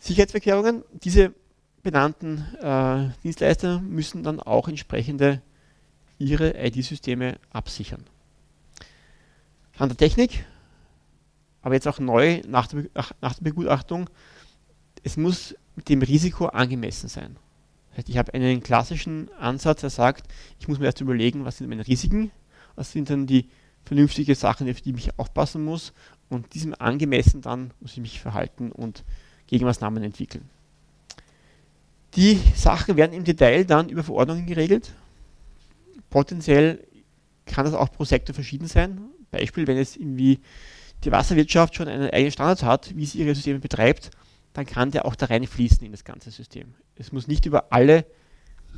Sicherheitsverkehrungen, 0.05 0.85
diese 0.93 1.33
benannten 1.83 2.45
äh, 2.61 3.09
Dienstleister 3.23 3.81
müssen 3.81 4.23
dann 4.23 4.39
auch 4.39 4.69
entsprechende 4.69 5.41
ihre 6.19 6.63
ID-Systeme 6.63 7.39
absichern. 7.51 8.05
An 9.79 9.89
der 9.89 9.97
Technik, 9.97 10.45
aber 11.63 11.75
jetzt 11.75 11.89
auch 11.89 12.01
neu 12.01 12.43
nach 12.47 12.67
der, 12.67 12.85
nach 13.23 13.35
der 13.35 13.45
Begutachtung, 13.45 14.11
es 15.03 15.17
muss 15.17 15.55
mit 15.75 15.89
dem 15.89 16.03
Risiko 16.03 16.47
angemessen 16.47 17.09
sein. 17.09 17.37
Ich 18.07 18.19
habe 18.19 18.35
einen 18.35 18.63
klassischen 18.63 19.31
Ansatz, 19.39 19.81
der 19.81 19.91
sagt, 19.91 20.29
ich 20.61 20.69
muss 20.69 20.79
mir 20.79 20.87
erst 20.87 21.01
überlegen, 21.01 21.47
was 21.47 21.57
sind 21.57 21.71
meine 21.71 21.87
Risiken, 21.87 22.31
was 22.75 22.93
sind 22.93 23.09
dann 23.09 23.27
die 23.27 23.49
vernünftigen 23.87 24.35
Sachen, 24.35 24.69
auf 24.69 24.83
die 24.83 24.91
ich 24.91 24.95
mich 24.95 25.19
aufpassen 25.19 25.65
muss 25.65 25.95
und 26.29 26.53
diesem 26.53 26.75
angemessen 26.79 27.41
dann 27.41 27.73
muss 27.81 27.93
ich 27.93 28.01
mich 28.01 28.21
verhalten 28.21 28.71
und 28.71 29.03
Gegenmaßnahmen 29.47 30.03
entwickeln. 30.03 30.49
Die 32.17 32.41
Sachen 32.55 32.97
werden 32.97 33.13
im 33.13 33.25
Detail 33.25 33.65
dann 33.65 33.89
über 33.89 34.05
Verordnungen 34.05 34.47
geregelt. 34.47 34.93
Potenziell 36.11 36.87
kann 37.45 37.65
das 37.65 37.75
auch 37.75 37.91
pro 37.91 38.05
Sektor 38.05 38.35
verschieden 38.35 38.69
sein. 38.69 39.01
Beispiel, 39.31 39.67
wenn 39.67 39.79
es 39.79 39.97
irgendwie 39.97 40.39
die 41.03 41.13
Wasserwirtschaft 41.13 41.75
schon 41.75 41.89
einen 41.89 42.11
eigenen 42.11 42.33
Standard 42.33 42.63
hat, 42.63 42.97
wie 42.97 43.05
sie 43.05 43.19
ihre 43.19 43.35
Systeme 43.35 43.59
betreibt, 43.59 44.11
dann 44.53 44.65
kann 44.65 44.93
der 44.93 45.05
auch 45.05 45.17
da 45.17 45.27
reinfließen 45.27 45.85
in 45.85 45.93
das 45.93 46.05
ganze 46.05 46.31
System. 46.31 46.75
Es 46.97 47.13
muss 47.13 47.27
nicht 47.27 47.45
über 47.47 47.73
alle 47.73 48.07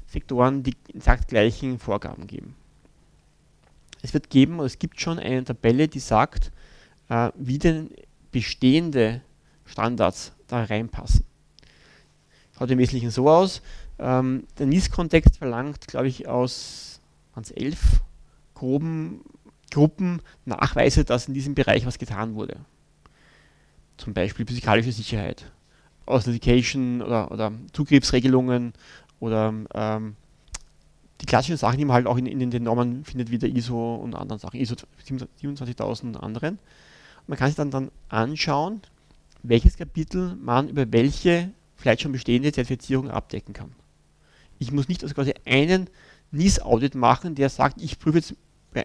Sektoren 0.07 0.63
die 0.63 0.75
exakt 0.95 1.29
gleichen 1.29 1.79
Vorgaben 1.79 2.27
geben. 2.27 2.55
Es 4.03 4.15
wird 4.15 4.31
geben, 4.31 4.61
es 4.61 4.79
gibt 4.79 5.01
schon 5.01 5.19
eine 5.19 5.45
Tabelle, 5.45 5.89
die 5.89 5.99
sagt, 5.99 6.53
äh, 7.09 7.31
wie 7.35 7.59
denn 7.59 7.91
bestehende 8.31 9.21
Standards 9.65 10.33
da 10.49 10.65
reinpassen. 10.65 11.25
Schaut 12.57 12.71
im 12.71 12.79
Wesentlichen 12.79 13.11
so 13.11 13.29
aus. 13.29 13.63
Ähm, 13.99 14.47
der 14.59 14.67
NIS-Kontext 14.67 15.39
verlangt, 15.39 15.87
glaube 15.89 16.09
ich, 16.09 16.29
aus 16.29 17.01
elf 17.55 18.01
groben 18.55 19.21
Gruppen 19.71 20.23
Nachweise, 20.45 21.05
dass 21.05 21.29
in 21.29 21.35
diesem 21.35 21.55
Bereich 21.55 21.85
was 21.87 21.99
getan 21.99 22.35
wurde. 22.35 22.57
Zum 23.97 24.15
Beispiel 24.15 24.47
physikalische 24.47 24.93
Sicherheit, 24.93 25.51
Authentication 26.07 27.03
oder, 27.03 27.31
oder 27.31 27.53
Zugriffsregelungen 27.73 28.73
oder 29.21 29.53
ähm, 29.75 30.17
die 31.21 31.27
klassischen 31.27 31.57
Sachen, 31.57 31.79
die 31.79 31.85
man 31.85 31.95
halt 31.95 32.07
auch 32.07 32.17
in, 32.17 32.27
in 32.27 32.51
den 32.51 32.63
Normen 32.63 33.05
findet, 33.05 33.31
wie 33.31 33.39
der 33.39 33.55
ISO 33.55 33.97
und 33.97 34.15
anderen 34.15 34.39
Sachen, 34.39 34.61
ISO 34.61 34.77
27000 35.05 36.17
und 36.17 36.23
anderen. 36.23 36.59
Man 37.27 37.39
kann 37.39 37.49
sich 37.49 37.57
dann, 37.57 37.71
dann 37.71 37.91
anschauen, 38.09 38.83
welches 39.49 39.77
Kapitel 39.77 40.37
man 40.37 40.69
über 40.69 40.91
welche 40.93 41.51
vielleicht 41.77 42.03
schon 42.03 42.13
bestehende 42.13 42.53
Zertifizierung 42.53 43.11
abdecken 43.11 43.53
kann. 43.53 43.73
Ich 44.59 44.73
muss 44.73 44.89
nicht 44.89 45.03
also 45.03 45.15
quasi 45.15 45.35
einen 45.45 45.89
NIS-Audit 46.33 46.95
machen, 46.95 47.35
der 47.35 47.49
sagt, 47.51 47.81
ich 47.81 47.99
prüfe 47.99 48.19
jetzt 48.19 48.35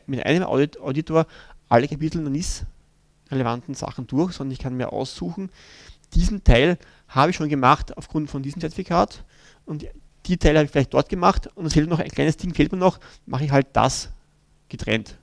mit 0.06 0.26
einem 0.26 0.44
Audit 0.44 0.80
Auditor 0.80 1.26
alle 1.70 1.88
Kapitel 1.88 2.22
der 2.22 2.30
NIS-relevanten 2.30 3.76
Sachen 3.76 4.08
durch, 4.08 4.34
sondern 4.34 4.54
ich 4.54 4.60
kann 4.60 4.76
mir 4.76 4.92
aussuchen, 4.92 5.50
diesen 6.14 6.44
Teil 6.44 6.78
habe 7.08 7.32
ich 7.32 7.38
schon 7.38 7.50
gemacht 7.50 7.98
aufgrund 7.98 8.30
von 8.30 8.44
diesem 8.44 8.60
Zertifikat 8.60 9.24
und 9.66 9.86
die 10.26 10.38
Teile 10.38 10.60
habe 10.60 10.66
ich 10.66 10.72
vielleicht 10.72 10.94
dort 10.94 11.10
gemacht 11.10 11.48
und 11.56 11.66
es 11.66 11.74
fehlt 11.74 11.90
noch 11.90 12.00
ein 12.00 12.10
kleines 12.10 12.38
Ding, 12.38 12.54
fehlt 12.54 12.72
mir 12.72 12.78
noch, 12.78 13.00
mache 13.26 13.46
ich 13.46 13.52
halt 13.52 13.68
das 13.74 14.10
getrennt 14.70 15.18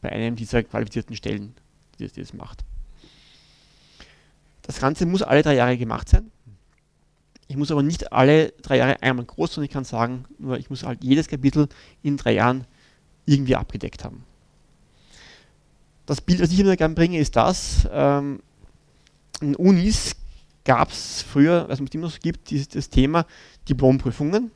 bei 0.00 0.10
einem 0.10 0.36
dieser 0.36 0.62
qualifizierten 0.62 1.16
Stellen, 1.16 1.54
die 1.98 2.08
das 2.08 2.32
macht. 2.32 2.64
Das 4.66 4.80
Ganze 4.80 5.06
muss 5.06 5.22
alle 5.22 5.42
drei 5.42 5.54
Jahre 5.54 5.78
gemacht 5.78 6.08
sein. 6.08 6.30
Ich 7.48 7.56
muss 7.56 7.70
aber 7.70 7.82
nicht 7.82 8.12
alle 8.12 8.52
drei 8.62 8.78
Jahre 8.78 9.00
einmal 9.00 9.24
groß, 9.24 9.54
sondern 9.54 9.66
ich 9.66 9.72
kann 9.72 9.84
sagen, 9.84 10.24
nur 10.38 10.58
ich 10.58 10.68
muss 10.68 10.82
halt 10.82 11.04
jedes 11.04 11.28
Kapitel 11.28 11.68
in 12.02 12.16
drei 12.16 12.32
Jahren 12.32 12.66
irgendwie 13.24 13.54
abgedeckt 13.54 14.02
haben. 14.02 14.24
Das 16.06 16.20
Bild, 16.20 16.40
was 16.40 16.50
ich 16.50 16.58
immer 16.58 16.76
gerne 16.76 16.94
bringe, 16.94 17.18
ist 17.18 17.36
das. 17.36 17.88
Ähm, 17.92 18.40
in 19.40 19.54
Unis 19.54 20.16
gab 20.64 20.90
es 20.90 21.22
früher, 21.22 21.68
was 21.68 21.80
es 21.80 21.94
immer 21.94 22.06
noch 22.06 22.18
gibt, 22.18 22.50
dieses, 22.50 22.68
das 22.68 22.90
Thema 22.90 23.24
Diplomprüfungen. 23.68 24.50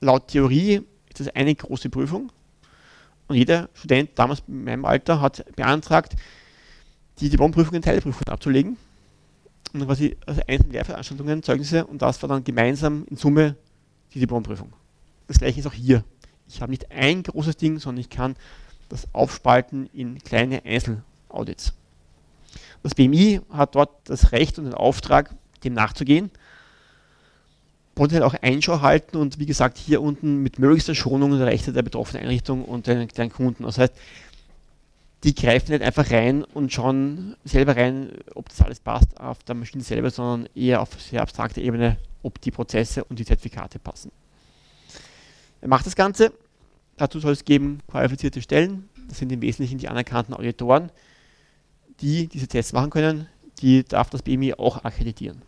Laut 0.00 0.28
Theorie 0.28 0.82
ist 1.08 1.20
das 1.20 1.28
eine 1.28 1.54
große 1.54 1.90
Prüfung. 1.90 2.30
Und 3.26 3.36
jeder 3.36 3.68
Student 3.74 4.10
damals 4.14 4.42
in 4.46 4.62
meinem 4.62 4.84
Alter 4.84 5.20
hat 5.20 5.44
beantragt, 5.56 6.14
die 7.20 7.28
Diplomprüfungen 7.28 7.82
Teilprüfungen 7.82 8.28
abzulegen. 8.28 8.76
Und 9.72 9.80
dann 9.80 9.88
quasi 9.88 10.16
also 10.26 10.40
einzelne 10.46 10.72
Lehrveranstaltungen, 10.72 11.42
Zeugnisse 11.42 11.86
und 11.86 12.02
das 12.02 12.22
war 12.22 12.28
dann 12.28 12.44
gemeinsam 12.44 13.04
in 13.10 13.16
Summe 13.16 13.56
die 14.14 14.20
Diplomprüfung. 14.20 14.72
Das 15.26 15.38
gleiche 15.38 15.60
ist 15.60 15.66
auch 15.66 15.72
hier. 15.72 16.04
Ich 16.48 16.60
habe 16.60 16.70
nicht 16.70 16.90
ein 16.92 17.22
großes 17.22 17.56
Ding, 17.56 17.78
sondern 17.78 18.00
ich 18.00 18.10
kann 18.10 18.36
das 18.88 19.08
aufspalten 19.12 19.90
in 19.92 20.18
kleine 20.18 20.64
Einzelaudits. 20.64 21.72
Das 22.82 22.94
BMI 22.94 23.40
hat 23.50 23.74
dort 23.74 23.90
das 24.04 24.32
Recht 24.32 24.58
und 24.58 24.64
den 24.64 24.74
Auftrag, 24.74 25.34
dem 25.64 25.74
nachzugehen. 25.74 26.30
Potenziell 27.96 28.22
auch 28.22 28.34
Einschau 28.34 28.82
halten 28.82 29.16
und 29.16 29.38
wie 29.38 29.46
gesagt 29.46 29.78
hier 29.78 30.02
unten 30.02 30.42
mit 30.42 30.58
möglichster 30.58 30.94
Schonung 30.94 31.36
der 31.36 31.46
Rechte 31.46 31.72
der 31.72 31.82
betroffenen 31.82 32.22
Einrichtung 32.22 32.64
und 32.64 32.86
den, 32.86 33.08
den 33.08 33.32
Kunden. 33.32 33.64
Das 33.64 33.78
heißt, 33.78 33.94
die 35.26 35.34
greifen 35.34 35.72
nicht 35.72 35.82
einfach 35.82 36.08
rein 36.12 36.44
und 36.44 36.72
schauen 36.72 37.36
selber 37.44 37.76
rein, 37.76 38.12
ob 38.36 38.48
das 38.48 38.62
alles 38.62 38.78
passt 38.78 39.18
auf 39.20 39.42
der 39.42 39.56
Maschine 39.56 39.82
selber, 39.82 40.08
sondern 40.10 40.48
eher 40.54 40.80
auf 40.80 41.02
sehr 41.02 41.20
abstrakter 41.20 41.60
Ebene, 41.60 41.98
ob 42.22 42.40
die 42.40 42.52
Prozesse 42.52 43.02
und 43.02 43.18
die 43.18 43.24
Zertifikate 43.24 43.80
passen. 43.80 44.12
Wer 45.60 45.68
macht 45.68 45.84
das 45.84 45.96
Ganze? 45.96 46.32
Dazu 46.96 47.18
soll 47.18 47.32
es 47.32 47.44
geben 47.44 47.80
qualifizierte 47.88 48.40
Stellen. 48.40 48.88
Das 49.08 49.18
sind 49.18 49.32
im 49.32 49.42
Wesentlichen 49.42 49.78
die 49.78 49.88
anerkannten 49.88 50.32
Auditoren, 50.32 50.92
die 52.00 52.28
diese 52.28 52.46
Tests 52.46 52.72
machen 52.72 52.90
können, 52.90 53.26
die 53.58 53.82
darf 53.82 54.10
das 54.10 54.22
BMI 54.22 54.54
auch 54.54 54.84
akkreditieren. 54.84 55.42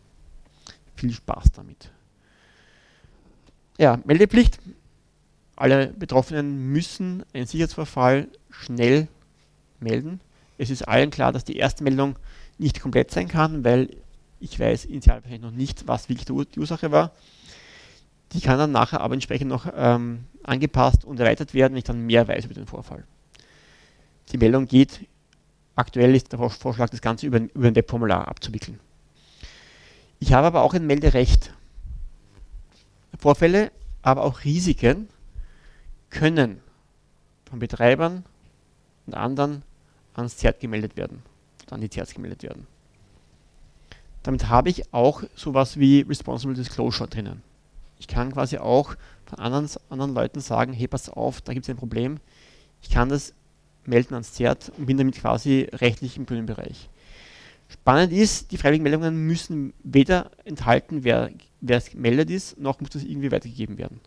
Viel 0.97 1.12
Spaß 1.12 1.53
damit. 1.53 1.93
Ja, 3.79 4.01
Meldepflicht. 4.05 4.59
Alle 5.55 5.89
Betroffenen 5.89 6.72
müssen 6.72 7.22
einen 7.33 7.47
Sicherheitsvorfall 7.47 8.26
schnell 8.51 9.07
melden. 9.81 10.20
Es 10.57 10.70
ist 10.70 10.83
allen 10.87 11.11
klar, 11.11 11.33
dass 11.33 11.45
die 11.45 11.57
erste 11.57 11.85
Meldung 11.85 12.18
nicht 12.59 12.81
komplett 12.81 13.11
sein 13.11 13.29
kann, 13.29 13.64
weil 13.64 13.91
ich 14.41 14.59
weiß 14.59 14.85
initial 14.87 15.22
vielleicht 15.22 15.43
noch 15.43 15.51
nicht, 15.51 15.87
was 15.87 16.09
wirklich 16.09 16.26
die 16.26 16.61
Ursache 16.61 16.91
war. 16.91 17.12
Die 18.33 18.41
kann 18.41 18.59
dann 18.59 18.72
nachher 18.72 19.01
aber 19.01 19.14
entsprechend 19.14 19.49
noch 19.49 19.72
ähm, 19.74 20.24
angepasst 20.43 21.05
und 21.05 21.18
erweitert 21.18 21.55
werden, 21.55 21.72
wenn 21.72 21.79
ich 21.79 21.85
dann 21.85 22.07
mehr 22.07 22.29
weiß 22.29 22.45
über 22.45 22.55
den 22.55 22.66
Vorfall. 22.66 23.05
Die 24.33 24.39
Meldung 24.39 24.66
geht 24.66 25.01
Aktuell 25.79 26.16
ist 26.16 26.33
der 26.33 26.41
Vorschlag, 26.41 26.91
das 26.91 27.01
Ganze 27.01 27.24
über, 27.24 27.39
über 27.39 27.68
ein 27.68 27.76
Webformular 27.76 28.26
abzuwickeln. 28.26 28.81
Ich 30.18 30.33
habe 30.33 30.49
aber 30.49 30.62
auch 30.62 30.74
ein 30.74 30.89
Melderecht. 30.89 31.53
Vorfälle, 33.16 33.70
aber 34.03 34.24
auch 34.24 34.43
Risiken 34.43 35.09
können 36.11 36.61
von 37.49 37.61
Betreibern 37.61 38.24
und 39.07 39.14
anderen 39.14 39.62
ans 40.19 40.37
ZERT 40.37 40.61
gemeldet 40.61 40.97
werden, 40.97 41.23
an 41.71 41.81
die 41.81 41.91
ZERTs 41.91 42.14
gemeldet 42.14 42.43
werden. 42.43 42.66
Damit 44.23 44.49
habe 44.49 44.69
ich 44.69 44.93
auch 44.93 45.23
sowas 45.35 45.79
wie 45.79 46.01
Responsible 46.01 46.55
Disclosure 46.55 47.09
drinnen. 47.09 47.43
Ich 47.99 48.09
kann 48.09 48.33
quasi 48.33 48.59
auch 48.59 48.95
von 49.27 49.39
anderen, 49.39 49.69
anderen 49.91 50.14
Leuten 50.14 50.41
sagen, 50.41 50.73
hey, 50.73 50.89
pass 50.89 51.09
auf, 51.09 51.41
da 51.41 51.53
gibt 51.53 51.64
es 51.64 51.71
ein 51.71 51.77
Problem. 51.77 52.19
Ich 52.83 52.91
kann 52.91 53.09
das 53.09 53.35
melden 53.85 54.14
ans 54.14 54.35
ZERT 54.35 54.73
und 54.77 54.87
bin 54.87 54.99
damit 54.99 55.16
quasi 55.16 55.69
rechtlich 55.73 56.16
im 56.16 56.27
grünen 56.27 56.47
Bereich. 56.47 56.89
Spannend 57.69 58.12
ist, 58.12 58.51
die 58.51 58.57
freiwilligen 58.57 58.85
Meldungen 58.85 59.27
müssen 59.27 59.73
weder 59.83 60.31
enthalten, 60.45 61.05
wer, 61.05 61.31
wer 61.61 61.77
es 61.77 61.91
gemeldet 61.91 62.31
ist, 62.31 62.59
noch 62.59 62.81
muss 62.81 62.91
das 62.91 63.05
irgendwie 63.05 63.31
weitergegeben 63.31 63.79
werden. 63.79 64.01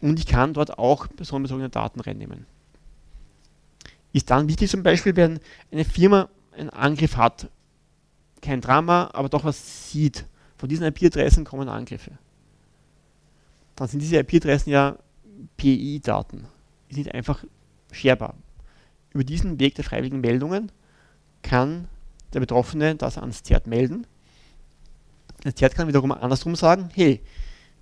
Und 0.00 0.18
ich 0.18 0.26
kann 0.26 0.54
dort 0.54 0.78
auch 0.78 1.06
personenbezogene 1.14 1.68
Daten 1.68 2.00
reinnehmen. 2.00 2.46
Ist 4.12 4.30
dann 4.30 4.48
wichtig 4.48 4.70
zum 4.70 4.82
Beispiel, 4.82 5.14
wenn 5.16 5.40
eine 5.70 5.84
Firma 5.84 6.28
einen 6.52 6.70
Angriff 6.70 7.16
hat, 7.16 7.48
kein 8.42 8.60
Drama, 8.60 9.10
aber 9.12 9.28
doch 9.28 9.44
was 9.44 9.90
sieht. 9.90 10.26
Von 10.56 10.68
diesen 10.68 10.86
IP-Adressen 10.86 11.44
kommen 11.44 11.68
Angriffe. 11.68 12.12
Dann 13.76 13.88
sind 13.88 14.00
diese 14.00 14.18
IP-Adressen 14.18 14.70
ja 14.70 14.96
PI-Daten. 15.56 16.46
Die 16.90 16.94
sind 16.94 17.14
einfach 17.14 17.44
sharbar 17.92 18.34
über 19.12 19.24
diesen 19.24 19.58
Weg 19.60 19.74
der 19.74 19.84
freiwilligen 19.84 20.20
Meldungen 20.20 20.72
kann 21.42 21.88
der 22.32 22.40
Betroffene 22.40 22.94
das 22.94 23.18
ans 23.18 23.42
ZERT 23.42 23.66
melden. 23.66 24.06
Das 25.42 25.54
ZERT 25.54 25.74
kann 25.74 25.88
wiederum 25.88 26.12
andersrum 26.12 26.54
sagen, 26.54 26.90
hey, 26.94 27.20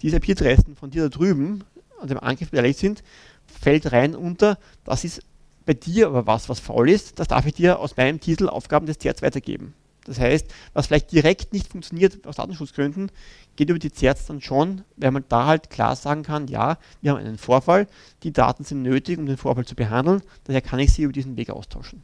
diese 0.01 0.16
IP-Adressen 0.16 0.76
von 0.76 0.91
dir 0.91 1.03
da 1.03 1.09
drüben 1.09 1.64
an 2.01 2.09
dem 2.09 2.18
Angriff 2.18 2.51
beteiligt 2.51 2.79
sind, 2.79 3.03
fällt 3.47 3.93
rein 3.93 4.14
unter, 4.14 4.59
das 4.85 5.05
ist 5.05 5.22
bei 5.69 5.75
dir 5.75 6.07
aber 6.07 6.27
was, 6.27 6.49
was 6.49 6.61
faul 6.61 6.89
ist, 6.89 7.19
das 7.19 7.29
darf 7.29 7.45
ich 7.45 7.53
dir 7.53 7.79
aus 7.79 7.95
meinem 7.95 8.21
Titel 8.21 8.49
Aufgaben 8.49 8.87
des 8.87 8.99
ZERTs 8.99 9.21
weitergeben. 9.21 9.75
Das 10.07 10.19
heißt, 10.19 10.47
was 10.73 10.87
vielleicht 10.87 11.12
direkt 11.12 11.53
nicht 11.53 11.71
funktioniert 11.71 12.27
aus 12.27 12.37
Datenschutzgründen, 12.37 13.12
geht 13.55 13.69
über 13.69 13.79
die 13.79 13.93
ZERTs 13.93 14.25
dann 14.25 14.41
schon, 14.41 14.81
weil 14.97 15.11
man 15.11 15.27
da 15.29 15.45
halt 15.45 15.69
klar 15.69 15.95
sagen 15.95 16.23
kann, 16.23 16.49
ja, 16.49 16.79
wir 17.03 17.11
haben 17.11 17.19
einen 17.19 17.37
Vorfall, 17.37 17.87
die 18.23 18.33
Daten 18.33 18.64
sind 18.64 18.81
nötig, 18.81 19.19
um 19.19 19.27
den 19.27 19.37
Vorfall 19.37 19.66
zu 19.66 19.75
behandeln, 19.75 20.23
daher 20.45 20.62
kann 20.62 20.79
ich 20.79 20.95
sie 20.95 21.03
über 21.03 21.12
diesen 21.12 21.37
Weg 21.37 21.51
austauschen. 21.51 22.03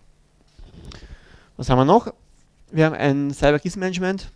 Was 1.57 1.71
haben 1.71 1.79
wir 1.79 1.87
noch? 1.87 2.13
Wir 2.71 2.85
haben 2.85 2.95
ein 2.95 3.31
Cyber 3.31 3.65
Risk 3.65 3.79
Management. 3.79 4.31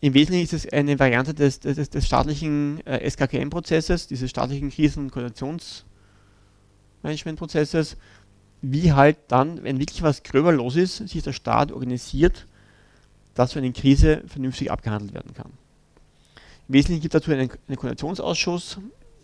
Im 0.00 0.14
Wesentlichen 0.14 0.44
ist 0.44 0.52
es 0.52 0.72
eine 0.72 0.96
Variante 1.00 1.34
des, 1.34 1.58
des, 1.58 1.90
des 1.90 2.06
staatlichen 2.06 2.86
äh, 2.86 3.10
SKKM-Prozesses, 3.10 4.06
dieses 4.06 4.30
staatlichen 4.30 4.70
Krisen- 4.70 5.06
und 5.06 5.10
Koordinationsmanagement-Prozesses, 5.10 7.96
wie 8.60 8.92
halt 8.92 9.16
dann, 9.28 9.62
wenn 9.62 9.78
wirklich 9.78 10.02
was 10.02 10.22
gröber 10.22 10.52
los 10.52 10.76
ist, 10.76 10.96
sich 10.96 11.22
der 11.22 11.32
Staat 11.32 11.72
organisiert 11.72 12.46
dass 13.38 13.52
so 13.52 13.60
eine 13.60 13.72
Krise 13.72 14.24
vernünftig 14.26 14.68
abgehandelt 14.68 15.14
werden 15.14 15.32
kann. 15.32 15.52
Im 16.66 16.74
Wesentlichen 16.74 17.02
gibt 17.02 17.14
es 17.14 17.20
dazu 17.20 17.30
einen, 17.30 17.48
einen 17.68 17.76
Koordinationsausschuss, 17.76 18.78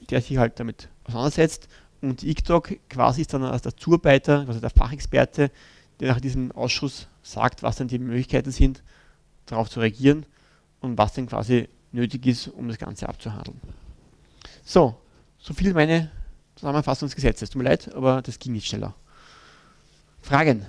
der 0.09 0.21
sich 0.21 0.37
halt 0.37 0.61
damit 0.61 0.89
auseinandersetzt 1.03 1.67
und 2.01 2.23
die 2.23 2.31
ICDOC 2.31 2.79
quasi 2.89 3.23
ist 3.23 3.35
dann 3.35 3.43
als 3.43 3.63
der 3.63 3.77
Zuarbeiter, 3.77 4.45
also 4.47 4.61
der 4.61 4.71
Fachexperte, 4.71 5.51
der 5.99 6.13
nach 6.13 6.21
diesem 6.21 6.53
Ausschuss 6.53 7.09
sagt, 7.25 7.65
was 7.65 7.75
dann 7.75 7.89
die 7.89 7.99
Möglichkeiten 7.99 8.53
sind, 8.53 8.85
darauf 9.47 9.69
zu 9.69 9.81
reagieren 9.81 10.27
und 10.79 10.97
was 10.97 11.15
dann 11.15 11.27
quasi 11.27 11.69
nötig 11.91 12.25
ist, 12.27 12.47
um 12.47 12.69
das 12.69 12.79
Ganze 12.79 13.09
abzuhandeln. 13.09 13.61
So, 14.65 14.95
so 15.39 15.55
viel 15.55 15.75
meine 15.75 16.13
Zusammenfassung 16.55 17.09
des 17.09 17.17
Gesetzes. 17.17 17.51
Tut 17.51 17.61
mir 17.61 17.69
leid, 17.69 17.93
aber 17.97 18.23
das 18.23 18.39
ging 18.39 18.53
nicht 18.53 18.69
schneller. 18.69 18.95
Fragen? 20.25 20.65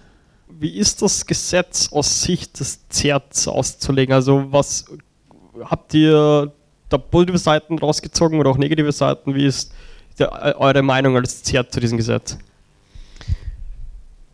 Wie 0.49 0.78
ist 0.78 1.01
das 1.01 1.26
Gesetz 1.26 1.89
aus 1.91 2.22
Sicht 2.22 2.60
des 2.60 2.88
ZERT 2.89 3.47
auszulegen? 3.47 4.14
Also 4.14 4.51
was 4.51 4.86
habt 5.64 5.93
ihr 5.93 6.51
da 6.89 6.97
positive 6.97 7.38
Seiten 7.38 7.80
rausgezogen 7.80 8.38
oder 8.38 8.49
auch 8.49 8.58
negative 8.58 8.91
Seiten? 8.91 9.34
Wie 9.34 9.45
ist 9.45 9.72
der, 10.20 10.60
eure 10.60 10.82
Meinung 10.82 11.16
als 11.16 11.41
ZERT 11.41 11.72
zu 11.72 11.80
diesem 11.80 11.97
Gesetz? 11.97 12.38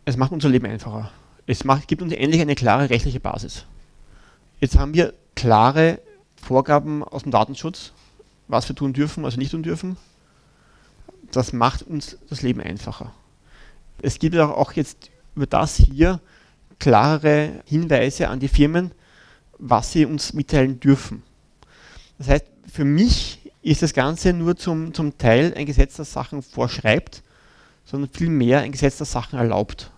Es 0.04 0.16
macht 0.16 0.32
unser 0.32 0.48
Leben 0.48 0.66
einfacher. 0.66 1.12
Es 1.46 1.62
macht, 1.62 1.86
gibt 1.86 2.02
uns 2.02 2.12
endlich 2.12 2.40
eine 2.40 2.56
klare 2.56 2.90
rechtliche 2.90 3.20
Basis. 3.20 3.64
Jetzt 4.60 4.76
haben 4.76 4.92
wir 4.92 5.14
klare 5.36 6.00
Vorgaben 6.34 7.04
aus 7.04 7.22
dem 7.22 7.30
Datenschutz, 7.30 7.92
was 8.48 8.68
wir 8.68 8.74
tun 8.74 8.92
dürfen, 8.92 9.22
was 9.22 9.34
wir 9.34 9.38
nicht 9.38 9.52
tun 9.52 9.62
dürfen. 9.62 9.96
Das 11.30 11.52
macht 11.52 11.82
uns 11.82 12.18
das 12.28 12.42
Leben 12.42 12.60
einfacher. 12.60 13.12
Es 14.02 14.18
gibt 14.18 14.36
auch 14.36 14.72
jetzt 14.72 15.11
über 15.34 15.46
das 15.46 15.76
hier 15.76 16.20
klarere 16.78 17.62
Hinweise 17.66 18.28
an 18.28 18.40
die 18.40 18.48
Firmen, 18.48 18.92
was 19.58 19.92
sie 19.92 20.04
uns 20.04 20.32
mitteilen 20.32 20.80
dürfen. 20.80 21.22
Das 22.18 22.28
heißt, 22.28 22.46
für 22.70 22.84
mich 22.84 23.50
ist 23.62 23.82
das 23.82 23.94
Ganze 23.94 24.32
nur 24.32 24.56
zum, 24.56 24.92
zum 24.92 25.16
Teil 25.18 25.54
ein 25.56 25.66
Gesetz, 25.66 25.96
das 25.96 26.12
Sachen 26.12 26.42
vorschreibt, 26.42 27.22
sondern 27.84 28.10
vielmehr 28.10 28.60
ein 28.60 28.72
Gesetz, 28.72 28.98
das 28.98 29.12
Sachen 29.12 29.38
erlaubt. 29.38 29.90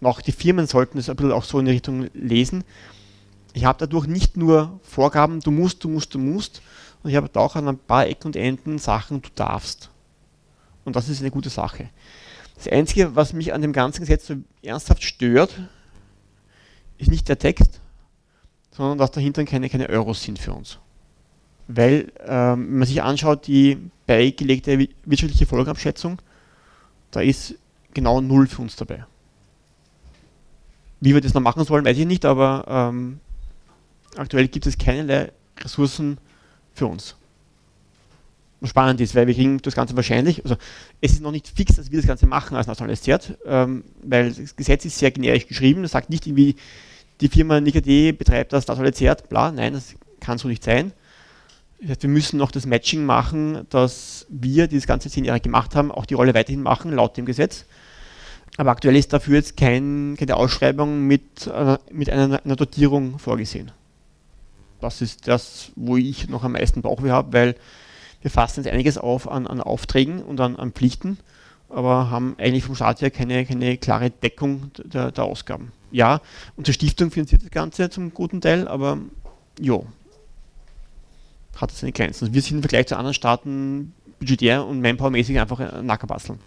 Und 0.00 0.06
auch 0.06 0.20
die 0.20 0.32
Firmen 0.32 0.66
sollten 0.66 0.98
es 0.98 1.08
ein 1.08 1.16
bisschen 1.16 1.32
auch 1.32 1.44
so 1.44 1.58
in 1.58 1.64
die 1.64 1.72
Richtung 1.72 2.08
lesen. 2.12 2.64
Ich 3.54 3.64
habe 3.64 3.78
dadurch 3.78 4.06
nicht 4.06 4.36
nur 4.36 4.78
Vorgaben, 4.82 5.40
du 5.40 5.50
musst, 5.50 5.82
du 5.82 5.88
musst, 5.88 6.14
du 6.14 6.18
musst, 6.18 6.60
und 7.02 7.10
ich 7.10 7.16
habe 7.16 7.30
auch 7.40 7.56
an 7.56 7.68
ein 7.68 7.78
paar 7.78 8.06
Ecken 8.06 8.28
und 8.28 8.36
Enden 8.36 8.78
Sachen, 8.78 9.22
du 9.22 9.30
darfst. 9.34 9.90
Und 10.84 10.96
das 10.96 11.08
ist 11.08 11.20
eine 11.20 11.30
gute 11.30 11.48
Sache. 11.50 11.88
Das 12.56 12.68
Einzige, 12.68 13.14
was 13.14 13.32
mich 13.32 13.52
an 13.52 13.62
dem 13.62 13.72
ganzen 13.72 14.00
Gesetz 14.00 14.26
so 14.26 14.36
ernsthaft 14.62 15.04
stört, 15.04 15.54
ist 16.98 17.10
nicht 17.10 17.28
der 17.28 17.38
Text, 17.38 17.80
sondern 18.70 18.98
dass 18.98 19.10
dahinter 19.10 19.44
keine, 19.44 19.68
keine 19.68 19.88
Euros 19.88 20.22
sind 20.22 20.38
für 20.38 20.52
uns. 20.52 20.78
Weil, 21.68 22.12
ähm, 22.24 22.66
wenn 22.68 22.78
man 22.78 22.88
sich 22.88 23.02
anschaut, 23.02 23.46
die 23.46 23.78
beigelegte 24.06 24.88
wirtschaftliche 25.04 25.46
Folgenabschätzung, 25.46 26.22
da 27.10 27.20
ist 27.20 27.54
genau 27.92 28.20
null 28.20 28.46
für 28.46 28.62
uns 28.62 28.76
dabei. 28.76 29.04
Wie 31.00 31.12
wir 31.12 31.20
das 31.20 31.34
noch 31.34 31.42
machen 31.42 31.64
sollen, 31.64 31.84
weiß 31.84 31.98
ich 31.98 32.06
nicht, 32.06 32.24
aber 32.24 32.64
ähm, 32.68 33.20
aktuell 34.16 34.48
gibt 34.48 34.66
es 34.66 34.78
keinerlei 34.78 35.32
Ressourcen 35.58 36.18
für 36.72 36.86
uns 36.86 37.16
spannend 38.66 39.00
ist, 39.00 39.14
weil 39.14 39.26
wir 39.26 39.34
kriegen 39.34 39.58
das 39.62 39.74
Ganze 39.74 39.96
wahrscheinlich, 39.96 40.42
also 40.44 40.56
es 41.00 41.12
ist 41.12 41.22
noch 41.22 41.32
nicht 41.32 41.48
fix, 41.48 41.76
dass 41.76 41.90
wir 41.90 41.98
das 41.98 42.06
Ganze 42.06 42.26
machen 42.26 42.56
als 42.56 42.66
nationales 42.66 43.02
ZERT, 43.02 43.38
ähm, 43.46 43.84
weil 44.02 44.32
das 44.32 44.56
Gesetz 44.56 44.84
ist 44.84 44.98
sehr 44.98 45.10
generisch 45.10 45.46
geschrieben, 45.46 45.82
das 45.82 45.92
sagt 45.92 46.10
nicht 46.10 46.26
irgendwie, 46.26 46.56
die 47.20 47.28
Firma 47.28 47.60
NIKD 47.60 48.12
betreibt 48.12 48.52
das 48.52 48.66
nationale 48.66 48.92
ZERT, 48.92 49.28
bla, 49.28 49.50
nein, 49.50 49.72
das 49.72 49.94
kann 50.20 50.38
so 50.38 50.48
nicht 50.48 50.64
sein. 50.64 50.92
Das 51.80 51.90
heißt, 51.90 52.02
wir 52.02 52.10
müssen 52.10 52.38
noch 52.38 52.50
das 52.50 52.66
Matching 52.66 53.04
machen, 53.04 53.66
dass 53.70 54.26
wir, 54.28 54.66
die 54.66 54.76
das 54.76 54.86
ganze 54.86 55.10
zehn 55.10 55.24
Jahre 55.24 55.40
gemacht 55.40 55.74
haben, 55.74 55.92
auch 55.92 56.06
die 56.06 56.14
Rolle 56.14 56.34
weiterhin 56.34 56.62
machen, 56.62 56.92
laut 56.92 57.16
dem 57.16 57.26
Gesetz. 57.26 57.66
Aber 58.56 58.70
aktuell 58.70 58.96
ist 58.96 59.12
dafür 59.12 59.36
jetzt 59.36 59.56
kein, 59.56 60.16
keine 60.18 60.36
Ausschreibung 60.36 61.06
mit, 61.06 61.46
äh, 61.46 61.76
mit 61.92 62.08
einer, 62.08 62.42
einer 62.42 62.56
Dotierung 62.56 63.18
vorgesehen. 63.18 63.70
Das 64.80 65.02
ist 65.02 65.28
das, 65.28 65.70
wo 65.76 65.96
ich 65.96 66.28
noch 66.28 66.44
am 66.44 66.52
meisten 66.52 66.82
Bauchweh 66.82 67.10
habe, 67.10 67.32
weil 67.32 67.56
wir 68.26 68.30
fassen 68.32 68.64
jetzt 68.64 68.72
einiges 68.72 68.98
auf 68.98 69.30
an, 69.30 69.46
an 69.46 69.60
Aufträgen 69.60 70.20
und 70.20 70.40
an, 70.40 70.56
an, 70.56 70.72
Pflichten, 70.72 71.18
aber 71.68 72.10
haben 72.10 72.34
eigentlich 72.38 72.64
vom 72.64 72.74
Staat 72.74 73.00
her 73.00 73.12
keine, 73.12 73.46
keine 73.46 73.76
klare 73.76 74.10
Deckung 74.10 74.72
der, 74.82 75.12
der 75.12 75.22
Ausgaben. 75.22 75.70
Ja, 75.92 76.20
unsere 76.56 76.74
Stiftung 76.74 77.12
finanziert 77.12 77.44
das 77.44 77.52
Ganze 77.52 77.88
zum 77.88 78.12
guten 78.12 78.40
Teil, 78.40 78.66
aber 78.66 78.98
jo, 79.60 79.86
hat 81.54 81.70
seine 81.70 81.92
Grenzen. 81.92 82.34
Wir 82.34 82.42
sind 82.42 82.56
im 82.56 82.62
Vergleich 82.62 82.88
zu 82.88 82.96
anderen 82.96 83.14
Staaten 83.14 83.94
budgetär 84.18 84.66
und 84.66 84.80
manpowermäßig 84.80 85.38
einfach 85.38 85.60
ein 85.60 85.86
Nackerbasteln. 85.86 86.40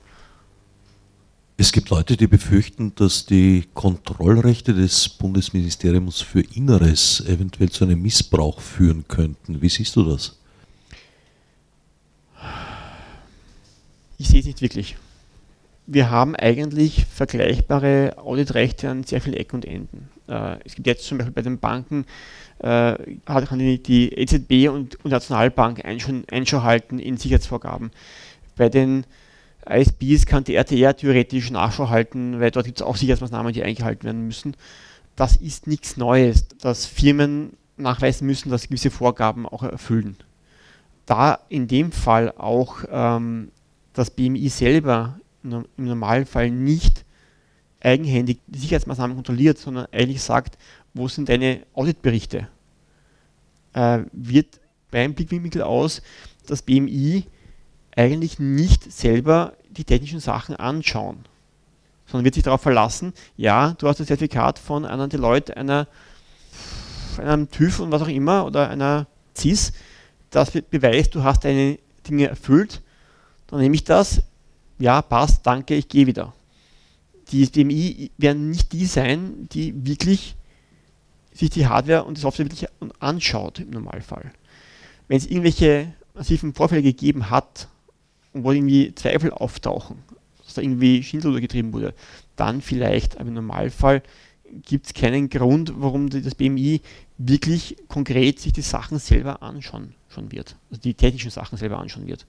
Es 1.56 1.72
gibt 1.72 1.90
Leute, 1.92 2.18
die 2.18 2.28
befürchten, 2.28 2.94
dass 2.96 3.26
die 3.26 3.70
Kontrollrechte 3.74 4.74
des 4.74 5.08
Bundesministeriums 5.08 6.20
für 6.20 6.42
Inneres 6.42 7.24
eventuell 7.26 7.70
zu 7.70 7.86
einem 7.86 8.02
Missbrauch 8.02 8.60
führen 8.60 9.06
könnten. 9.08 9.62
Wie 9.62 9.70
siehst 9.70 9.96
du 9.96 10.04
das? 10.04 10.39
Ich 14.20 14.28
sehe 14.28 14.42
es 14.42 14.46
nicht 14.46 14.62
wirklich. 14.62 14.98
Wir 15.88 16.12
haben 16.12 16.36
eigentlich 16.36 17.06
vergleichbare 17.06 18.18
Auditrechte 18.18 18.90
an 18.90 19.06
sehr 19.06 19.22
vielen 19.22 19.38
Ecken 19.38 19.56
und 19.56 19.66
Enden. 19.66 20.10
Äh, 20.28 20.58
es 20.66 20.76
gibt 20.76 20.88
jetzt 20.88 21.06
zum 21.06 21.18
Beispiel 21.18 21.34
bei 21.34 21.42
den 21.42 21.58
Banken, 21.58 22.06
äh, 22.60 22.96
kann 23.26 23.60
die, 23.60 23.82
die 23.82 24.14
EZB 24.14 24.70
und, 24.70 25.04
und 25.04 25.12
Nationalbank 25.12 25.86
Einschau 25.86 26.64
halten 26.64 27.00
in 27.00 27.16
Sicherheitsvorgaben. 27.16 27.92
Bei 28.58 28.68
den 28.68 29.06
ISBs 29.68 30.26
kann 30.26 30.44
die 30.44 30.56
RTR 30.56 30.98
theoretisch 30.98 31.50
Nachschau 31.50 31.90
halten, 31.90 32.42
weil 32.42 32.52
dort 32.52 32.66
gibt 32.66 32.82
es 32.82 32.86
auch 32.86 32.98
Sicherheitsmaßnahmen, 32.98 33.54
die 33.54 33.64
eingehalten 33.64 34.04
werden 34.04 34.26
müssen. 34.26 34.56
Das 35.16 35.38
ist 35.38 35.66
nichts 35.66 35.96
Neues, 35.96 36.46
dass 36.62 36.86
Firmen 36.86 37.54
nachweisen 37.78 38.28
müssen, 38.28 38.50
dass 38.50 38.68
gewisse 38.68 38.92
Vorgaben 38.92 39.46
auch 39.46 39.64
erfüllen. 39.64 40.18
Da 41.06 41.40
in 41.48 41.70
dem 41.70 41.94
Fall 41.94 42.34
auch 42.38 42.84
ähm, 42.92 43.52
das 44.00 44.12
BMI 44.12 44.48
selber 44.50 45.20
im 45.44 45.66
Normalfall 45.78 46.50
nicht 46.50 47.06
eigenhändig 47.82 48.40
die 48.48 48.60
Sicherheitsmaßnahmen 48.60 49.16
kontrolliert, 49.16 49.58
sondern 49.58 49.88
eigentlich 49.92 50.22
sagt, 50.22 50.58
wo 50.94 51.08
sind 51.08 51.30
deine 51.30 51.66
Auditberichte, 51.74 52.48
äh, 53.74 54.00
wird 54.12 54.60
beim 54.92 55.14
Blickwinkel 55.14 55.62
aus 55.62 56.02
das 56.48 56.62
BMI 56.62 57.26
eigentlich 57.96 58.40
nicht 58.40 58.92
selber 58.92 59.54
die 59.70 59.84
technischen 59.84 60.20
Sachen 60.20 60.56
anschauen, 60.56 61.26
sondern 62.06 62.26
wird 62.26 62.36
sich 62.36 62.44
darauf 62.44 62.62
verlassen, 62.62 63.14
ja, 63.38 63.76
du 63.78 63.88
hast 63.88 64.00
das 64.00 64.08
Zertifikat 64.08 64.60
von 64.60 64.86
einer 64.86 65.08
Deloitte, 65.08 65.56
einer, 65.56 65.88
einem 67.18 67.50
TÜV 67.52 67.80
und 67.80 67.92
was 67.92 68.02
auch 68.02 68.08
immer 68.08 68.46
oder 68.46 68.70
einer 68.70 69.08
CIS, 69.36 69.74
das 70.32 70.52
beweist, 70.52 71.16
du 71.16 71.24
hast 71.24 71.44
deine 71.44 71.80
Dinge 72.08 72.28
erfüllt, 72.28 72.82
dann 73.50 73.60
nehme 73.60 73.76
ich 73.76 73.84
das, 73.84 74.22
ja, 74.78 75.02
passt, 75.02 75.46
danke, 75.46 75.76
ich 75.76 75.88
gehe 75.88 76.08
wieder. 76.08 76.34
Die 77.32 77.44
SDMI 77.44 78.12
werden 78.18 78.50
nicht 78.50 78.72
die 78.72 78.86
sein, 78.86 79.48
die 79.52 79.86
wirklich 79.86 80.36
sich 81.34 81.50
die 81.50 81.68
Hardware 81.68 82.04
und 82.04 82.18
die 82.18 82.22
Software 82.22 82.46
wirklich 82.46 82.68
anschaut 83.00 83.60
im 83.60 83.70
Normalfall. 83.70 84.32
Wenn 85.08 85.18
es 85.18 85.28
irgendwelche 85.28 85.94
massiven 86.14 86.54
Vorfälle 86.54 86.82
gegeben 86.82 87.30
hat 87.30 87.68
und 88.34 88.44
wo 88.44 88.52
irgendwie 88.52 88.94
Zweifel 88.96 89.32
auftauchen, 89.32 89.98
dass 90.44 90.56
da 90.56 90.62
irgendwie 90.62 91.04
Schindluder 91.04 91.40
getrieben 91.40 91.74
wurde, 91.74 91.94
dann 92.36 92.62
vielleicht, 92.62 93.20
aber 93.20 93.30
im 93.30 93.36
Normalfall 93.36 94.02
gibt 94.66 94.88
es 94.88 94.94
keinen 94.94 95.30
Grund, 95.30 95.74
warum 95.76 96.10
das 96.10 96.36
BMI 96.36 96.82
wirklich 97.18 97.78
konkret 97.88 98.40
sich 98.40 98.54
die 98.54 98.62
Sachen 98.62 98.98
selber 98.98 99.44
anschauen 99.44 99.94
schon 100.08 100.32
wird, 100.32 100.56
also 100.72 100.82
die 100.82 100.96
technischen 100.96 101.30
Sachen 101.30 101.58
selber 101.58 101.78
anschauen 101.78 102.08
wird. 102.08 102.26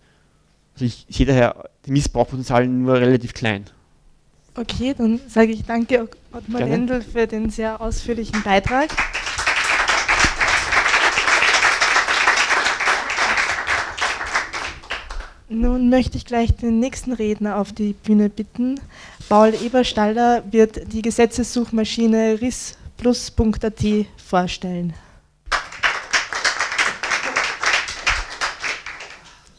Also 0.81 0.87
ich 0.87 1.15
sehe 1.15 1.27
daher 1.27 1.69
die 1.85 1.91
Missbrauchpotenzial 1.91 2.67
nur 2.67 2.95
relativ 2.95 3.35
klein. 3.35 3.67
Okay, 4.57 4.95
dann 4.97 5.21
sage 5.29 5.53
ich 5.53 5.67
danke 5.67 6.09
Ottmar 6.33 6.63
Lendl 6.63 7.03
für 7.03 7.27
den 7.27 7.51
sehr 7.51 7.83
ausführlichen 7.83 8.43
Beitrag. 8.43 8.89
Nun 15.51 15.91
möchte 15.91 16.17
ich 16.17 16.25
gleich 16.25 16.57
den 16.57 16.81
nächsten 16.81 17.13
Redner 17.13 17.59
auf 17.59 17.75
die 17.75 17.93
Bühne 17.93 18.31
bitten. 18.31 18.81
Paul 19.29 19.53
Eberstaller 19.63 20.43
wird 20.51 20.95
die 20.95 21.03
Gesetzessuchmaschine 21.03 22.41
risplus.at 22.41 23.85
vorstellen. 24.17 24.95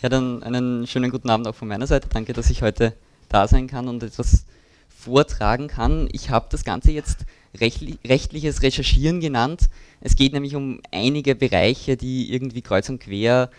Ja, 0.02 0.10
dann 0.10 0.42
einen 0.42 0.88
schönen 0.88 1.12
guten 1.12 1.30
Abend 1.30 1.48
auch 1.48 1.54
von 1.54 1.68
meiner 1.68 1.86
Seite. 1.86 2.10
Danke, 2.10 2.34
dass 2.34 2.50
ich 2.50 2.64
heute 2.64 2.94
da 3.30 3.48
sein 3.48 3.68
kann 3.68 3.88
und 3.88 4.02
etwas 4.02 4.46
vortragen 4.90 5.68
kann. 5.68 6.10
Ich 6.12 6.32
habe 6.32 6.48
das 6.50 6.64
Ganze 6.64 6.92
jetzt 6.92 7.26
rechtliches 7.54 8.64
Recherchieren 8.64 9.20
genannt. 9.20 9.70
Es 10.00 10.16
geht 10.16 10.34
nämlich 10.34 10.56
um 10.56 10.82
einige 10.92 11.36
Bereiche, 11.36 11.98
die 11.98 12.34
irgendwie 12.34 12.64
kreuz 12.64 12.90
und 12.90 13.00
quer 13.00 13.52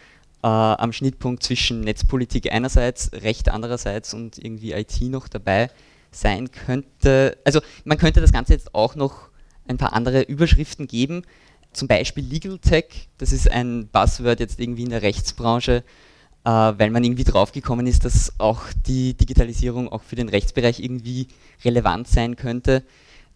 äh, 0.43 0.49
am 0.49 0.93
Schnittpunkt 0.93 1.45
zwischen 1.45 1.83
Netzpolitik 1.83 2.51
einerseits, 2.51 3.13
Recht 3.13 3.49
andererseits 3.49 4.13
und 4.13 4.39
irgendwie 4.39 4.73
IT 4.73 5.01
noch 5.03 5.29
dabei 5.29 5.71
sein 6.11 6.51
könnte. 6.51 7.39
Also 7.45 7.61
man 7.85 7.99
könnte 7.99 8.21
das 8.21 8.33
Ganze 8.33 8.55
jetzt 8.55 8.75
auch 8.75 8.97
noch 8.97 9.29
ein 9.69 9.77
paar 9.77 9.93
andere 9.93 10.23
Überschriften 10.23 10.89
geben. 10.89 11.23
zum 11.73 11.87
Beispiel 11.87 12.25
Legal 12.25 12.59
Tech, 12.59 13.09
das 13.19 13.31
ist 13.31 13.49
ein 13.49 13.87
Buzzword 13.87 14.41
jetzt 14.41 14.59
irgendwie 14.59 14.83
in 14.83 14.91
der 14.91 15.03
Rechtsbranche, 15.03 15.85
äh, 16.45 16.51
weil 16.51 16.91
man 16.91 17.05
irgendwie 17.05 17.25
draufgekommen 17.25 17.87
ist, 17.87 18.05
dass 18.05 18.33
auch 18.39 18.63
die 18.87 19.15
Digitalisierung 19.15 19.89
auch 19.89 20.03
für 20.03 20.17
den 20.17 20.29
Rechtsbereich 20.29 20.81
irgendwie 20.81 21.29
relevant 21.65 22.09
sein 22.09 22.37
könnte. 22.37 22.83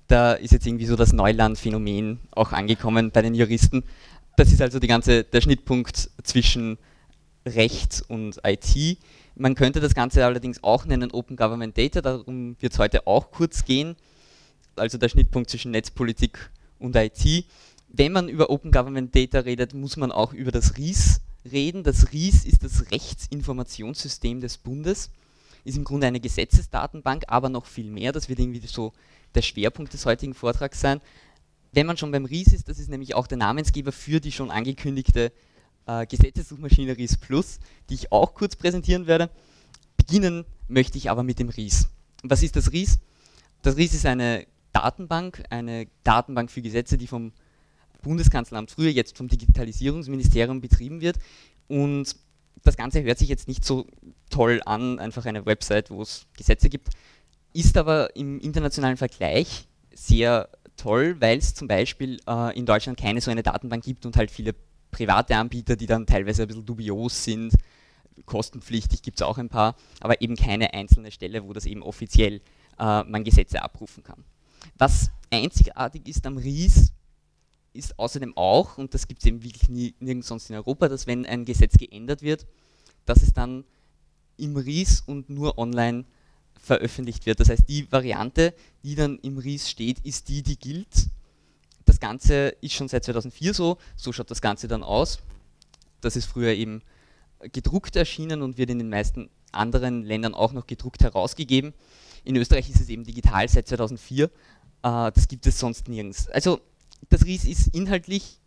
Da 0.09 0.33
ist 0.33 0.53
jetzt 0.53 0.67
irgendwie 0.67 0.87
so 0.87 0.97
das 0.97 1.13
Neuland-Phänomen 1.13 2.21
auch 2.33 2.53
angekommen 2.53 3.11
bei 3.11 3.23
den 3.23 3.35
Juristen. 3.35 3.85
Das 4.37 4.53
ist 4.53 4.61
also 4.61 4.79
ganze, 4.81 5.25
der 5.25 5.41
Schnittpunkt 5.41 6.11
zwischen 6.23 6.79
Recht 7.47 8.05
und 8.09 8.39
IT. 8.45 8.99
Man 9.35 9.55
könnte 9.55 9.81
das 9.81 9.95
Ganze 9.95 10.25
allerdings 10.25 10.63
auch 10.63 10.85
nennen 10.85 11.11
Open 11.11 11.37
Government 11.37 11.77
Data, 11.77 12.01
darum 12.01 12.57
wird 12.61 12.73
es 12.73 12.79
heute 12.79 13.07
auch 13.07 13.31
kurz 13.31 13.65
gehen. 13.65 13.97
Also 14.77 14.99
der 14.99 15.09
Schnittpunkt 15.09 15.51
zwischen 15.51 15.71
Netzpolitik 15.71 16.51
und 16.79 16.97
IT. 16.97 17.47
Wenn 17.89 18.13
man 18.13 18.29
über 18.29 18.51
Open 18.51 18.73
Government 18.73 19.15
Data 19.15 19.41
redet, 19.41 19.75
muss 19.75 19.97
man 19.97 20.13
auch 20.13 20.33
über 20.33 20.51
das 20.51 20.77
RIS 20.77 21.21
reden. 21.47 21.83
Das 21.83 22.13
RIS 22.13 22.45
ist 22.45 22.65
das 22.65 22.91
Rechtsinformationssystem 22.91 24.41
des 24.41 24.59
Bundes, 24.59 25.11
ist 25.65 25.77
im 25.77 25.85
Grunde 25.85 26.07
eine 26.07 26.21
Gesetzesdatenbank, 26.21 27.25
aber 27.29 27.49
noch 27.49 27.67
viel 27.67 27.91
mehr. 27.91 28.13
Das 28.13 28.29
wird 28.29 28.39
irgendwie 28.39 28.65
so 28.67 28.93
der 29.35 29.43
Schwerpunkt 29.43 29.93
des 29.93 30.07
heutigen 30.07 30.35
Vortrags 30.35 30.81
sein. 30.81 31.01
Wenn 31.73 31.87
man 31.87 31.97
schon 31.97 32.13
beim 32.13 32.25
RIS 32.25 32.53
ist, 32.53 32.69
das 32.69 32.79
ist 32.79 32.89
nämlich 32.89 33.15
auch 33.15 33.27
der 33.27 33.39
Namensgeber 33.39 33.93
für 33.93 34.21
die 34.21 34.33
schon 34.33 34.51
angekündigte 34.51 35.33
äh, 35.87 36.07
Gesetzessuchmaschine 36.07 36.97
RIS 36.97 37.17
Plus, 37.17 37.59
die 37.91 37.95
ich 37.95 38.13
auch 38.13 38.35
kurz 38.35 38.57
präsentieren 38.57 39.07
werde. 39.07 39.31
Beginnen 39.97 40.45
möchte 40.69 40.99
ich 40.99 41.11
aber 41.11 41.23
mit 41.23 41.39
dem 41.39 41.49
RIS. 41.49 41.89
Was 42.23 42.43
ist 42.43 42.57
das 42.57 42.73
RIS? 42.73 42.99
Das 43.63 43.77
RIS 43.77 43.95
ist 43.95 44.07
eine 44.07 44.47
Datenbank, 44.73 45.45
eine 45.51 45.87
Datenbank 46.05 46.51
für 46.51 46.63
Gesetze, 46.63 46.99
die 46.99 47.07
vom 47.07 47.33
Bundeskanzleramt, 48.07 48.71
früher 48.71 48.91
jetzt 48.91 49.17
vom 49.17 49.29
Digitalisierungsministerium 49.29 50.61
betrieben 50.61 51.01
wird. 51.01 51.19
Und 51.69 52.17
das 52.65 52.77
Ganze 52.77 53.03
hört 53.03 53.19
sich 53.19 53.29
jetzt 53.29 53.49
nicht 53.49 53.65
so 53.65 53.87
toll 54.31 54.61
an, 54.65 54.99
einfach 54.99 55.27
eine 55.27 55.45
Website, 55.45 55.91
wo 55.91 56.03
es 56.03 56.27
Gesetze 56.37 56.69
gibt, 56.69 56.89
ist 57.53 57.77
aber 57.77 58.15
im 58.17 58.39
internationalen 58.41 58.97
Vergleich 58.97 59.67
sehr 59.95 60.49
toll, 60.77 61.17
weil 61.21 61.39
es 61.39 61.55
zum 61.55 61.69
Beispiel 61.69 62.21
äh, 62.29 62.57
in 62.57 62.67
Deutschland 62.67 62.99
keine 62.99 63.21
so 63.21 63.31
eine 63.31 63.43
Datenbank 63.43 63.85
gibt 63.85 64.07
und 64.07 64.17
halt 64.17 64.31
viele 64.31 64.55
private 64.91 65.37
Anbieter, 65.37 65.77
die 65.77 65.87
dann 65.87 66.07
teilweise 66.07 66.43
ein 66.43 66.49
bisschen 66.49 66.67
dubios 66.67 67.25
sind, 67.25 67.55
kostenpflichtig 68.25 69.03
gibt 69.03 69.21
es 69.21 69.27
auch 69.27 69.39
ein 69.39 69.49
paar, 69.49 69.77
aber 70.01 70.21
eben 70.23 70.37
keine 70.37 70.73
einzelne 70.75 71.11
Stelle, 71.11 71.45
wo 71.45 71.53
das 71.53 71.67
eben 71.67 71.83
offiziell 71.83 72.41
äh, 72.79 73.03
man 73.05 73.25
Gesetze 73.25 73.63
abrufen 73.63 74.03
kann. 74.03 74.25
Was 74.79 75.11
einzigartig 75.31 76.09
ist 76.09 76.27
am 76.27 76.39
RIS, 76.39 76.93
ist 77.77 77.99
außerdem 77.99 78.37
auch, 78.37 78.79
und 78.79 78.95
das 78.95 79.07
gibt 79.07 79.21
es 79.21 79.27
eben 79.27 79.43
wirklich 79.43 79.69
nie, 79.69 79.95
nirgends 80.01 80.29
sonst 80.29 80.51
in 80.51 80.57
Europa, 80.57 80.89
dass 80.89 81.07
wenn 81.07 81.27
ein 81.27 81.45
Gesetz 81.45 81.75
geändert 81.77 82.23
wird, 82.23 82.47
dass 83.05 83.23
es 83.23 83.33
dann 83.33 83.65
im 84.37 84.57
RIS 84.57 85.03
und 85.07 85.31
nur 85.31 85.59
online 85.59 86.05
veröffentlicht 86.61 87.27
wird. 87.27 87.41
Das 87.41 87.49
heißt, 87.49 87.69
die 87.69 87.91
Variante, 87.91 88.55
die 88.83 88.95
dann 88.95 89.19
im 89.19 89.39
RIS 89.39 89.71
steht, 89.71 90.01
ist 90.01 90.29
die, 90.29 90.43
die 90.43 90.59
gilt. 90.59 91.09
Das 91.85 92.01
Ganze 92.01 92.49
ist 92.61 92.75
schon 92.75 92.89
seit 92.89 93.05
2004 93.05 93.55
so, 93.55 93.79
so 93.95 94.13
schaut 94.13 94.31
das 94.31 94.43
Ganze 94.43 94.67
dann 94.67 94.83
aus. 94.83 95.21
Das 96.01 96.17
ist 96.17 96.27
früher 96.27 96.53
eben 96.53 96.83
gedruckt 97.53 97.97
erschienen 97.97 98.43
und 98.43 98.59
wird 98.59 98.71
in 98.71 98.79
den 98.79 98.89
meisten 98.89 99.31
anderen 99.53 100.03
Ländern 100.03 100.35
auch 100.35 100.53
noch 100.53 100.67
gedruckt 100.67 101.03
herausgegeben. 101.03 101.73
In 102.25 102.37
Österreich 102.37 102.69
ist 102.69 102.81
es 102.81 102.89
eben 102.89 103.05
digital 103.05 103.49
seit 103.49 103.69
2004. 103.69 104.25
Äh, 104.25 104.31
das 104.83 105.29
gibt 105.29 105.47
es 105.47 105.59
sonst 105.59 105.89
nirgends. 105.89 106.29
Also 106.29 106.61
das 107.09 107.25
RIS 107.25 107.45
ist 107.45 107.75
inhaltlich 107.75 108.41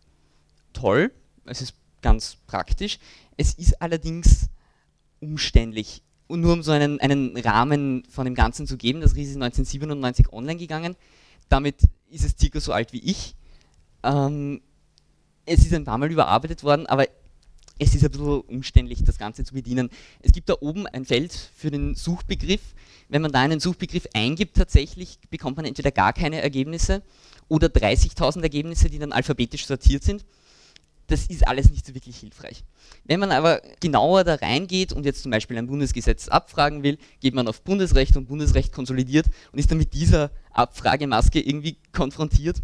toll, 0.72 1.12
es 1.44 1.62
ist 1.62 1.74
ganz 2.02 2.36
praktisch. 2.46 2.98
Es 3.36 3.54
ist 3.54 3.80
allerdings 3.80 4.48
umständlich. 5.20 6.02
Und 6.26 6.40
nur 6.40 6.52
um 6.52 6.62
so 6.62 6.72
einen, 6.72 7.00
einen 7.00 7.36
Rahmen 7.36 8.04
von 8.08 8.24
dem 8.24 8.34
Ganzen 8.34 8.66
zu 8.66 8.76
geben, 8.76 9.00
das 9.00 9.14
RIS 9.14 9.30
ist 9.30 9.36
1997 9.36 10.32
online 10.32 10.58
gegangen. 10.58 10.96
Damit 11.48 11.82
ist 12.10 12.24
es 12.24 12.36
circa 12.38 12.60
so 12.60 12.72
alt 12.72 12.92
wie 12.92 13.02
ich. 13.02 13.34
Ähm, 14.02 14.62
es 15.46 15.60
ist 15.60 15.74
ein 15.74 15.84
paar 15.84 15.98
Mal 15.98 16.10
überarbeitet 16.10 16.62
worden, 16.62 16.86
aber 16.86 17.06
es 17.80 17.94
ist 17.94 18.04
ein 18.04 18.10
bisschen 18.10 18.40
umständlich, 18.42 19.02
das 19.02 19.18
Ganze 19.18 19.42
zu 19.42 19.54
bedienen. 19.54 19.88
Es 20.20 20.32
gibt 20.32 20.50
da 20.50 20.54
oben 20.60 20.86
ein 20.86 21.06
Feld 21.06 21.32
für 21.32 21.70
den 21.70 21.94
Suchbegriff. 21.94 22.60
Wenn 23.08 23.22
man 23.22 23.32
da 23.32 23.40
einen 23.40 23.58
Suchbegriff 23.58 24.06
eingibt, 24.12 24.56
tatsächlich 24.56 25.18
bekommt 25.30 25.56
man 25.56 25.64
entweder 25.64 25.90
gar 25.90 26.12
keine 26.12 26.42
Ergebnisse 26.42 27.02
oder 27.48 27.68
30.000 27.68 28.42
Ergebnisse, 28.42 28.90
die 28.90 28.98
dann 28.98 29.12
alphabetisch 29.12 29.66
sortiert 29.66 30.04
sind. 30.04 30.26
Das 31.06 31.26
ist 31.26 31.48
alles 31.48 31.70
nicht 31.70 31.86
so 31.86 31.94
wirklich 31.94 32.18
hilfreich. 32.18 32.64
Wenn 33.04 33.18
man 33.18 33.32
aber 33.32 33.62
genauer 33.80 34.24
da 34.24 34.34
reingeht 34.34 34.92
und 34.92 35.06
jetzt 35.06 35.22
zum 35.22 35.30
Beispiel 35.30 35.56
ein 35.56 35.66
Bundesgesetz 35.66 36.28
abfragen 36.28 36.82
will, 36.82 36.98
geht 37.20 37.34
man 37.34 37.48
auf 37.48 37.62
Bundesrecht 37.62 38.16
und 38.16 38.26
Bundesrecht 38.28 38.72
konsolidiert 38.72 39.26
und 39.52 39.58
ist 39.58 39.70
dann 39.70 39.78
mit 39.78 39.94
dieser 39.94 40.30
Abfragemaske 40.52 41.40
irgendwie 41.40 41.78
konfrontiert, 41.92 42.60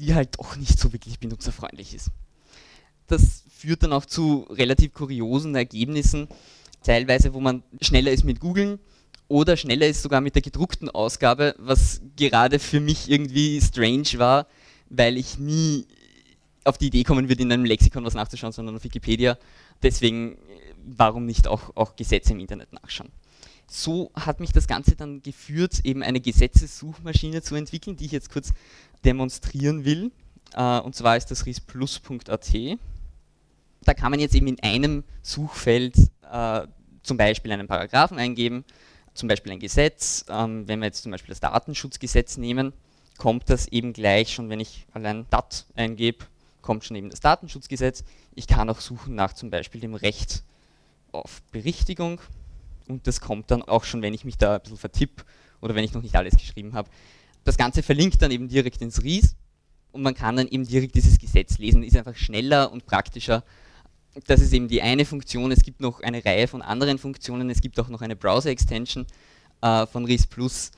die 0.00 0.14
halt 0.14 0.36
doch 0.38 0.56
nicht 0.56 0.78
so 0.78 0.92
wirklich 0.92 1.20
benutzerfreundlich 1.20 1.94
ist. 1.94 2.10
Das 3.06 3.44
führt 3.58 3.82
dann 3.82 3.92
auch 3.92 4.06
zu 4.06 4.46
relativ 4.50 4.92
kuriosen 4.92 5.54
Ergebnissen, 5.56 6.28
teilweise 6.84 7.34
wo 7.34 7.40
man 7.40 7.64
schneller 7.80 8.12
ist 8.12 8.22
mit 8.22 8.38
Googlen 8.38 8.78
oder 9.26 9.56
schneller 9.56 9.88
ist 9.88 10.02
sogar 10.02 10.20
mit 10.20 10.36
der 10.36 10.42
gedruckten 10.42 10.88
Ausgabe, 10.88 11.56
was 11.58 12.00
gerade 12.16 12.60
für 12.60 12.78
mich 12.78 13.10
irgendwie 13.10 13.60
strange 13.60 14.18
war, 14.18 14.46
weil 14.90 15.16
ich 15.16 15.38
nie 15.38 15.86
auf 16.64 16.78
die 16.78 16.86
Idee 16.86 17.02
kommen 17.02 17.28
würde, 17.28 17.42
in 17.42 17.50
einem 17.50 17.64
Lexikon 17.64 18.04
was 18.04 18.14
nachzuschauen, 18.14 18.52
sondern 18.52 18.76
auf 18.76 18.84
Wikipedia. 18.84 19.36
Deswegen, 19.82 20.38
warum 20.84 21.26
nicht 21.26 21.48
auch, 21.48 21.74
auch 21.74 21.96
Gesetze 21.96 22.34
im 22.34 22.40
Internet 22.40 22.72
nachschauen? 22.72 23.10
So 23.66 24.12
hat 24.14 24.38
mich 24.38 24.52
das 24.52 24.68
Ganze 24.68 24.94
dann 24.94 25.20
geführt, 25.20 25.80
eben 25.84 26.04
eine 26.04 26.20
Gesetzessuchmaschine 26.20 27.42
zu 27.42 27.56
entwickeln, 27.56 27.96
die 27.96 28.06
ich 28.06 28.12
jetzt 28.12 28.30
kurz 28.30 28.52
demonstrieren 29.04 29.84
will. 29.84 30.12
Uh, 30.56 30.80
und 30.82 30.94
zwar 30.94 31.16
ist 31.16 31.30
das 31.30 31.44
risplus.at. 31.44 32.78
Da 33.88 33.94
kann 33.94 34.10
man 34.10 34.20
jetzt 34.20 34.34
eben 34.34 34.46
in 34.46 34.62
einem 34.62 35.02
Suchfeld 35.22 35.96
uh, 36.30 36.66
zum 37.02 37.16
Beispiel 37.16 37.50
einen 37.52 37.66
Paragraphen 37.66 38.18
eingeben 38.18 38.64
zum 39.18 39.28
Beispiel 39.28 39.52
ein 39.52 39.58
Gesetz, 39.58 40.24
ähm, 40.28 40.66
wenn 40.68 40.78
wir 40.78 40.86
jetzt 40.86 41.02
zum 41.02 41.10
Beispiel 41.10 41.30
das 41.30 41.40
Datenschutzgesetz 41.40 42.36
nehmen, 42.36 42.72
kommt 43.18 43.50
das 43.50 43.66
eben 43.68 43.92
gleich 43.92 44.32
schon, 44.32 44.48
wenn 44.48 44.60
ich 44.60 44.86
allein 44.92 45.26
DAT 45.28 45.66
eingebe, 45.74 46.24
kommt 46.62 46.84
schon 46.84 46.96
eben 46.96 47.10
das 47.10 47.18
Datenschutzgesetz. 47.20 48.04
Ich 48.36 48.46
kann 48.46 48.70
auch 48.70 48.80
suchen 48.80 49.16
nach 49.16 49.32
zum 49.32 49.50
Beispiel 49.50 49.80
dem 49.80 49.94
Recht 49.94 50.44
auf 51.10 51.42
Berichtigung 51.50 52.20
und 52.86 53.08
das 53.08 53.20
kommt 53.20 53.50
dann 53.50 53.62
auch 53.62 53.82
schon, 53.82 54.02
wenn 54.02 54.14
ich 54.14 54.24
mich 54.24 54.38
da 54.38 54.54
ein 54.54 54.60
bisschen 54.60 54.78
vertippe 54.78 55.24
oder 55.60 55.74
wenn 55.74 55.84
ich 55.84 55.92
noch 55.92 56.02
nicht 56.02 56.14
alles 56.14 56.36
geschrieben 56.36 56.74
habe. 56.74 56.88
Das 57.42 57.56
Ganze 57.56 57.82
verlinkt 57.82 58.22
dann 58.22 58.30
eben 58.30 58.48
direkt 58.48 58.80
ins 58.82 59.02
RIS 59.02 59.34
und 59.90 60.02
man 60.02 60.14
kann 60.14 60.36
dann 60.36 60.46
eben 60.46 60.64
direkt 60.64 60.94
dieses 60.94 61.18
Gesetz 61.18 61.58
lesen, 61.58 61.82
ist 61.82 61.96
einfach 61.96 62.14
schneller 62.14 62.70
und 62.70 62.86
praktischer 62.86 63.42
das 64.26 64.40
ist 64.40 64.52
eben 64.52 64.68
die 64.68 64.82
eine 64.82 65.04
Funktion. 65.04 65.52
Es 65.52 65.62
gibt 65.62 65.80
noch 65.80 66.00
eine 66.00 66.24
Reihe 66.24 66.48
von 66.48 66.62
anderen 66.62 66.98
Funktionen. 66.98 67.50
Es 67.50 67.60
gibt 67.60 67.78
auch 67.80 67.88
noch 67.88 68.02
eine 68.02 68.16
Browser-Extension 68.16 69.06
äh, 69.62 69.86
von 69.86 70.04
RIS 70.04 70.26
Plus, 70.26 70.70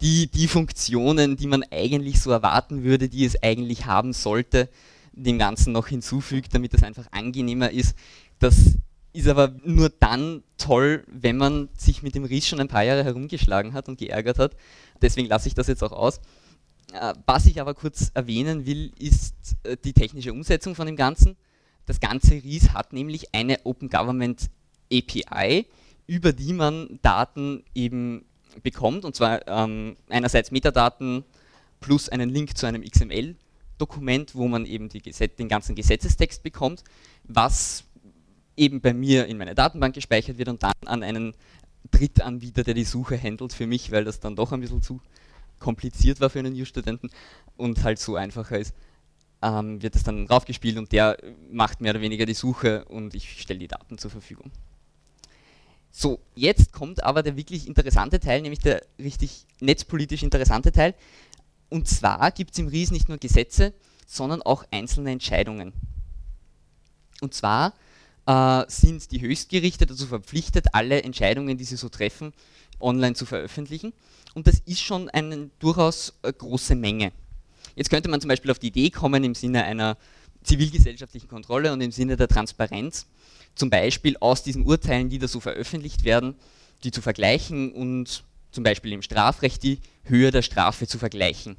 die 0.00 0.28
die 0.28 0.48
Funktionen, 0.48 1.36
die 1.36 1.46
man 1.46 1.64
eigentlich 1.70 2.20
so 2.20 2.30
erwarten 2.30 2.82
würde, 2.82 3.08
die 3.08 3.24
es 3.24 3.42
eigentlich 3.42 3.86
haben 3.86 4.12
sollte, 4.12 4.68
dem 5.12 5.38
Ganzen 5.38 5.72
noch 5.72 5.88
hinzufügt, 5.88 6.54
damit 6.54 6.74
es 6.74 6.82
einfach 6.82 7.06
angenehmer 7.12 7.70
ist. 7.70 7.96
Das 8.38 8.76
ist 9.12 9.28
aber 9.28 9.54
nur 9.64 9.88
dann 9.88 10.42
toll, 10.58 11.04
wenn 11.06 11.38
man 11.38 11.70
sich 11.76 12.02
mit 12.02 12.14
dem 12.14 12.24
RIS 12.24 12.48
schon 12.48 12.60
ein 12.60 12.68
paar 12.68 12.84
Jahre 12.84 13.04
herumgeschlagen 13.04 13.72
hat 13.72 13.88
und 13.88 13.98
geärgert 13.98 14.38
hat. 14.38 14.56
Deswegen 15.00 15.28
lasse 15.28 15.48
ich 15.48 15.54
das 15.54 15.68
jetzt 15.68 15.82
auch 15.82 15.92
aus. 15.92 16.20
Äh, 16.92 17.14
was 17.24 17.46
ich 17.46 17.60
aber 17.60 17.74
kurz 17.74 18.10
erwähnen 18.12 18.66
will, 18.66 18.92
ist 18.98 19.34
äh, 19.62 19.76
die 19.82 19.94
technische 19.94 20.32
Umsetzung 20.32 20.74
von 20.74 20.86
dem 20.86 20.96
Ganzen. 20.96 21.36
Das 21.86 22.00
ganze 22.00 22.34
RIS 22.34 22.74
hat 22.74 22.92
nämlich 22.92 23.34
eine 23.34 23.64
Open 23.64 23.88
Government 23.88 24.50
API, 24.92 25.66
über 26.06 26.32
die 26.32 26.52
man 26.52 26.98
Daten 27.02 27.64
eben 27.74 28.24
bekommt, 28.62 29.04
und 29.04 29.14
zwar 29.14 29.46
ähm, 29.48 29.96
einerseits 30.08 30.50
Metadaten 30.50 31.24
plus 31.80 32.08
einen 32.08 32.28
Link 32.28 32.56
zu 32.56 32.66
einem 32.66 32.82
XML-Dokument, 32.82 34.34
wo 34.34 34.48
man 34.48 34.66
eben 34.66 34.88
den 34.88 35.48
ganzen 35.48 35.74
Gesetzestext 35.74 36.42
bekommt, 36.42 36.82
was 37.24 37.84
eben 38.56 38.80
bei 38.80 38.94
mir 38.94 39.26
in 39.26 39.38
meiner 39.38 39.54
Datenbank 39.54 39.94
gespeichert 39.94 40.38
wird 40.38 40.48
und 40.48 40.62
dann 40.62 40.72
an 40.86 41.02
einen 41.02 41.34
Drittanbieter, 41.90 42.64
der 42.64 42.74
die 42.74 42.84
Suche 42.84 43.20
handelt 43.20 43.52
für 43.52 43.66
mich, 43.66 43.92
weil 43.92 44.04
das 44.04 44.18
dann 44.18 44.34
doch 44.34 44.52
ein 44.52 44.60
bisschen 44.60 44.82
zu 44.82 45.00
kompliziert 45.58 46.20
war 46.20 46.30
für 46.30 46.40
einen 46.40 46.54
New-Studenten 46.54 47.10
und 47.56 47.82
halt 47.82 47.98
so 47.98 48.16
einfacher 48.16 48.58
ist 48.58 48.74
ähm, 49.42 49.82
wird 49.82 49.94
es 49.94 50.02
dann 50.02 50.26
raufgespielt 50.26 50.78
und 50.78 50.92
der 50.92 51.16
macht 51.50 51.80
mehr 51.80 51.92
oder 51.92 52.00
weniger 52.00 52.26
die 52.26 52.34
Suche 52.34 52.84
und 52.86 53.14
ich 53.14 53.40
stelle 53.40 53.58
die 53.58 53.68
Daten 53.68 53.98
zur 53.98 54.10
Verfügung. 54.10 54.50
So, 55.90 56.20
jetzt 56.34 56.72
kommt 56.72 57.02
aber 57.02 57.22
der 57.22 57.36
wirklich 57.36 57.66
interessante 57.66 58.20
Teil, 58.20 58.42
nämlich 58.42 58.60
der 58.60 58.82
richtig 58.98 59.46
netzpolitisch 59.60 60.22
interessante 60.22 60.70
Teil. 60.70 60.94
Und 61.70 61.88
zwar 61.88 62.30
gibt 62.32 62.52
es 62.52 62.58
im 62.58 62.68
RIS 62.68 62.90
nicht 62.90 63.08
nur 63.08 63.18
Gesetze, 63.18 63.72
sondern 64.06 64.42
auch 64.42 64.64
einzelne 64.70 65.10
Entscheidungen. 65.10 65.72
Und 67.22 67.32
zwar 67.32 67.72
äh, 68.26 68.64
sind 68.68 69.10
die 69.10 69.20
Höchstgerichte 69.20 69.86
dazu 69.86 70.06
verpflichtet, 70.06 70.66
alle 70.72 71.02
Entscheidungen, 71.02 71.56
die 71.56 71.64
sie 71.64 71.76
so 71.76 71.88
treffen, 71.88 72.32
online 72.78 73.14
zu 73.14 73.24
veröffentlichen. 73.24 73.92
Und 74.34 74.46
das 74.46 74.60
ist 74.66 74.82
schon 74.82 75.08
eine 75.08 75.50
durchaus 75.58 76.12
äh, 76.22 76.32
große 76.32 76.74
Menge. 76.74 77.12
Jetzt 77.76 77.90
könnte 77.90 78.08
man 78.08 78.20
zum 78.20 78.28
Beispiel 78.28 78.50
auf 78.50 78.58
die 78.58 78.68
Idee 78.68 78.90
kommen, 78.90 79.22
im 79.22 79.34
Sinne 79.34 79.64
einer 79.64 79.96
zivilgesellschaftlichen 80.42 81.28
Kontrolle 81.28 81.72
und 81.72 81.80
im 81.80 81.92
Sinne 81.92 82.16
der 82.16 82.26
Transparenz, 82.26 83.06
zum 83.54 83.70
Beispiel 83.70 84.16
aus 84.18 84.42
diesen 84.42 84.64
Urteilen, 84.64 85.10
die 85.10 85.18
da 85.18 85.28
so 85.28 85.40
veröffentlicht 85.40 86.04
werden, 86.04 86.34
die 86.84 86.90
zu 86.90 87.02
vergleichen 87.02 87.72
und 87.72 88.24
zum 88.50 88.64
Beispiel 88.64 88.92
im 88.92 89.02
Strafrecht 89.02 89.62
die 89.62 89.80
Höhe 90.04 90.30
der 90.30 90.42
Strafe 90.42 90.86
zu 90.86 90.98
vergleichen. 90.98 91.56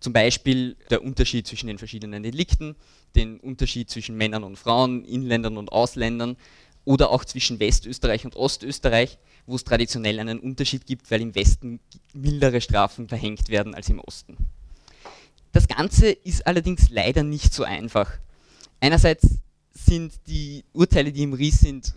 Zum 0.00 0.12
Beispiel 0.12 0.76
der 0.90 1.02
Unterschied 1.02 1.46
zwischen 1.46 1.66
den 1.66 1.78
verschiedenen 1.78 2.22
Delikten, 2.22 2.76
den 3.16 3.40
Unterschied 3.40 3.90
zwischen 3.90 4.16
Männern 4.16 4.44
und 4.44 4.56
Frauen, 4.56 5.04
Inländern 5.04 5.56
und 5.56 5.72
Ausländern 5.72 6.36
oder 6.84 7.10
auch 7.10 7.24
zwischen 7.24 7.58
Westösterreich 7.58 8.24
und 8.24 8.36
Ostösterreich, 8.36 9.18
wo 9.46 9.56
es 9.56 9.64
traditionell 9.64 10.20
einen 10.20 10.38
Unterschied 10.38 10.86
gibt, 10.86 11.10
weil 11.10 11.22
im 11.22 11.34
Westen 11.34 11.80
mildere 12.12 12.60
Strafen 12.60 13.08
verhängt 13.08 13.48
werden 13.48 13.74
als 13.74 13.88
im 13.88 14.00
Osten. 14.00 14.36
Das 15.78 15.84
Ganze 15.84 16.10
ist 16.10 16.44
allerdings 16.44 16.90
leider 16.90 17.22
nicht 17.22 17.54
so 17.54 17.62
einfach. 17.62 18.10
Einerseits 18.80 19.38
sind 19.72 20.12
die 20.26 20.64
Urteile, 20.72 21.12
die 21.12 21.22
im 21.22 21.34
RIS 21.34 21.60
sind, 21.60 21.94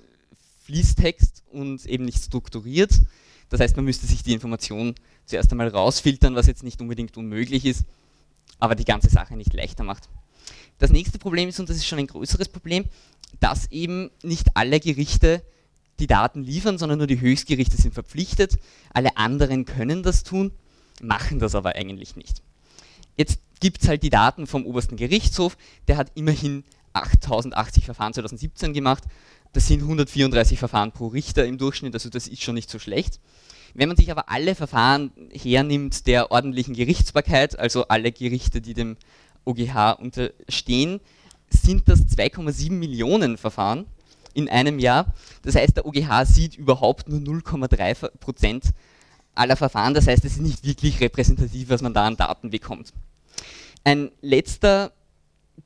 Fließtext 0.65 1.41
und 1.51 1.83
eben 1.87 2.05
nicht 2.05 2.23
strukturiert. 2.23 2.91
Das 3.49 3.59
heißt, 3.59 3.75
man 3.77 3.85
müsste 3.85 4.05
sich 4.05 4.21
die 4.21 4.33
Information 4.33 4.93
zuerst 5.25 5.51
einmal 5.51 5.69
rausfiltern, 5.69 6.35
was 6.35 6.45
jetzt 6.45 6.61
nicht 6.61 6.79
unbedingt 6.79 7.17
unmöglich 7.17 7.65
ist, 7.65 7.85
aber 8.59 8.75
die 8.75 8.85
ganze 8.85 9.09
Sache 9.09 9.35
nicht 9.35 9.51
leichter 9.51 9.83
macht. 9.83 10.09
Das 10.77 10.91
nächste 10.91 11.17
Problem 11.17 11.49
ist, 11.49 11.59
und 11.59 11.67
das 11.67 11.77
ist 11.77 11.87
schon 11.87 11.97
ein 11.97 12.05
größeres 12.05 12.49
Problem, 12.49 12.85
dass 13.39 13.71
eben 13.71 14.11
nicht 14.21 14.55
alle 14.55 14.79
Gerichte 14.79 15.41
die 15.97 16.05
Daten 16.05 16.43
liefern, 16.43 16.77
sondern 16.77 16.99
nur 16.99 17.07
die 17.07 17.19
Höchstgerichte 17.19 17.77
sind 17.77 17.95
verpflichtet. 17.95 18.59
Alle 18.93 19.17
anderen 19.17 19.65
können 19.65 20.03
das 20.03 20.21
tun, 20.21 20.51
machen 21.01 21.39
das 21.39 21.55
aber 21.55 21.75
eigentlich 21.75 22.15
nicht. 22.15 22.43
Jetzt 23.17 23.39
gibt 23.59 23.81
es 23.81 23.87
halt 23.87 24.03
die 24.03 24.09
Daten 24.09 24.47
vom 24.47 24.65
obersten 24.65 24.97
Gerichtshof, 24.97 25.57
der 25.87 25.97
hat 25.97 26.11
immerhin 26.15 26.63
8080 26.93 27.85
Verfahren 27.85 28.13
2017 28.13 28.73
gemacht. 28.73 29.03
Das 29.53 29.67
sind 29.67 29.81
134 29.81 30.57
Verfahren 30.57 30.91
pro 30.91 31.07
Richter 31.07 31.45
im 31.45 31.57
Durchschnitt, 31.57 31.93
also 31.93 32.09
das 32.09 32.27
ist 32.27 32.41
schon 32.41 32.55
nicht 32.55 32.69
so 32.69 32.79
schlecht. 32.79 33.19
Wenn 33.73 33.87
man 33.87 33.97
sich 33.97 34.11
aber 34.11 34.29
alle 34.29 34.55
Verfahren 34.55 35.11
hernimmt 35.31 36.07
der 36.07 36.31
ordentlichen 36.31 36.73
Gerichtsbarkeit, 36.73 37.57
also 37.57 37.87
alle 37.87 38.11
Gerichte, 38.11 38.61
die 38.61 38.73
dem 38.73 38.97
OGH 39.45 39.97
unterstehen, 39.99 40.99
sind 41.49 41.87
das 41.87 42.01
2,7 42.07 42.71
Millionen 42.71 43.37
Verfahren 43.37 43.85
in 44.33 44.49
einem 44.49 44.79
Jahr. 44.79 45.13
Das 45.41 45.55
heißt, 45.55 45.77
der 45.77 45.85
OGH 45.85 46.25
sieht 46.25 46.55
überhaupt 46.55 47.09
nur 47.09 47.19
0,3 47.19 48.09
Prozent 48.19 48.65
aller 49.35 49.55
Verfahren. 49.55 49.93
Das 49.93 50.07
heißt, 50.07 50.25
es 50.25 50.33
ist 50.33 50.41
nicht 50.41 50.65
wirklich 50.65 50.99
repräsentativ, 50.99 51.69
was 51.69 51.81
man 51.81 51.93
da 51.93 52.05
an 52.05 52.17
Daten 52.17 52.49
bekommt. 52.49 52.93
Ein 53.83 54.11
letzter 54.21 54.91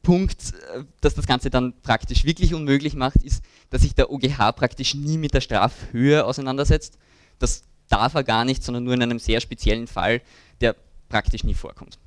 Punkt, 0.02 0.54
äh, 0.74 0.84
dass 1.02 1.16
das 1.16 1.28
Ganze 1.28 1.50
dann 1.50 1.74
praktisch 1.82 2.26
wirklich 2.26 2.54
unmöglich 2.54 2.96
macht, 2.96 3.24
ist, 3.24 3.44
dass 3.70 3.82
sich 3.82 3.96
der 3.96 4.12
OGH 4.12 4.54
praktisch 4.56 4.94
nie 4.94 5.18
mit 5.18 5.34
der 5.34 5.42
Strafhöhe 5.42 6.26
auseinandersetzt. 6.26 6.98
Das 7.40 7.64
darf 7.90 8.14
er 8.14 8.24
gar 8.24 8.46
nicht, 8.46 8.64
sondern 8.64 8.84
nur 8.84 8.94
in 8.94 9.04
einem 9.04 9.20
sehr 9.20 9.42
speziellen 9.42 9.88
Fall, 9.88 10.22
der 10.62 10.76
praktisch 11.10 11.44
nie 11.44 11.54
vorkommt. 11.54 11.98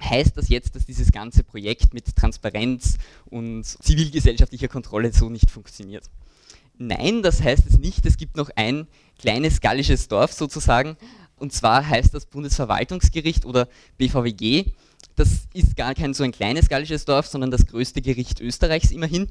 Heißt 0.00 0.36
das 0.36 0.48
jetzt, 0.48 0.74
dass 0.74 0.84
dieses 0.84 1.12
ganze 1.12 1.44
Projekt 1.44 1.94
mit 1.94 2.16
Transparenz 2.16 2.98
und 3.26 3.64
zivilgesellschaftlicher 3.64 4.68
Kontrolle 4.68 5.12
so 5.12 5.30
nicht 5.30 5.50
funktioniert? 5.50 6.10
Nein, 6.76 7.22
das 7.22 7.40
heißt 7.42 7.66
es 7.68 7.78
nicht. 7.78 8.04
Es 8.04 8.16
gibt 8.16 8.36
noch 8.36 8.50
ein 8.56 8.88
kleines 9.22 9.60
gallisches 9.60 10.08
Dorf 10.08 10.32
sozusagen, 10.32 10.96
und 11.36 11.52
zwar 11.52 11.88
heißt 11.88 12.12
das 12.12 12.26
Bundesverwaltungsgericht 12.26 13.46
oder 13.46 13.68
BVWG. 13.96 14.72
Das 15.16 15.28
ist 15.54 15.76
gar 15.76 15.94
kein 15.94 16.14
so 16.14 16.24
ein 16.24 16.32
kleines 16.32 16.68
gallisches 16.68 17.04
Dorf, 17.04 17.26
sondern 17.26 17.50
das 17.50 17.66
größte 17.66 18.02
Gericht 18.02 18.40
Österreichs 18.40 18.90
immerhin. 18.90 19.28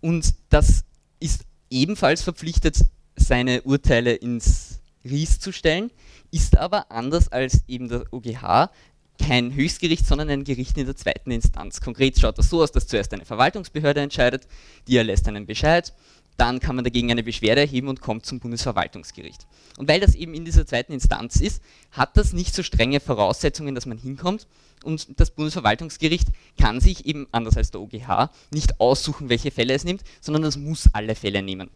Und 0.00 0.34
das 0.48 0.84
ist 1.20 1.42
ebenfalls 1.70 2.22
verpflichtet, 2.22 2.78
seine 3.16 3.62
Urteile 3.62 4.14
ins 4.14 4.80
Ries 5.04 5.38
zu 5.38 5.52
stellen, 5.52 5.90
ist 6.30 6.56
aber 6.56 6.90
anders 6.90 7.30
als 7.30 7.62
eben 7.68 7.88
der 7.88 8.04
OGH 8.12 8.70
kein 9.18 9.54
Höchstgericht, 9.54 10.06
sondern 10.06 10.28
ein 10.30 10.44
Gericht 10.44 10.76
in 10.76 10.86
der 10.86 10.96
zweiten 10.96 11.30
Instanz. 11.30 11.80
Konkret 11.80 12.18
schaut 12.18 12.38
das 12.38 12.50
so 12.50 12.62
aus, 12.62 12.72
dass 12.72 12.86
zuerst 12.86 13.12
eine 13.14 13.24
Verwaltungsbehörde 13.24 14.00
entscheidet, 14.00 14.46
die 14.88 14.96
erlässt 14.96 15.28
einen 15.28 15.46
Bescheid, 15.46 15.92
dann 16.36 16.58
kann 16.58 16.74
man 16.74 16.84
dagegen 16.84 17.10
eine 17.10 17.22
Beschwerde 17.22 17.62
erheben 17.62 17.88
und 17.88 18.00
kommt 18.00 18.26
zum 18.26 18.40
Bundesverwaltungsgericht. 18.40 19.46
Und 19.78 19.88
weil 19.88 20.00
das 20.00 20.14
eben 20.14 20.34
in 20.34 20.44
dieser 20.44 20.66
zweiten 20.66 20.92
Instanz 20.92 21.40
ist, 21.40 21.62
hat 21.92 22.16
das 22.16 22.32
nicht 22.32 22.54
so 22.54 22.62
strenge 22.62 23.00
Voraussetzungen, 23.00 23.74
dass 23.74 23.86
man 23.86 23.98
hinkommt. 23.98 24.46
Und 24.82 25.20
das 25.20 25.30
Bundesverwaltungsgericht 25.30 26.28
kann 26.58 26.80
sich 26.80 27.06
eben, 27.06 27.28
anders 27.30 27.56
als 27.56 27.70
der 27.70 27.80
OGH, 27.80 28.30
nicht 28.50 28.80
aussuchen, 28.80 29.28
welche 29.28 29.50
Fälle 29.50 29.74
es 29.74 29.84
nimmt, 29.84 30.02
sondern 30.20 30.44
es 30.44 30.56
muss 30.56 30.88
alle 30.92 31.14
Fälle 31.14 31.42
nehmen. 31.42 31.70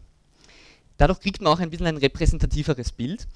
Dadurch 0.97 1.21
kriegt 1.21 1.41
man 1.41 1.53
auch 1.53 1.59
ein 1.59 1.69
bisschen 1.69 1.87
ein 1.87 1.97
repräsentativeres 1.97 2.91
Bild. 2.91 3.27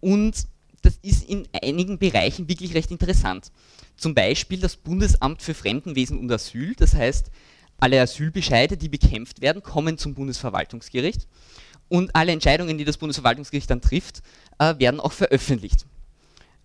Und 0.00 0.46
das 0.82 0.98
ist 1.02 1.28
in 1.28 1.46
einigen 1.62 1.98
Bereichen 1.98 2.48
wirklich 2.48 2.74
recht 2.74 2.90
interessant. 2.90 3.52
Zum 3.96 4.14
Beispiel 4.14 4.60
das 4.60 4.76
Bundesamt 4.76 5.42
für 5.42 5.54
Fremdenwesen 5.54 6.18
und 6.18 6.32
Asyl, 6.32 6.74
das 6.74 6.94
heißt, 6.94 7.30
alle 7.80 8.00
Asylbescheide, 8.00 8.76
die 8.76 8.88
bekämpft 8.88 9.40
werden, 9.40 9.62
kommen 9.62 9.98
zum 9.98 10.14
Bundesverwaltungsgericht 10.14 11.26
und 11.88 12.14
alle 12.14 12.32
Entscheidungen, 12.32 12.78
die 12.78 12.84
das 12.84 12.96
Bundesverwaltungsgericht 12.96 13.68
dann 13.68 13.80
trifft, 13.80 14.22
äh, 14.58 14.78
werden 14.78 15.00
auch 15.00 15.12
veröffentlicht. 15.12 15.86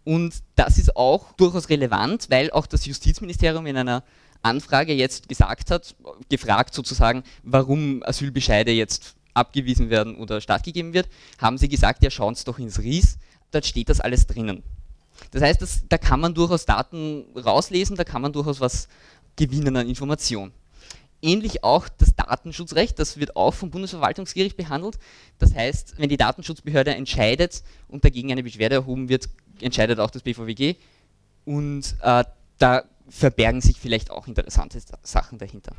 Und 0.03 0.35
das 0.55 0.77
ist 0.77 0.95
auch 0.95 1.33
durchaus 1.33 1.69
relevant, 1.69 2.27
weil 2.29 2.51
auch 2.51 2.67
das 2.67 2.85
Justizministerium 2.85 3.65
in 3.65 3.75
einer 3.75 4.03
Anfrage 4.43 4.93
jetzt 4.93 5.27
gesagt 5.27 5.71
hat, 5.71 5.95
gefragt 6.29 6.75
sozusagen, 6.75 7.23
warum 7.41 8.03
Asylbescheide 8.03 8.71
jetzt 8.71 9.15
abgewiesen 9.33 9.89
werden 9.89 10.15
oder 10.15 10.39
stattgegeben 10.41 10.93
wird, 10.93 11.09
haben 11.39 11.57
sie 11.57 11.67
gesagt, 11.67 12.03
ja 12.03 12.11
schauen 12.11 12.35
Sie 12.35 12.45
doch 12.45 12.59
ins 12.59 12.79
RIS, 12.79 13.17
dort 13.49 13.65
steht 13.65 13.89
das 13.89 13.99
alles 13.99 14.27
drinnen. 14.27 14.61
Das 15.31 15.41
heißt, 15.41 15.61
das, 15.61 15.83
da 15.89 15.97
kann 15.97 16.19
man 16.19 16.35
durchaus 16.35 16.65
Daten 16.65 17.25
rauslesen, 17.35 17.95
da 17.95 18.03
kann 18.03 18.21
man 18.21 18.31
durchaus 18.31 18.59
was 18.59 18.87
gewinnen 19.35 19.75
an 19.75 19.89
Information 19.89 20.51
ähnlich 21.21 21.63
auch 21.63 21.87
das 21.89 22.15
Datenschutzrecht, 22.15 22.99
das 22.99 23.17
wird 23.17 23.35
auch 23.35 23.53
vom 23.53 23.71
Bundesverwaltungsgericht 23.71 24.57
behandelt. 24.57 24.97
Das 25.39 25.53
heißt, 25.53 25.95
wenn 25.97 26.09
die 26.09 26.17
Datenschutzbehörde 26.17 26.93
entscheidet 26.95 27.63
und 27.87 28.05
dagegen 28.05 28.31
eine 28.31 28.43
Beschwerde 28.43 28.75
erhoben 28.75 29.09
wird, 29.09 29.29
entscheidet 29.61 29.99
auch 29.99 30.11
das 30.11 30.23
BVWG. 30.23 30.75
Und 31.45 31.95
äh, 32.01 32.23
da 32.57 32.83
verbergen 33.09 33.61
sich 33.61 33.79
vielleicht 33.79 34.11
auch 34.11 34.27
interessante 34.27 34.81
Sachen 35.03 35.37
dahinter. 35.37 35.75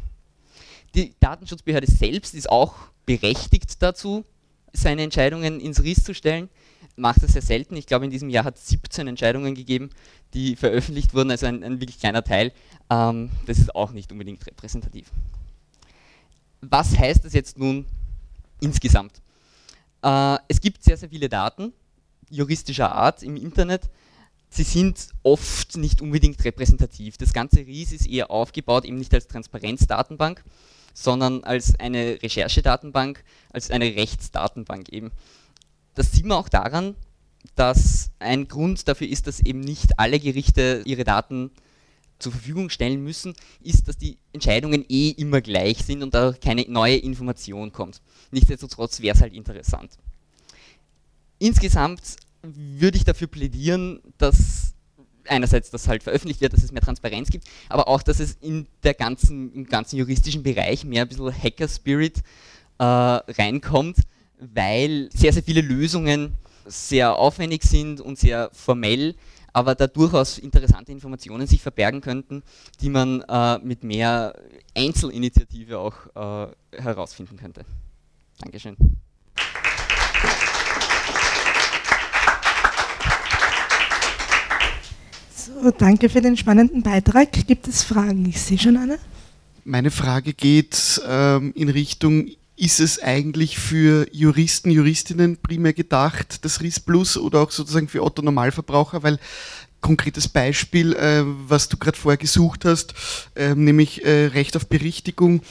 Die 0.95 1.15
Datenschutzbehörde 1.21 1.87
selbst 1.91 2.35
ist 2.35 2.49
auch 2.49 2.75
berechtigt 3.05 3.83
dazu, 3.83 4.25
seine 4.73 5.03
Entscheidungen 5.03 5.61
ins 5.61 5.83
RIS 5.83 6.05
zu 6.05 6.15
stellen. 6.15 6.49
Macht 6.97 7.23
das 7.23 7.33
sehr 7.35 7.43
selten. 7.43 7.77
Ich 7.77 7.87
glaube, 7.87 8.07
in 8.07 8.11
diesem 8.11 8.31
Jahr 8.31 8.45
hat 8.45 8.57
es 8.57 8.69
17 8.69 9.07
Entscheidungen 9.07 9.55
gegeben, 9.55 9.91
die 10.35 10.57
veröffentlicht 10.57 11.15
wurden, 11.15 11.31
also 11.31 11.47
ein, 11.47 11.63
ein 11.63 11.81
wirklich 11.81 11.99
kleiner 11.99 12.25
Teil. 12.25 12.53
Ähm, 12.91 13.31
das 13.47 13.59
ist 13.59 13.75
auch 13.75 13.93
nicht 13.93 14.13
unbedingt 14.13 14.47
repräsentativ. 14.47 15.11
Was 16.63 16.97
heißt 16.97 17.25
das 17.25 17.35
jetzt 17.35 17.59
nun 17.59 17.85
insgesamt? 18.61 19.21
Äh, 20.03 20.39
es 20.49 20.61
gibt 20.61 20.83
sehr, 20.83 20.97
sehr 20.97 21.11
viele 21.11 21.29
Daten 21.29 21.73
juristischer 22.31 22.93
Art 22.93 23.23
im 23.23 23.37
Internet. 23.37 23.89
Sie 24.49 24.63
sind 24.63 25.09
oft 25.23 25.77
nicht 25.77 26.01
unbedingt 26.01 26.43
repräsentativ. 26.45 27.17
Das 27.19 27.33
ganze 27.33 27.61
RIS 27.61 27.93
ist 27.93 28.07
eher 28.07 28.31
aufgebaut, 28.31 28.85
eben 28.85 28.97
nicht 28.97 29.13
als 29.13 29.29
Transparenzdatenbank, 29.29 30.43
sondern 30.95 31.45
als 31.45 31.79
eine 31.79 32.23
Recherchedatenbank, 32.23 33.23
als 33.51 33.71
eine 33.71 33.97
Rechtsdatenbank 33.97 34.89
eben. 34.91 35.11
Das 35.97 36.13
sieht 36.13 36.25
man 36.25 36.39
auch 36.39 36.49
daran, 36.49 36.95
dass 37.57 38.11
ein 38.19 38.47
Grund 38.47 38.87
dafür 38.87 39.09
ist, 39.09 39.27
dass 39.27 39.41
eben 39.41 39.61
nicht 39.61 39.99
alle 39.99 40.21
Gerichte 40.21 40.83
ihre 40.85 41.05
Daten 41.05 41.51
zur 42.19 42.33
Verfügung 42.33 42.71
stellen 42.71 43.03
müssen, 43.03 43.35
ist, 43.63 43.89
dass 43.89 43.99
die 43.99 44.19
Entscheidungen 44.33 44.85
eh 44.89 45.11
immer 45.11 45.41
gleich 45.41 45.85
sind 45.85 46.03
und 46.03 46.15
da 46.15 46.33
keine 46.33 46.65
neue 46.69 46.97
Information 46.97 47.73
kommt. 47.73 48.01
Nichtsdestotrotz 48.31 49.01
wäre 49.01 49.17
es 49.17 49.23
halt 49.23 49.35
interessant. 49.35 49.99
Insgesamt 51.39 52.01
würde 52.43 52.97
ich 52.97 53.05
dafür 53.05 53.27
plädieren, 53.27 54.01
dass 54.19 54.75
einerseits 55.29 55.71
das 55.71 55.89
halt 55.89 56.03
veröffentlicht 56.03 56.41
wird, 56.41 56.53
dass 56.53 56.63
es 56.63 56.73
mehr 56.73 56.83
Transparenz 56.83 57.31
gibt, 57.31 57.47
aber 57.69 57.89
auch, 57.89 58.03
dass 58.03 58.21
es 58.21 58.35
in 58.41 58.67
der 58.83 58.95
ganzen, 58.95 59.53
im 59.53 59.65
ganzen 59.67 59.97
juristischen 59.97 60.43
Bereich 60.43 60.85
mehr 60.85 61.03
ein 61.03 61.09
bisschen 61.09 61.33
Hacker-Spirit 61.33 62.23
äh, 62.79 62.85
reinkommt, 62.85 63.99
weil 64.39 65.09
sehr, 65.13 65.33
sehr 65.33 65.43
viele 65.43 65.61
Lösungen 65.61 66.37
sehr 66.67 67.17
aufwendig 67.17 67.63
sind 67.63 68.01
und 68.01 68.19
sehr 68.19 68.51
formell 68.53 69.15
aber 69.57 69.75
da 69.75 69.87
durchaus 69.87 70.37
interessante 70.37 70.93
Informationen 70.93 71.47
sich 71.47 71.63
verbergen 71.63 72.03
könnten, 72.03 72.43
die 72.83 72.91
man 72.91 73.23
äh, 73.23 73.59
mit 73.61 73.85
mehr 73.85 74.39
Einzelinitiative 74.77 75.79
auch 75.79 75.95
äh, 76.15 76.53
herausfinden 76.77 77.39
könnte. 77.39 77.65
Dankeschön. 78.39 78.77
So, 85.35 85.71
danke 85.71 86.11
für 86.11 86.21
den 86.21 86.37
spannenden 86.37 86.83
Beitrag. 86.83 87.33
Gibt 87.47 87.67
es 87.67 87.83
Fragen? 87.83 88.27
Ich 88.29 88.43
sehe 88.43 88.59
schon 88.59 88.77
eine. 88.77 88.99
Meine 89.65 89.91
Frage 89.91 90.35
geht 90.35 91.01
ähm, 91.09 91.55
in 91.55 91.71
Richtung, 91.71 92.29
ist 92.57 92.81
es 92.81 93.03
eigentlich 93.03 93.59
für 93.59 94.07
Juristen, 94.13 94.71
Juristinnen 94.71 95.37
primär 95.37 95.75
gedacht, 95.75 96.45
das 96.45 96.61
RIS 96.61 96.81
Plus 96.81 97.17
oder 97.19 97.41
auch 97.41 97.51
sozusagen 97.51 97.89
für 97.89 98.03
Otto 98.03 98.23
Normalverbraucher? 98.23 99.03
Weil 99.03 99.19
konkretes 99.81 100.29
Beispiel, 100.29 100.95
äh, 100.95 101.23
was 101.25 101.69
du 101.69 101.77
gerade 101.77 101.97
vorher 101.97 102.17
gesucht 102.17 102.65
hast, 102.65 102.95
äh, 103.35 103.55
nämlich 103.55 104.05
äh, 104.05 104.27
Recht 104.27 104.57
auf 104.57 104.67
Berichtigung 104.67 105.43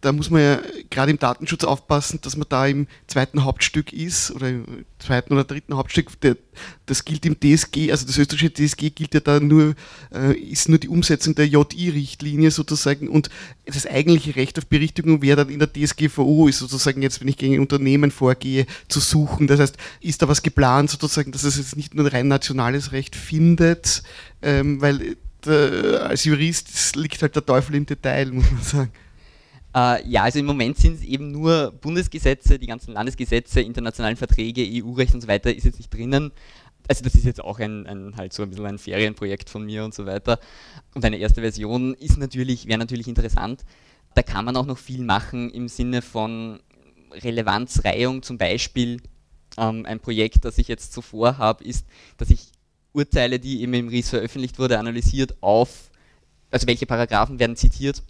da 0.00 0.12
muss 0.12 0.30
man 0.30 0.40
ja 0.40 0.60
gerade 0.88 1.10
im 1.10 1.18
Datenschutz 1.18 1.64
aufpassen, 1.64 2.20
dass 2.22 2.36
man 2.36 2.46
da 2.48 2.66
im 2.66 2.86
zweiten 3.06 3.44
Hauptstück 3.44 3.92
ist 3.92 4.30
oder 4.30 4.48
im 4.48 4.86
zweiten 4.98 5.32
oder 5.32 5.44
dritten 5.44 5.76
Hauptstück. 5.76 6.18
Der, 6.22 6.36
das 6.86 7.04
gilt 7.04 7.26
im 7.26 7.38
DSG, 7.38 7.90
also 7.90 8.06
das 8.06 8.16
österreichische 8.16 8.52
DSG 8.52 8.90
gilt 8.90 9.14
ja 9.14 9.20
da 9.20 9.40
nur, 9.40 9.74
äh, 10.14 10.32
ist 10.34 10.68
nur 10.68 10.78
die 10.78 10.88
Umsetzung 10.88 11.34
der 11.34 11.46
JI-Richtlinie 11.48 12.50
sozusagen 12.50 13.08
und 13.08 13.28
das 13.66 13.86
eigentliche 13.86 14.36
Recht 14.36 14.58
auf 14.58 14.66
Berichtigung 14.66 15.22
wäre 15.22 15.44
dann 15.44 15.50
in 15.50 15.58
der 15.58 15.72
DSGVO, 15.72 16.48
ist 16.48 16.58
sozusagen 16.58 17.02
jetzt, 17.02 17.20
wenn 17.20 17.28
ich 17.28 17.36
gegen 17.36 17.54
ein 17.54 17.60
Unternehmen 17.60 18.10
vorgehe, 18.10 18.66
zu 18.88 19.00
suchen. 19.00 19.46
Das 19.48 19.60
heißt, 19.60 19.76
ist 20.00 20.22
da 20.22 20.28
was 20.28 20.42
geplant 20.42 20.90
sozusagen, 20.90 21.32
dass 21.32 21.44
es 21.44 21.56
jetzt 21.56 21.76
nicht 21.76 21.94
nur 21.94 22.06
ein 22.06 22.12
rein 22.12 22.28
nationales 22.28 22.92
Recht 22.92 23.16
findet, 23.16 24.02
ähm, 24.40 24.80
weil 24.80 25.16
äh, 25.46 25.96
als 25.96 26.24
Jurist 26.24 26.96
liegt 26.96 27.20
halt 27.20 27.36
der 27.36 27.44
Teufel 27.44 27.74
im 27.74 27.86
Detail, 27.86 28.26
muss 28.32 28.50
man 28.50 28.62
sagen. 28.62 28.92
Äh, 29.74 30.08
ja, 30.08 30.24
also 30.24 30.38
im 30.38 30.46
Moment 30.46 30.76
sind 30.78 30.94
es 30.94 31.02
eben 31.02 31.30
nur 31.30 31.72
Bundesgesetze, 31.80 32.58
die 32.58 32.66
ganzen 32.66 32.92
Landesgesetze, 32.92 33.60
internationalen 33.60 34.16
Verträge, 34.16 34.66
EU-Recht 34.66 35.14
und 35.14 35.20
so 35.20 35.28
weiter 35.28 35.54
ist 35.54 35.64
jetzt 35.64 35.78
nicht 35.78 35.92
drinnen. 35.92 36.32
Also 36.88 37.04
das 37.04 37.14
ist 37.14 37.24
jetzt 37.24 37.42
auch 37.42 37.60
ein, 37.60 37.86
ein, 37.86 38.16
halt 38.16 38.32
so 38.32 38.42
ein 38.42 38.50
bisschen 38.50 38.66
ein 38.66 38.78
Ferienprojekt 38.78 39.48
von 39.48 39.64
mir 39.64 39.84
und 39.84 39.94
so 39.94 40.06
weiter. 40.06 40.40
Und 40.94 41.04
eine 41.04 41.18
erste 41.18 41.40
Version 41.40 41.94
ist 41.94 42.18
natürlich, 42.18 42.66
wäre 42.66 42.78
natürlich 42.78 43.06
interessant. 43.06 43.64
Da 44.14 44.22
kann 44.22 44.44
man 44.44 44.56
auch 44.56 44.66
noch 44.66 44.78
viel 44.78 45.04
machen 45.04 45.50
im 45.50 45.68
Sinne 45.68 46.02
von 46.02 46.58
Relevanzreihung 47.12 48.22
zum 48.24 48.38
Beispiel. 48.38 49.00
Ähm, 49.56 49.86
ein 49.86 50.00
Projekt, 50.00 50.44
das 50.44 50.58
ich 50.58 50.66
jetzt 50.66 50.92
so 50.92 51.00
vorhabe, 51.00 51.62
ist, 51.62 51.86
dass 52.16 52.30
ich 52.30 52.50
Urteile, 52.92 53.38
die 53.38 53.62
eben 53.62 53.74
im 53.74 53.88
RIS 53.88 54.10
veröffentlicht 54.10 54.58
wurde, 54.58 54.80
analysiert 54.80 55.40
auf, 55.40 55.92
also 56.50 56.66
welche 56.66 56.86
Paragraphen 56.86 57.38
werden 57.38 57.54
zitiert 57.54 58.02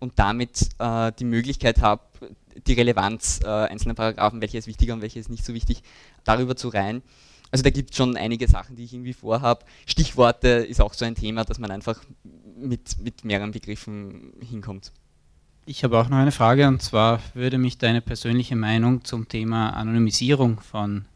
und 0.00 0.18
damit 0.18 0.68
äh, 0.78 1.12
die 1.18 1.24
Möglichkeit 1.24 1.80
habe, 1.80 2.02
die 2.66 2.72
Relevanz 2.72 3.40
äh, 3.44 3.48
einzelner 3.48 3.94
Paragraphen, 3.94 4.40
welche 4.40 4.58
ist 4.58 4.66
wichtiger 4.66 4.94
und 4.94 5.02
welche 5.02 5.18
ist 5.18 5.30
nicht 5.30 5.44
so 5.44 5.54
wichtig, 5.54 5.82
darüber 6.24 6.56
zu 6.56 6.68
reihen. 6.68 7.02
Also 7.50 7.62
da 7.62 7.70
gibt 7.70 7.90
es 7.90 7.96
schon 7.96 8.16
einige 8.16 8.48
Sachen, 8.48 8.76
die 8.76 8.84
ich 8.84 8.92
irgendwie 8.92 9.12
vorhabe. 9.12 9.64
Stichworte 9.86 10.48
ist 10.48 10.80
auch 10.80 10.94
so 10.94 11.04
ein 11.04 11.14
Thema, 11.14 11.44
dass 11.44 11.58
man 11.58 11.70
einfach 11.70 12.00
mit, 12.58 12.98
mit 12.98 13.24
mehreren 13.24 13.52
Begriffen 13.52 14.32
hinkommt. 14.40 14.92
Ich 15.64 15.84
habe 15.84 15.98
auch 15.98 16.08
noch 16.08 16.18
eine 16.18 16.32
Frage 16.32 16.68
und 16.68 16.82
zwar 16.82 17.20
würde 17.34 17.58
mich 17.58 17.78
deine 17.78 18.00
persönliche 18.00 18.56
Meinung 18.56 19.04
zum 19.04 19.28
Thema 19.28 19.70
Anonymisierung 19.70 20.60
von 20.60 21.06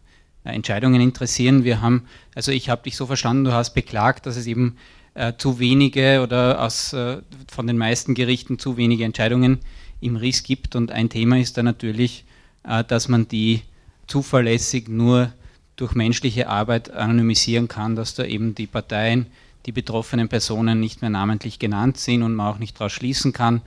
äh, 0.45 0.51
Entscheidungen 0.51 1.01
interessieren. 1.01 1.65
Wir 1.65 1.81
haben, 1.81 2.07
also 2.35 2.53
ich 2.53 2.69
habe 2.69 2.83
dich 2.83 2.97
so 2.97 3.07
verstanden, 3.07 3.45
du 3.45 3.53
hast 3.53 3.75
beklagt, 3.75 4.27
dass 4.27 4.37
es 4.37 4.47
eben 4.47 4.77
äh, 5.15 5.33
zu 5.37 5.59
wenige 5.59 6.21
oder 6.23 6.63
aus, 6.63 6.93
äh, 6.93 7.19
von 7.51 7.67
den 7.67 7.79
meisten 7.79 8.15
Gerichten 8.15 8.59
zu 8.59 8.77
wenige 8.77 9.05
Entscheidungen 9.05 9.59
im 10.01 10.17
RIS 10.17 10.43
gibt. 10.43 10.77
Und 10.77 10.91
ein 10.93 11.09
Thema 11.09 11.39
ist 11.39 11.57
da 11.57 11.63
natürlich, 11.63 12.25
äh, 12.65 12.85
dass 12.85 13.09
man 13.09 13.29
die 13.29 13.63
zuverlässig 14.07 14.89
nur 14.89 15.33
durch 15.77 15.95
menschliche 15.95 16.49
Arbeit 16.49 16.91
anonymisieren 16.91 17.69
kann, 17.69 17.97
dass 17.97 18.15
da 18.15 18.25
eben 18.25 18.55
die 18.55 18.67
Parteien, 18.67 19.27
die 19.67 19.73
betroffenen 19.73 20.29
Personen 20.29 20.81
nicht 20.81 21.01
mehr 21.01 21.11
namentlich 21.11 21.59
genannt 21.59 21.97
sind 21.97 22.23
und 22.23 22.35
man 22.35 22.55
auch 22.55 22.59
nicht 22.59 22.79
daraus 22.79 22.93
schließen 22.93 23.33
kann. 23.33 23.63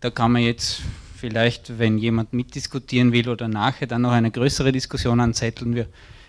Da 0.00 0.10
kann 0.10 0.32
man 0.32 0.42
jetzt 0.42 0.82
vielleicht, 1.16 1.78
wenn 1.78 1.98
jemand 1.98 2.32
mitdiskutieren 2.32 3.12
will 3.12 3.28
oder 3.28 3.48
nachher 3.48 3.86
dann 3.86 4.02
noch 4.02 4.12
eine 4.12 4.30
größere 4.30 4.72
Diskussion 4.72 5.20
anzetteln. 5.20 5.74
Wir 5.74 5.86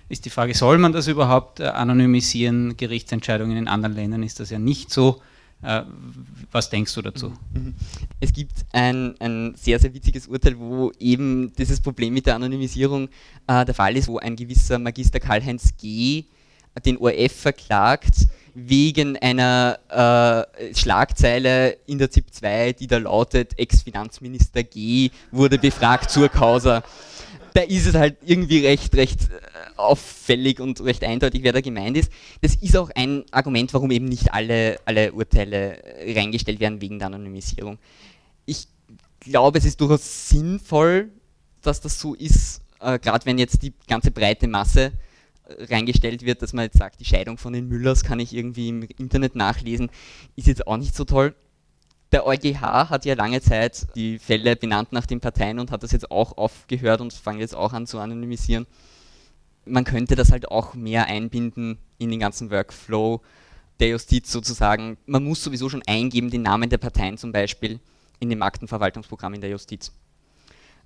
ist 0.10 0.26
die 0.26 0.32
Frage, 0.32 0.56
soll 0.56 0.80
man 0.80 0.92
das 0.92 1.08
überhaupt 1.08 1.60
äh, 1.60 1.66
anonymisieren? 1.66 2.76
Gerichtsentscheidungen 2.76 3.56
in 3.56 3.68
anderen 3.68 3.96
Ländern 3.96 4.24
ist 4.24 4.40
das 4.40 4.50
ja 4.50 4.60
nicht 4.60 4.92
so. 4.92 5.22
Äh, 5.62 5.84
was 6.52 6.70
denkst 6.70 6.94
du 6.96 7.02
dazu? 7.02 7.34
Mhm. 7.54 7.76
Es 8.20 8.34
gibt 8.34 8.54
ein, 8.72 9.16
ein 9.20 9.54
sehr, 9.56 9.80
sehr 9.80 9.94
witziges 9.94 10.28
Urteil, 10.28 10.58
wo 10.58 10.92
eben 11.00 11.54
dieses 11.58 11.80
Problem 11.80 12.14
mit 12.14 12.26
der 12.26 12.36
Anonymisierung 12.36 13.10
äh, 13.48 13.66
der 13.66 13.76
Fall 13.76 13.96
ist, 13.98 14.08
wo 14.08 14.18
ein 14.18 14.36
gewisser 14.36 14.80
Magister 14.80 15.20
Karl-Heinz 15.20 15.76
G. 15.78 16.26
den 16.86 16.98
ORF 16.98 17.34
verklagt 17.34 18.28
wegen 18.56 19.16
einer 19.18 19.78
äh, 20.58 20.74
Schlagzeile 20.74 21.78
in 21.86 22.00
der 22.00 22.10
ZIP 22.10 22.34
2, 22.34 22.74
die 22.74 22.88
da 22.88 22.98
lautet, 22.98 23.60
Ex-Finanzminister 23.60 24.64
G. 24.64 25.12
wurde 25.32 25.60
befragt 25.60 26.10
zur 26.10 26.30
Causa 26.30 26.84
da 27.54 27.62
ist 27.62 27.88
es 27.88 27.96
halt 27.96 28.18
irgendwie 28.26 28.66
recht, 28.66 28.96
recht 28.96 29.30
äh, 29.30 29.49
auffällig 29.80 30.60
und 30.60 30.82
recht 30.82 31.04
eindeutig, 31.04 31.44
wer 31.44 31.54
da 31.54 31.62
gemeint 31.62 31.98
ist. 31.98 32.12
Das 32.42 32.56
ist 32.56 32.76
auch 32.78 32.90
ein 32.96 33.24
Argument, 33.32 33.74
warum 33.74 33.92
eben 33.92 34.06
nicht 34.06 34.34
alle, 34.34 34.80
alle 34.86 35.14
Urteile 35.14 35.84
äh, 35.84 36.20
reingestellt 36.20 36.60
werden 36.60 36.82
wegen 36.82 37.00
der 37.00 37.08
Anonymisierung. 37.08 37.78
Ich 38.46 38.68
glaube, 39.20 39.60
es 39.60 39.66
ist 39.66 39.80
durchaus 39.82 40.30
sinnvoll, 40.30 41.10
dass 41.62 41.82
das 41.82 42.00
so 42.00 42.14
ist, 42.14 42.62
äh, 42.80 43.00
gerade 43.00 43.26
wenn 43.26 43.38
jetzt 43.38 43.64
die 43.64 43.74
ganze 43.88 44.12
breite 44.12 44.48
Masse 44.48 44.92
äh, 45.46 45.64
reingestellt 45.66 46.26
wird, 46.26 46.42
dass 46.42 46.54
man 46.54 46.66
jetzt 46.66 46.78
sagt, 46.78 47.00
die 47.00 47.06
Scheidung 47.06 47.38
von 47.38 47.54
den 47.54 47.68
Müllers 47.68 48.04
kann 48.04 48.20
ich 48.20 48.34
irgendwie 48.34 48.70
im 48.70 48.84
Internet 48.98 49.36
nachlesen, 49.36 49.90
ist 50.36 50.48
jetzt 50.48 50.68
auch 50.68 50.78
nicht 50.78 50.96
so 50.96 51.06
toll 51.06 51.36
der 52.12 52.26
EuGH 52.26 52.62
hat 52.62 53.06
ja 53.06 53.14
lange 53.14 53.42
Zeit 53.42 53.88
die 53.96 54.18
Fälle 54.18 54.56
benannt 54.56 54.92
nach 54.92 55.06
den 55.06 55.20
Parteien 55.20 55.60
und 55.60 55.72
hat 55.72 55.84
das 55.84 55.92
jetzt 55.92 56.10
auch 56.10 56.38
aufgehört 56.38 57.02
und 57.02 57.14
fängt 57.14 57.40
jetzt 57.40 57.56
auch 57.56 57.74
an 57.74 57.86
zu 57.86 58.00
anonymisieren. 58.00 58.66
Man 59.66 59.84
könnte 59.84 60.16
das 60.16 60.32
halt 60.32 60.50
auch 60.50 60.74
mehr 60.74 61.06
einbinden 61.06 61.78
in 61.98 62.10
den 62.10 62.20
ganzen 62.20 62.50
Workflow 62.50 63.22
der 63.80 63.90
Justiz 63.90 64.32
sozusagen. 64.32 64.98
Man 65.06 65.24
muss 65.24 65.44
sowieso 65.44 65.70
schon 65.70 65.84
eingeben, 65.88 66.30
den 66.30 66.42
Namen 66.42 66.70
der 66.70 66.78
Parteien 66.78 67.18
zum 67.18 67.32
Beispiel 67.32 67.80
in 68.20 68.30
dem 68.30 68.42
Aktenverwaltungsprogramm 68.42 69.36
in 69.36 69.42
der 69.42 69.50
Justiz. 69.50 69.92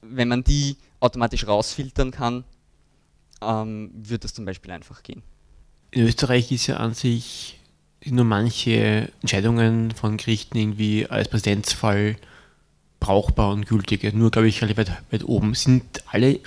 Wenn 0.02 0.28
man 0.28 0.44
die 0.44 0.78
automatisch 1.00 1.48
rausfiltern 1.48 2.12
kann, 2.12 2.44
ähm, 3.42 3.92
wird 3.94 4.24
das 4.24 4.34
zum 4.34 4.46
Beispiel 4.46 4.72
einfach 4.72 5.02
gehen. 5.04 5.24
In 5.92 6.06
Österreich 6.06 6.52
ist 6.52 6.68
ja 6.68 6.78
an 6.78 6.94
sich 6.94 7.60
nur 8.06 8.26
manche 8.26 9.12
Entscheidungen 9.22 9.92
von 9.92 10.18
Gerichten 10.18 10.58
irgendwie 10.58 11.08
als 11.08 11.30
Präzedenzfall 11.30 12.18
brauchbar 13.00 13.52
und 13.52 13.68
gültig. 13.68 14.14
Nur, 14.14 14.32
glaube 14.32 14.48
ich, 14.48 14.62
relativ 14.62 14.78
weit, 14.78 15.04
weit 15.12 15.24
oben. 15.26 15.54
Sind 15.54 15.84
alle 16.08 16.40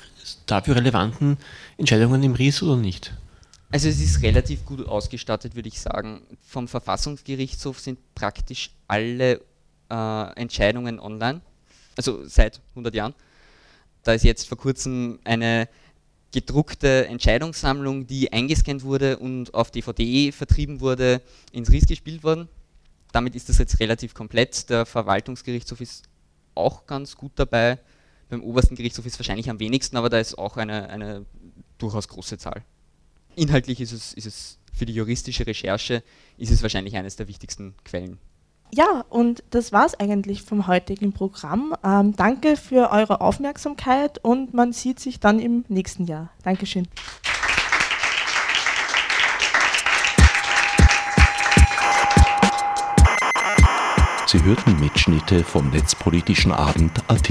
dafür 0.47 0.77
relevanten 0.77 1.37
Entscheidungen 1.77 2.23
im 2.23 2.35
RIS 2.35 2.63
oder 2.63 2.77
nicht? 2.77 3.13
Also 3.71 3.89
es 3.89 4.01
ist 4.01 4.23
relativ 4.23 4.65
gut 4.65 4.87
ausgestattet, 4.87 5.57
würde 5.57 5.69
ich 5.69 5.81
sagen. 5.81 6.23
Vom 6.41 6.69
Verfassungsgerichtshof 6.69 7.81
sind 7.81 7.99
praktisch 8.15 8.71
alle 8.87 9.41
äh, 9.91 10.41
Entscheidungen 10.41 11.01
online, 11.01 11.41
also 11.97 12.27
seit 12.27 12.61
100 12.71 12.95
Jahren. 12.95 13.15
Da 14.05 14.13
ist 14.13 14.23
jetzt 14.23 14.47
vor 14.49 14.57
kurzem 14.57 15.19
eine 15.25 15.69
gedruckte 16.33 17.07
Entscheidungssammlung, 17.07 18.07
die 18.07 18.33
eingescannt 18.33 18.85
wurde 18.85 19.19
und 19.19 19.53
auf 19.55 19.71
DVD 19.71 20.31
vertrieben 20.31 20.81
wurde, 20.81 21.23
ins 21.51 21.71
RIS 21.71 21.87
gespielt 21.87 22.23
worden. 22.23 22.49
Damit 23.13 23.35
ist 23.35 23.49
das 23.49 23.59
jetzt 23.59 23.81
relativ 23.81 24.15
komplett. 24.15 24.69
Der 24.71 24.87
Verwaltungsgerichtshof 24.87 25.81
ist 25.81 26.05
auch 26.55 26.87
ganz 26.87 27.17
gut 27.17 27.33
dabei. 27.37 27.79
Beim 28.29 28.43
obersten 28.43 28.75
Gerichtshof 28.75 29.07
ist 29.07 29.15
es 29.15 29.19
wahrscheinlich 29.21 29.49
am 29.51 29.61
wenigsten, 29.61 29.97
aber 29.97 30.09
da 30.09 30.19
ist 30.19 30.37
auch 30.37 30.57
eine, 30.57 30.89
eine 30.89 31.27
durchaus 31.79 32.09
große 32.09 32.39
Zahl. 32.39 32.65
Inhaltlich 33.37 33.81
ist 33.81 33.93
es, 33.93 34.13
ist 34.15 34.27
es 34.27 34.59
für 34.73 34.85
die 34.85 34.95
juristische 34.95 35.47
Recherche 35.47 36.03
ist 36.37 36.51
es 36.51 36.63
wahrscheinlich 36.63 36.97
eines 36.97 37.17
der 37.17 37.29
wichtigsten 37.29 37.75
Quellen. 37.85 38.19
Ja, 38.75 39.05
und 39.09 39.45
das 39.51 39.73
war 39.73 39.87
es 39.87 39.95
eigentlich 39.95 40.43
vom 40.43 40.67
heutigen 40.67 41.13
Programm. 41.13 41.75
Ähm, 41.85 42.17
danke 42.17 42.57
für 42.57 42.91
eure 42.91 43.21
Aufmerksamkeit 43.21 44.19
und 44.23 44.55
man 44.55 44.73
sieht 44.73 44.99
sich 44.99 45.21
dann 45.21 45.39
im 45.39 45.65
nächsten 45.69 46.07
Jahr. 46.07 46.31
Dankeschön. 46.43 46.89
Sie 54.27 54.43
hörten 54.43 54.81
Mitschnitte 54.81 55.45
vom 55.45 55.71
Netzpolitischen 55.71 56.51
Abend 56.51 56.93
AT. 57.09 57.31